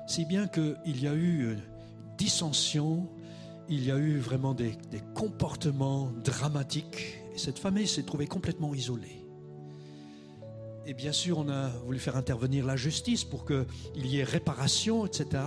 si 0.06 0.26
bien 0.26 0.48
qu'il 0.48 1.02
y 1.02 1.08
a 1.08 1.16
eu 1.16 1.58
dissension, 2.16 3.10
il 3.70 3.84
y 3.84 3.90
a 3.90 3.98
eu 3.98 4.20
vraiment 4.20 4.54
des, 4.54 4.78
des 4.92 5.02
comportements 5.16 6.12
dramatiques, 6.24 7.18
et 7.34 7.40
cette 7.40 7.58
famille 7.58 7.88
s'est 7.88 8.04
trouvée 8.04 8.28
complètement 8.28 8.76
isolée. 8.76 9.27
Et 10.90 10.94
bien 10.94 11.12
sûr, 11.12 11.40
on 11.40 11.50
a 11.50 11.68
voulu 11.86 12.00
faire 12.00 12.16
intervenir 12.16 12.66
la 12.66 12.78
justice 12.78 13.26
pour 13.26 13.46
qu'il 13.46 14.06
y 14.06 14.20
ait 14.20 14.24
réparation, 14.24 15.06
etc. 15.06 15.44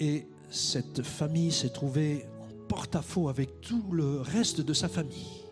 Et 0.00 0.26
cette 0.50 1.02
famille 1.02 1.50
s'est 1.50 1.70
trouvée 1.70 2.26
en 2.42 2.66
porte-à-faux 2.68 3.30
avec 3.30 3.62
tout 3.62 3.90
le 3.90 4.20
reste 4.20 4.60
de 4.60 4.74
sa 4.74 4.90
famille. 4.90 5.46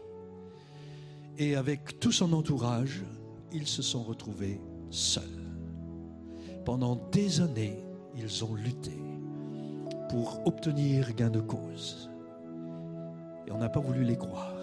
Et 1.39 1.57
avec 1.57 1.99
tout 2.01 2.13
son 2.13 2.35
entourage, 2.35 3.03
ils 3.51 3.67
se 3.67 3.81
sont 3.81 4.03
retrouvés 4.03 4.61
seuls. 4.91 5.25
Pendant 6.67 6.97
des 7.11 7.41
années, 7.41 7.79
ils 8.15 8.45
ont 8.45 8.55
lutté 8.55 8.93
pour 10.11 10.47
obtenir 10.47 11.15
gain 11.15 11.31
de 11.31 11.41
cause. 11.41 12.11
Et 13.47 13.53
on 13.53 13.59
n'a 13.59 13.71
pas 13.71 13.81
voulu 13.81 14.05
les 14.05 14.19
croire. 14.19 14.55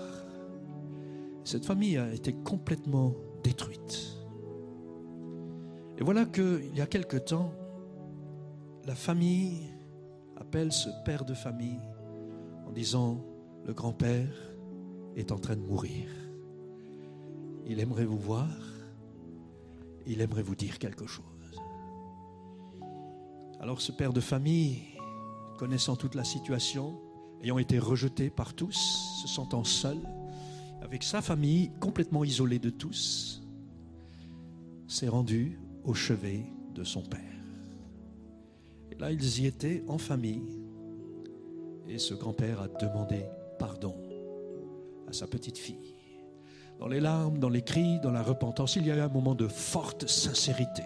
Cette 1.43 1.65
famille 1.65 1.97
a 1.97 2.13
été 2.13 2.31
complètement 2.31 3.15
détruite. 3.43 4.15
Et 5.97 6.03
voilà 6.03 6.25
qu'il 6.25 6.75
y 6.75 6.81
a 6.81 6.87
quelque 6.87 7.17
temps, 7.17 7.53
la 8.85 8.95
famille 8.95 9.61
appelle 10.35 10.71
ce 10.71 10.89
père 11.05 11.25
de 11.25 11.33
famille 11.33 11.79
en 12.67 12.71
disant, 12.71 13.23
le 13.65 13.73
grand-père 13.73 14.29
est 15.15 15.31
en 15.31 15.39
train 15.39 15.55
de 15.55 15.61
mourir. 15.61 16.09
Il 17.65 17.79
aimerait 17.79 18.05
vous 18.05 18.19
voir, 18.19 18.49
il 20.05 20.21
aimerait 20.21 20.43
vous 20.43 20.55
dire 20.55 20.77
quelque 20.79 21.07
chose. 21.07 21.25
Alors 23.59 23.81
ce 23.81 23.91
père 23.91 24.13
de 24.13 24.19
famille, 24.19 24.81
connaissant 25.57 25.95
toute 25.95 26.13
la 26.13 26.25
situation, 26.25 26.99
ayant 27.41 27.57
été 27.57 27.79
rejeté 27.79 28.29
par 28.29 28.53
tous, 28.53 28.77
se 29.21 29.27
sentant 29.27 29.63
seul, 29.63 29.97
avec 30.81 31.03
sa 31.03 31.21
famille 31.21 31.71
complètement 31.79 32.23
isolée 32.23 32.59
de 32.59 32.69
tous, 32.69 33.41
s'est 34.87 35.07
rendu 35.07 35.57
au 35.85 35.93
chevet 35.93 36.45
de 36.73 36.83
son 36.83 37.01
père. 37.01 37.21
Et 38.91 38.95
là, 38.95 39.11
ils 39.11 39.41
y 39.41 39.45
étaient 39.45 39.83
en 39.87 39.97
famille, 39.97 40.59
et 41.87 41.97
ce 41.97 42.13
grand-père 42.13 42.61
a 42.61 42.67
demandé 42.67 43.25
pardon 43.59 43.95
à 45.07 45.13
sa 45.13 45.27
petite 45.27 45.57
fille. 45.57 45.95
Dans 46.79 46.87
les 46.87 46.99
larmes, 46.99 47.39
dans 47.39 47.49
les 47.49 47.61
cris, 47.61 47.99
dans 48.01 48.11
la 48.11 48.23
repentance, 48.23 48.75
il 48.75 48.85
y 48.85 48.91
a 48.91 48.97
eu 48.97 48.99
un 48.99 49.07
moment 49.07 49.35
de 49.35 49.47
forte 49.47 50.07
sincérité. 50.07 50.83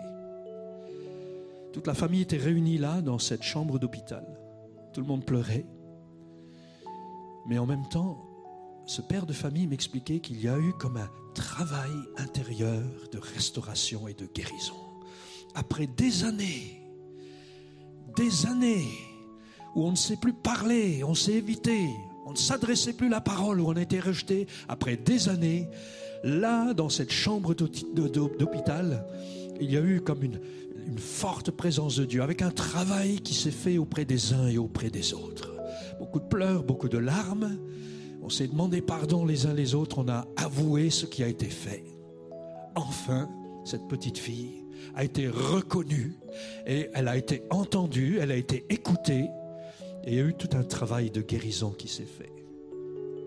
Toute 1.74 1.88
la 1.88 1.94
famille 1.94 2.22
était 2.22 2.38
réunie 2.38 2.78
là, 2.78 3.02
dans 3.02 3.20
cette 3.20 3.44
chambre 3.44 3.80
d'hôpital. 3.80 4.26
Tout 4.94 5.02
le 5.02 5.08
monde 5.08 5.26
pleurait. 5.26 5.66
Mais 7.48 7.58
en 7.58 7.66
même 7.66 7.88
temps, 7.90 8.18
ce 8.86 9.02
père 9.02 9.26
de 9.26 9.34
famille 9.34 9.68
m'expliquait 9.68 10.20
qu'il 10.20 10.42
y 10.42 10.48
a 10.48 10.60
eu 10.60 10.74
comme 10.74 10.98
un 10.98 11.10
travail 11.34 11.94
intérieur 12.18 12.84
de 13.12 13.20
restauration 13.20 14.08
et 14.08 14.14
de 14.14 14.26
guérison. 14.26 14.89
Après 15.60 15.88
des 15.88 16.24
années, 16.24 16.82
des 18.16 18.46
années 18.46 18.88
où 19.76 19.84
on 19.84 19.92
ne 19.92 19.98
sait 19.98 20.16
plus 20.16 20.32
parler, 20.32 21.04
on 21.04 21.14
s'est 21.14 21.34
évité, 21.34 21.90
on 22.26 22.32
ne 22.32 22.38
s'adressait 22.38 22.94
plus 22.94 23.10
la 23.10 23.20
parole, 23.20 23.60
où 23.60 23.68
on 23.68 23.76
a 23.76 23.82
été 23.82 24.00
rejeté, 24.00 24.48
après 24.70 24.96
des 24.96 25.28
années, 25.28 25.68
là, 26.24 26.74
dans 26.74 26.88
cette 26.88 27.12
chambre 27.12 27.54
d'hôpital, 27.54 29.06
il 29.60 29.70
y 29.70 29.76
a 29.76 29.82
eu 29.82 30.00
comme 30.00 30.24
une, 30.24 30.40
une 30.88 30.98
forte 30.98 31.52
présence 31.52 31.98
de 31.98 32.06
Dieu, 32.06 32.24
avec 32.24 32.42
un 32.42 32.52
travail 32.52 33.20
qui 33.20 33.34
s'est 33.34 33.52
fait 33.52 33.78
auprès 33.78 34.06
des 34.06 34.32
uns 34.32 34.48
et 34.48 34.58
auprès 34.58 34.90
des 34.90 35.14
autres. 35.14 35.54
Beaucoup 36.00 36.20
de 36.20 36.28
pleurs, 36.28 36.64
beaucoup 36.64 36.88
de 36.88 36.98
larmes. 36.98 37.58
On 38.24 38.30
s'est 38.30 38.48
demandé 38.48 38.82
pardon 38.82 39.26
les 39.26 39.46
uns 39.46 39.54
les 39.54 39.76
autres, 39.76 39.98
on 39.98 40.08
a 40.08 40.26
avoué 40.38 40.90
ce 40.90 41.06
qui 41.06 41.22
a 41.22 41.28
été 41.28 41.48
fait. 41.48 41.84
Enfin, 42.76 43.28
cette 43.66 43.90
petite 43.90 44.18
fille 44.18 44.59
a 44.96 45.04
été 45.04 45.28
reconnue 45.28 46.18
et 46.66 46.90
elle 46.94 47.08
a 47.08 47.18
été 47.18 47.44
entendue, 47.50 48.20
elle 48.20 48.32
a 48.32 48.36
été 48.36 48.66
écoutée 48.70 49.30
et 50.04 50.12
il 50.12 50.16
y 50.16 50.20
a 50.20 50.24
eu 50.24 50.34
tout 50.34 50.50
un 50.54 50.64
travail 50.64 51.12
de 51.12 51.22
guérison 51.22 51.72
qui 51.72 51.88
s'est 51.88 52.06
fait. 52.06 52.32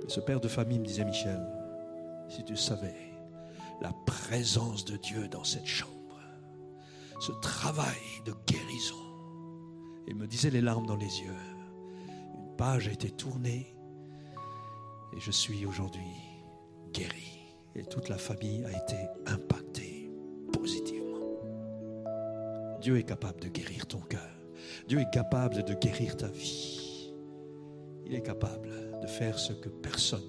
Ce 0.09 0.20
père 0.20 0.40
de 0.40 0.48
famille 0.48 0.78
me 0.78 0.86
disait, 0.86 1.05
Michel, 1.05 1.40
si 2.28 2.44
tu 2.44 2.56
savais 2.56 2.94
la 3.80 3.93
présence 4.06 4.84
de 4.84 4.97
Dieu 4.97 5.28
dans 5.28 5.44
cette 5.44 5.66
chambre, 5.66 5.93
ce 7.20 7.32
travail 7.40 8.22
de 8.24 8.34
guérison. 8.47 8.97
Il 10.09 10.16
me 10.16 10.26
disait 10.26 10.51
les 10.51 10.60
larmes 10.60 10.86
dans 10.86 10.97
les 10.97 11.20
yeux. 11.20 11.36
Une 12.34 12.56
page 12.56 12.89
a 12.89 12.90
été 12.90 13.10
tournée 13.10 13.76
et 15.16 15.20
je 15.20 15.30
suis 15.30 15.64
aujourd'hui 15.66 16.01
guéri. 16.93 17.39
Et 17.74 17.84
toute 17.84 18.09
la 18.09 18.18
famille 18.18 18.64
a 18.64 18.70
été 18.70 18.97
impactée 19.26 20.10
positivement. 20.52 20.91
Dieu 22.82 22.98
est 22.98 23.04
capable 23.04 23.40
de 23.40 23.48
guérir 23.48 23.86
ton 23.86 24.00
cœur. 24.00 24.28
Dieu 24.88 24.98
est 24.98 25.10
capable 25.10 25.62
de 25.62 25.74
guérir 25.74 26.16
ta 26.16 26.26
vie. 26.26 27.12
Il 28.04 28.14
est 28.14 28.22
capable 28.22 28.70
de 29.00 29.06
faire 29.06 29.38
ce 29.38 29.52
que 29.52 29.68
personne 29.68 30.20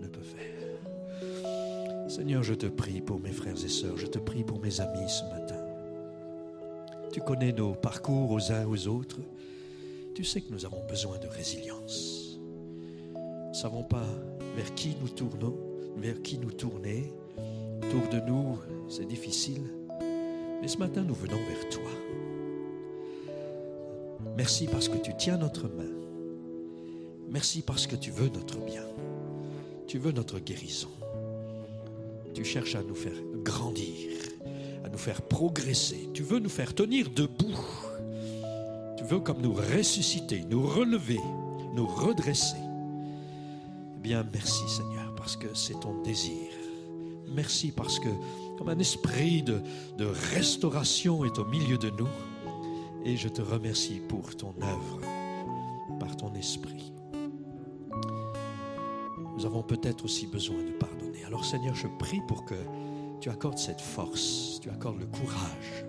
ne 0.00 0.08
peut 0.08 0.20
faire. 0.20 2.08
Seigneur, 2.08 2.42
je 2.42 2.54
te 2.54 2.66
prie 2.66 3.00
pour 3.00 3.20
mes 3.20 3.30
frères 3.30 3.64
et 3.64 3.68
sœurs, 3.68 3.96
je 3.96 4.06
te 4.06 4.18
prie 4.18 4.42
pour 4.42 4.60
mes 4.60 4.80
amis 4.80 5.08
ce 5.08 5.22
matin. 5.32 5.64
Tu 7.12 7.20
connais 7.20 7.52
nos 7.52 7.74
parcours 7.74 8.32
aux 8.32 8.50
uns 8.50 8.66
aux 8.66 8.88
autres. 8.88 9.20
Tu 10.16 10.24
sais 10.24 10.40
que 10.40 10.52
nous 10.52 10.66
avons 10.66 10.84
besoin 10.88 11.16
de 11.18 11.28
résilience. 11.28 12.40
Nous 13.14 13.50
ne 13.50 13.54
savons 13.54 13.84
pas 13.84 14.06
vers 14.56 14.74
qui 14.74 14.96
nous 15.00 15.08
tournons, 15.08 15.56
vers 15.96 16.20
qui 16.22 16.38
nous 16.38 16.50
tourner. 16.50 17.12
Autour 17.84 18.08
de 18.08 18.20
nous, 18.26 18.58
c'est 18.88 19.06
difficile. 19.06 19.62
Mais 20.60 20.68
ce 20.68 20.78
matin, 20.78 21.02
nous 21.02 21.14
venons 21.14 21.38
vers 21.38 21.68
toi. 21.68 21.90
Merci 24.36 24.66
parce 24.66 24.88
que 24.88 24.98
tu 24.98 25.12
tiens 25.16 25.36
notre 25.36 25.68
main. 25.68 25.90
Merci 27.30 27.62
parce 27.62 27.86
que 27.86 27.96
tu 27.96 28.10
veux 28.10 28.28
notre 28.28 28.58
bien. 28.58 28.84
Tu 29.86 29.98
veux 29.98 30.12
notre 30.12 30.38
guérison. 30.38 30.90
Tu 32.34 32.44
cherches 32.44 32.74
à 32.74 32.82
nous 32.82 32.94
faire 32.94 33.20
grandir 33.42 34.10
à 34.84 34.88
nous 34.88 34.98
faire 34.98 35.22
progresser. 35.22 36.08
Tu 36.14 36.22
veux 36.22 36.38
nous 36.38 36.48
faire 36.48 36.74
tenir 36.74 37.10
debout. 37.10 37.58
Tu 38.96 39.04
veux 39.04 39.20
comme 39.20 39.40
nous 39.40 39.54
ressusciter, 39.54 40.44
nous 40.48 40.66
relever, 40.66 41.20
nous 41.74 41.86
redresser. 41.86 42.56
Eh 43.96 44.00
bien, 44.00 44.26
merci 44.32 44.62
Seigneur, 44.68 45.14
parce 45.16 45.36
que 45.36 45.48
c'est 45.54 45.78
ton 45.80 46.02
désir. 46.02 46.48
Merci 47.34 47.72
parce 47.72 47.98
que 47.98 48.08
comme 48.60 48.68
un 48.68 48.78
esprit 48.78 49.42
de, 49.42 49.62
restauration 50.34 51.24
est 51.24 51.38
au 51.38 51.46
milieu 51.46 51.78
de 51.78 51.88
nous. 51.88 52.08
Et 53.06 53.16
je 53.16 53.28
te 53.28 53.40
remercie 53.40 54.02
pour 54.06 54.36
ton 54.36 54.54
œuvre, 54.62 55.00
par 55.98 56.14
ton 56.18 56.34
esprit. 56.34 56.92
Nous 59.34 59.46
avons 59.46 59.62
peut-être 59.62 60.04
aussi 60.04 60.26
besoin 60.26 60.62
de 60.62 60.72
pardonner. 60.72 61.24
Alors 61.24 61.46
Seigneur, 61.46 61.74
je 61.74 61.86
prie 61.98 62.20
pour 62.28 62.44
que 62.44 62.54
tu 63.22 63.30
accordes 63.30 63.56
cette 63.56 63.80
force, 63.80 64.60
tu 64.60 64.68
accordes 64.68 65.00
le 65.00 65.06
courage 65.06 65.86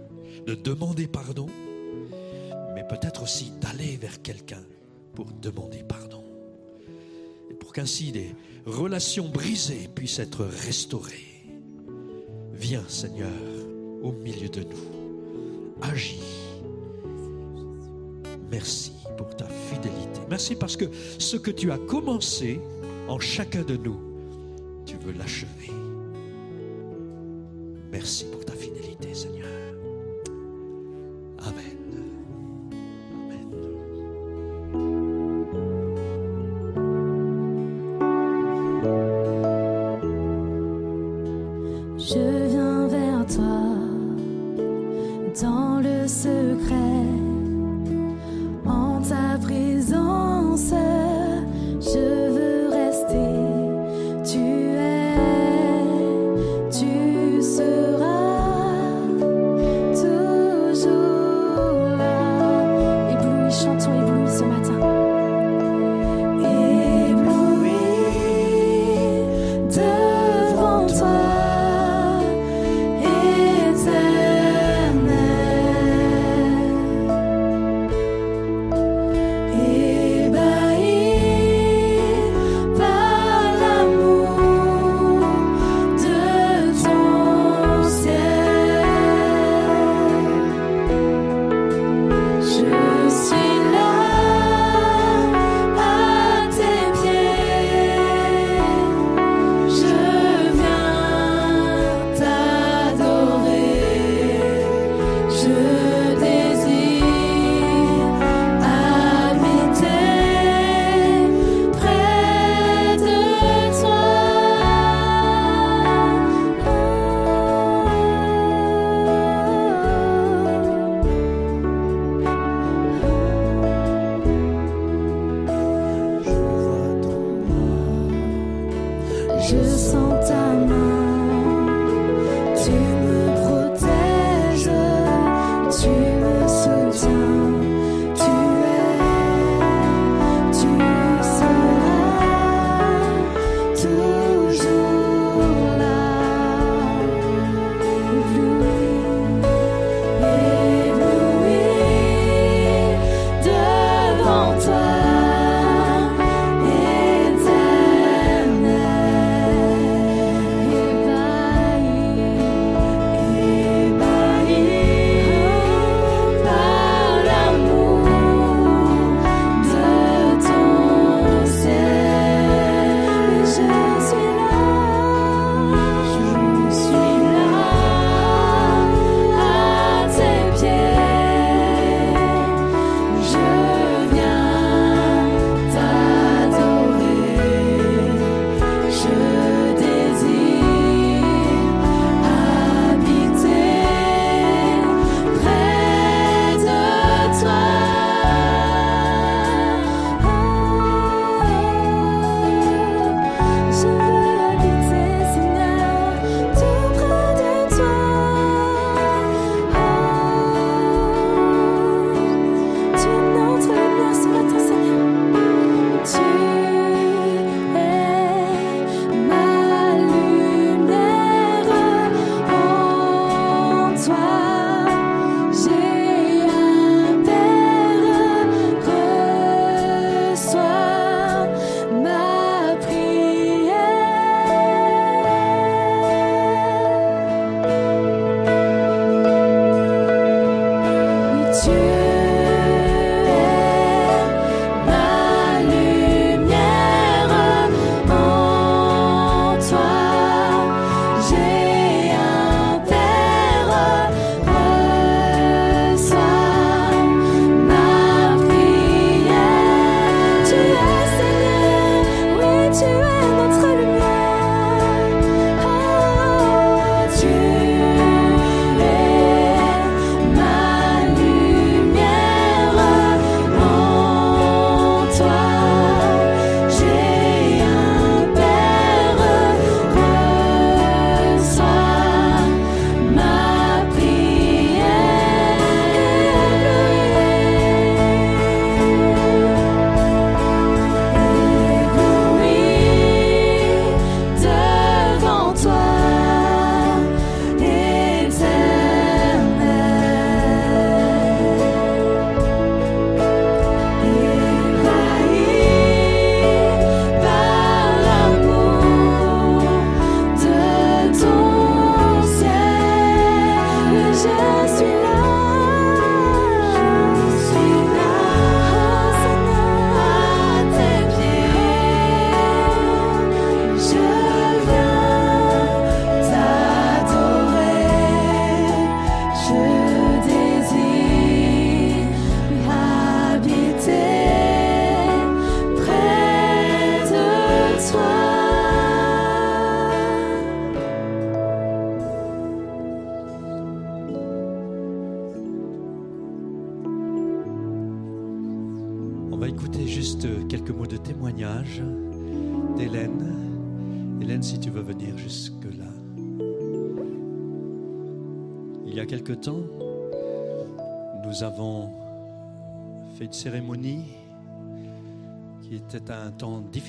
de 0.47 0.55
demander 0.55 1.07
pardon, 1.07 1.47
mais 2.73 2.87
peut-être 2.87 3.23
aussi 3.23 3.51
d'aller 3.59 3.97
vers 3.97 4.21
quelqu'un 4.21 4.63
pour 5.13 5.25
demander 5.25 5.83
pardon. 5.83 6.23
Et 7.49 7.53
pour 7.53 7.73
qu'ainsi 7.73 8.13
des 8.13 8.33
relations 8.65 9.27
brisées 9.27 9.89
puissent 9.93 10.19
être 10.19 10.45
restaurées. 10.45 11.30
Viens 12.61 12.83
Seigneur 12.87 13.27
au 14.03 14.11
milieu 14.11 14.47
de 14.47 14.61
nous. 14.61 15.81
Agis. 15.81 16.21
Merci 18.51 18.91
pour 19.17 19.35
ta 19.35 19.47
fidélité. 19.47 20.21
Merci 20.29 20.55
parce 20.55 20.77
que 20.77 20.85
ce 21.17 21.37
que 21.37 21.49
tu 21.49 21.71
as 21.71 21.79
commencé 21.79 22.59
en 23.07 23.17
chacun 23.17 23.63
de 23.63 23.75
nous, 23.77 23.99
tu 24.85 24.95
veux 24.97 25.11
l'achever. 25.13 25.71
Merci 27.91 28.25
pour 28.25 28.40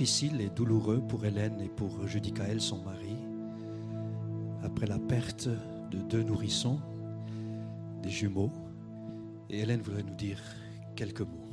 difficile 0.02 0.40
et 0.40 0.48
douloureux 0.48 1.00
pour 1.00 1.24
Hélène 1.24 1.60
et 1.60 1.68
pour 1.68 2.08
Judicaël, 2.08 2.60
son 2.60 2.82
mari, 2.82 3.16
après 4.64 4.88
la 4.88 4.98
perte 4.98 5.46
de 5.92 5.98
deux 5.98 6.24
nourrissons, 6.24 6.80
des 8.02 8.10
jumeaux. 8.10 8.50
Et 9.48 9.60
Hélène 9.60 9.80
voudrait 9.80 10.02
nous 10.02 10.16
dire 10.16 10.40
quelques 10.96 11.20
mots. 11.20 11.46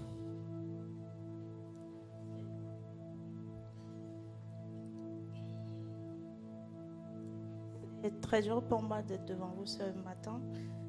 C'est 8.01 8.19
très 8.19 8.41
dur 8.41 8.63
pour 8.63 8.81
moi 8.81 9.03
d'être 9.03 9.25
devant 9.25 9.53
vous 9.59 9.67
ce 9.67 9.83
matin, 10.03 10.41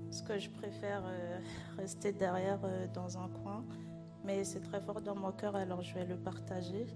parce 0.06 0.22
que 0.22 0.38
je 0.38 0.48
préfère 0.48 1.02
euh, 1.04 1.38
rester 1.76 2.12
derrière 2.12 2.60
euh, 2.64 2.86
dans 2.94 3.18
un 3.18 3.28
coin, 3.28 3.62
mais 4.24 4.44
c'est 4.44 4.60
très 4.60 4.80
fort 4.80 5.02
dans 5.02 5.14
mon 5.14 5.32
cœur, 5.32 5.56
alors 5.56 5.82
je 5.82 5.92
vais 5.92 6.06
le 6.06 6.16
partager. 6.16 6.86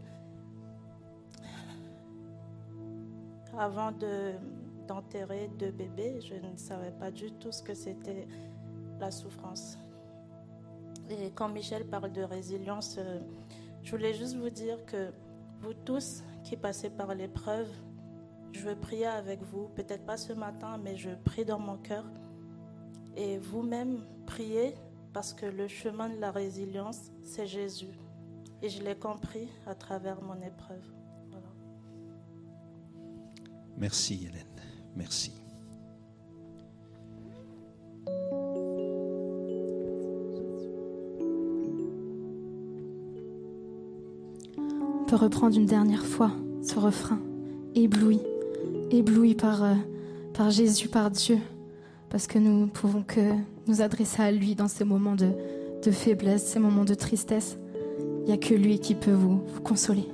Avant 3.59 3.93
de, 3.93 4.33
d'enterrer 4.87 5.51
deux 5.59 5.71
bébés, 5.71 6.21
je 6.21 6.35
ne 6.35 6.57
savais 6.57 6.91
pas 6.91 7.11
du 7.11 7.33
tout 7.33 7.53
ce 7.53 7.63
que 7.63 7.75
c'était 7.75 8.27
la 8.99 9.11
souffrance. 9.11 9.79
Et 11.11 11.31
quand 11.35 11.49
Michel 11.49 11.85
parle 11.87 12.13
de 12.13 12.23
résilience, 12.23 12.97
euh, 12.99 13.21
je 13.83 13.91
voulais 13.91 14.15
juste 14.15 14.37
vous 14.37 14.51
dire 14.51 14.85
que 14.87 15.13
vous 15.61 15.75
tous 15.75 16.23
qui 16.43 16.57
passez 16.57 16.91
par 16.91 17.15
l'épreuve, 17.15 17.69
je 18.53 18.61
veux 18.61 18.77
prier 18.77 19.07
avec 19.07 19.43
vous, 19.43 19.69
peut-être 19.69 20.07
pas 20.07 20.17
ce 20.17 20.33
matin, 20.33 20.79
mais 20.83 20.97
je 20.97 21.11
prie 21.25 21.45
dans 21.45 21.59
mon 21.59 21.77
cœur. 21.77 22.05
Et 23.17 23.39
vous-même, 23.39 24.05
priez 24.27 24.75
parce 25.13 25.33
que 25.33 25.47
le 25.47 25.69
chemin 25.69 26.09
de 26.09 26.19
la 26.19 26.31
résilience, 26.31 27.13
c'est 27.23 27.47
Jésus. 27.47 27.99
Et 28.63 28.69
je 28.69 28.83
l'ai 28.83 28.97
compris 28.97 29.49
à 29.67 29.75
travers 29.75 30.23
mon 30.23 30.41
épreuve. 30.41 31.04
Merci 33.79 34.29
Hélène, 34.29 34.45
merci. 34.97 35.33
On 44.57 45.05
peut 45.07 45.17
reprendre 45.17 45.57
une 45.57 45.67
dernière 45.67 46.05
fois 46.05 46.31
ce 46.63 46.79
refrain, 46.79 47.21
ébloui, 47.75 48.21
ébloui 48.91 49.35
par, 49.35 49.63
euh, 49.63 50.51
Jésus, 50.51 50.89
par 50.89 51.11
Dieu, 51.11 51.39
parce 52.11 52.27
que 52.27 52.39
nous 52.39 52.61
ne 52.63 52.67
pouvons 52.67 53.03
que 53.03 53.35
nous 53.67 53.83
adresser 53.83 54.23
à 54.23 54.31
lui 54.31 54.55
dans 54.55 54.69
ces 54.69 54.85
moments 54.85 55.17
de, 55.17 55.91
faiblesse, 55.91 56.47
ces 56.47 56.59
moments 56.59 56.85
de 56.85 56.95
tristesse. 56.95 57.59
Il 58.21 58.27
n'y 58.27 58.33
a 58.33 58.39
que 58.39 58.55
lui 58.55 58.79
qui 58.79 58.95
peut 58.95 59.13
vous 59.13 59.43
consoler. 59.63 60.09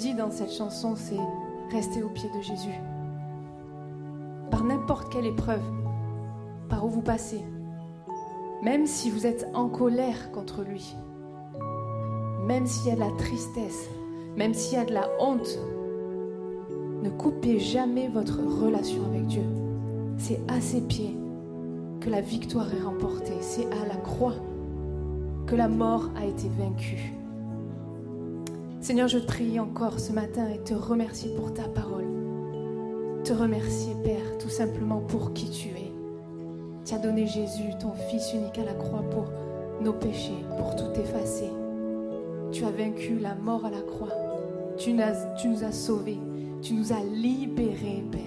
Dit 0.00 0.14
dans 0.14 0.30
cette 0.30 0.50
chanson, 0.50 0.94
c'est 0.96 1.20
rester 1.70 2.02
au 2.02 2.08
pied 2.08 2.30
de 2.34 2.40
Jésus. 2.40 2.80
Par 4.50 4.64
n'importe 4.64 5.12
quelle 5.12 5.26
épreuve, 5.26 5.62
par 6.70 6.86
où 6.86 6.88
vous 6.88 7.02
passez, 7.02 7.44
même 8.62 8.86
si 8.86 9.10
vous 9.10 9.26
êtes 9.26 9.46
en 9.52 9.68
colère 9.68 10.32
contre 10.32 10.62
lui, 10.62 10.96
même 12.46 12.66
s'il 12.66 12.88
y 12.88 12.92
a 12.92 12.94
de 12.94 13.00
la 13.00 13.14
tristesse, 13.18 13.90
même 14.36 14.54
s'il 14.54 14.78
y 14.78 14.80
a 14.80 14.86
de 14.86 14.94
la 14.94 15.06
honte, 15.20 15.58
ne 17.02 17.10
coupez 17.10 17.58
jamais 17.58 18.08
votre 18.08 18.40
relation 18.40 19.04
avec 19.04 19.26
Dieu. 19.26 19.44
C'est 20.16 20.40
à 20.48 20.62
ses 20.62 20.80
pieds 20.80 21.14
que 22.00 22.08
la 22.08 22.22
victoire 22.22 22.72
est 22.72 22.82
remportée. 22.82 23.36
C'est 23.42 23.66
à 23.66 23.86
la 23.86 23.96
croix 23.96 24.36
que 25.46 25.56
la 25.56 25.68
mort 25.68 26.08
a 26.16 26.24
été 26.24 26.48
vaincue. 26.58 27.19
Seigneur, 28.90 29.06
je 29.06 29.20
prie 29.20 29.60
encore 29.60 30.00
ce 30.00 30.10
matin 30.10 30.48
et 30.48 30.58
te 30.64 30.74
remercie 30.74 31.32
pour 31.36 31.54
ta 31.54 31.68
parole. 31.68 32.08
Te 33.22 33.32
remercier, 33.32 33.94
Père, 34.02 34.36
tout 34.40 34.48
simplement 34.48 34.98
pour 34.98 35.32
qui 35.32 35.48
tu 35.48 35.68
es. 35.68 35.92
Tu 36.84 36.94
as 36.94 36.98
donné 36.98 37.24
Jésus, 37.28 37.70
ton 37.78 37.92
Fils 37.92 38.32
unique 38.34 38.58
à 38.58 38.64
la 38.64 38.74
croix 38.74 39.08
pour 39.08 39.30
nos 39.80 39.92
péchés, 39.92 40.44
pour 40.58 40.74
tout 40.74 40.90
effacer. 41.00 41.52
Tu 42.50 42.64
as 42.64 42.72
vaincu 42.72 43.20
la 43.20 43.36
mort 43.36 43.64
à 43.64 43.70
la 43.70 43.80
croix. 43.80 44.12
Tu 44.76 44.92
nous 44.92 45.02
as, 45.02 45.36
tu 45.36 45.50
nous 45.50 45.62
as 45.62 45.70
sauvés. 45.70 46.18
Tu 46.60 46.74
nous 46.74 46.92
as 46.92 47.04
libérés, 47.04 48.04
Père. 48.10 48.20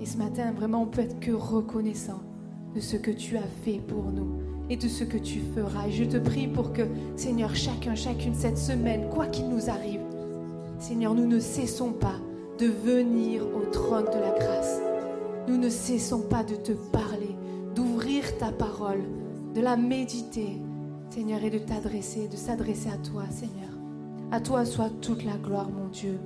Et 0.00 0.06
ce 0.06 0.16
matin, 0.16 0.52
vraiment, 0.52 0.82
on 0.82 0.86
peut 0.86 1.02
être 1.02 1.18
que 1.18 1.32
reconnaissant 1.32 2.22
de 2.72 2.78
ce 2.78 2.96
que 2.96 3.10
tu 3.10 3.36
as 3.36 3.48
fait 3.64 3.80
pour 3.84 4.12
nous 4.12 4.35
et 4.68 4.76
de 4.76 4.88
ce 4.88 5.04
que 5.04 5.18
tu 5.18 5.40
feras. 5.54 5.88
Et 5.88 5.92
je 5.92 6.04
te 6.04 6.16
prie 6.16 6.48
pour 6.48 6.72
que, 6.72 6.82
Seigneur, 7.16 7.54
chacun, 7.54 7.94
chacune 7.94 8.34
cette 8.34 8.58
semaine, 8.58 9.08
quoi 9.10 9.26
qu'il 9.26 9.48
nous 9.48 9.70
arrive, 9.70 10.00
Seigneur, 10.78 11.14
nous 11.14 11.26
ne 11.26 11.40
cessons 11.40 11.92
pas 11.92 12.16
de 12.58 12.66
venir 12.66 13.42
au 13.42 13.70
trône 13.70 14.06
de 14.06 14.18
la 14.18 14.38
grâce. 14.38 14.80
Nous 15.48 15.56
ne 15.56 15.68
cessons 15.68 16.22
pas 16.22 16.42
de 16.42 16.56
te 16.56 16.72
parler, 16.72 17.34
d'ouvrir 17.74 18.36
ta 18.38 18.52
parole, 18.52 19.04
de 19.54 19.60
la 19.60 19.76
méditer, 19.76 20.58
Seigneur, 21.10 21.42
et 21.44 21.50
de 21.50 21.58
t'adresser, 21.58 22.28
de 22.28 22.36
s'adresser 22.36 22.88
à 22.88 22.96
toi, 22.98 23.24
Seigneur. 23.30 23.70
À 24.32 24.40
toi 24.40 24.64
soit 24.64 24.90
toute 25.00 25.24
la 25.24 25.36
gloire, 25.36 25.68
mon 25.70 25.88
Dieu. 25.88 26.18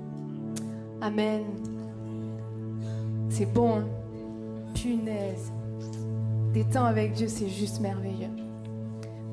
Amen. 1.01 1.43
C'est 3.29 3.47
bon, 3.47 3.79
hein? 3.79 3.85
punaise. 4.75 5.53
Des 6.53 6.65
temps 6.65 6.85
avec 6.85 7.13
Dieu, 7.13 7.29
c'est 7.29 7.49
juste 7.49 7.81
merveilleux. 7.81 8.31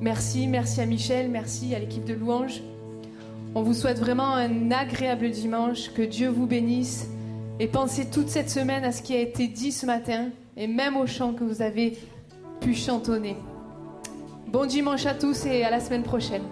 Merci, 0.02 0.46
merci 0.46 0.82
à 0.82 0.86
Michel, 0.86 1.32
merci 1.32 1.74
à 1.74 1.80
l'équipe 1.80 2.06
de 2.06 2.14
Louange. 2.14 2.62
On 3.56 3.64
vous 3.64 3.74
souhaite 3.74 3.98
vraiment 3.98 4.36
un 4.36 4.70
agréable 4.70 5.32
dimanche, 5.32 5.92
que 5.94 6.04
Dieu 6.04 6.30
vous 6.30 6.46
bénisse 6.46 7.08
et 7.60 7.68
pensez 7.68 8.08
toute 8.12 8.30
cette 8.30 8.52
semaine 8.52 8.84
à 8.84 8.92
ce 8.92 9.02
qui 9.02 9.16
a 9.16 9.20
été 9.20 9.48
dit 9.48 9.72
ce 9.72 9.88
matin 9.88 10.30
et 10.56 10.68
même 10.68 10.96
au 10.96 11.08
chant 11.08 11.34
que 11.34 11.44
vous 11.44 11.64
avez 11.64 11.98
pu 12.62 12.76
chantonner. 12.76 13.36
Bon 14.48 14.68
dimanche 14.68 15.08
à 15.08 15.16
tous 15.16 15.48
et 15.48 15.64
à 15.64 15.72
la 15.72 15.80
semaine 15.80 16.04
prochaine. 16.04 16.44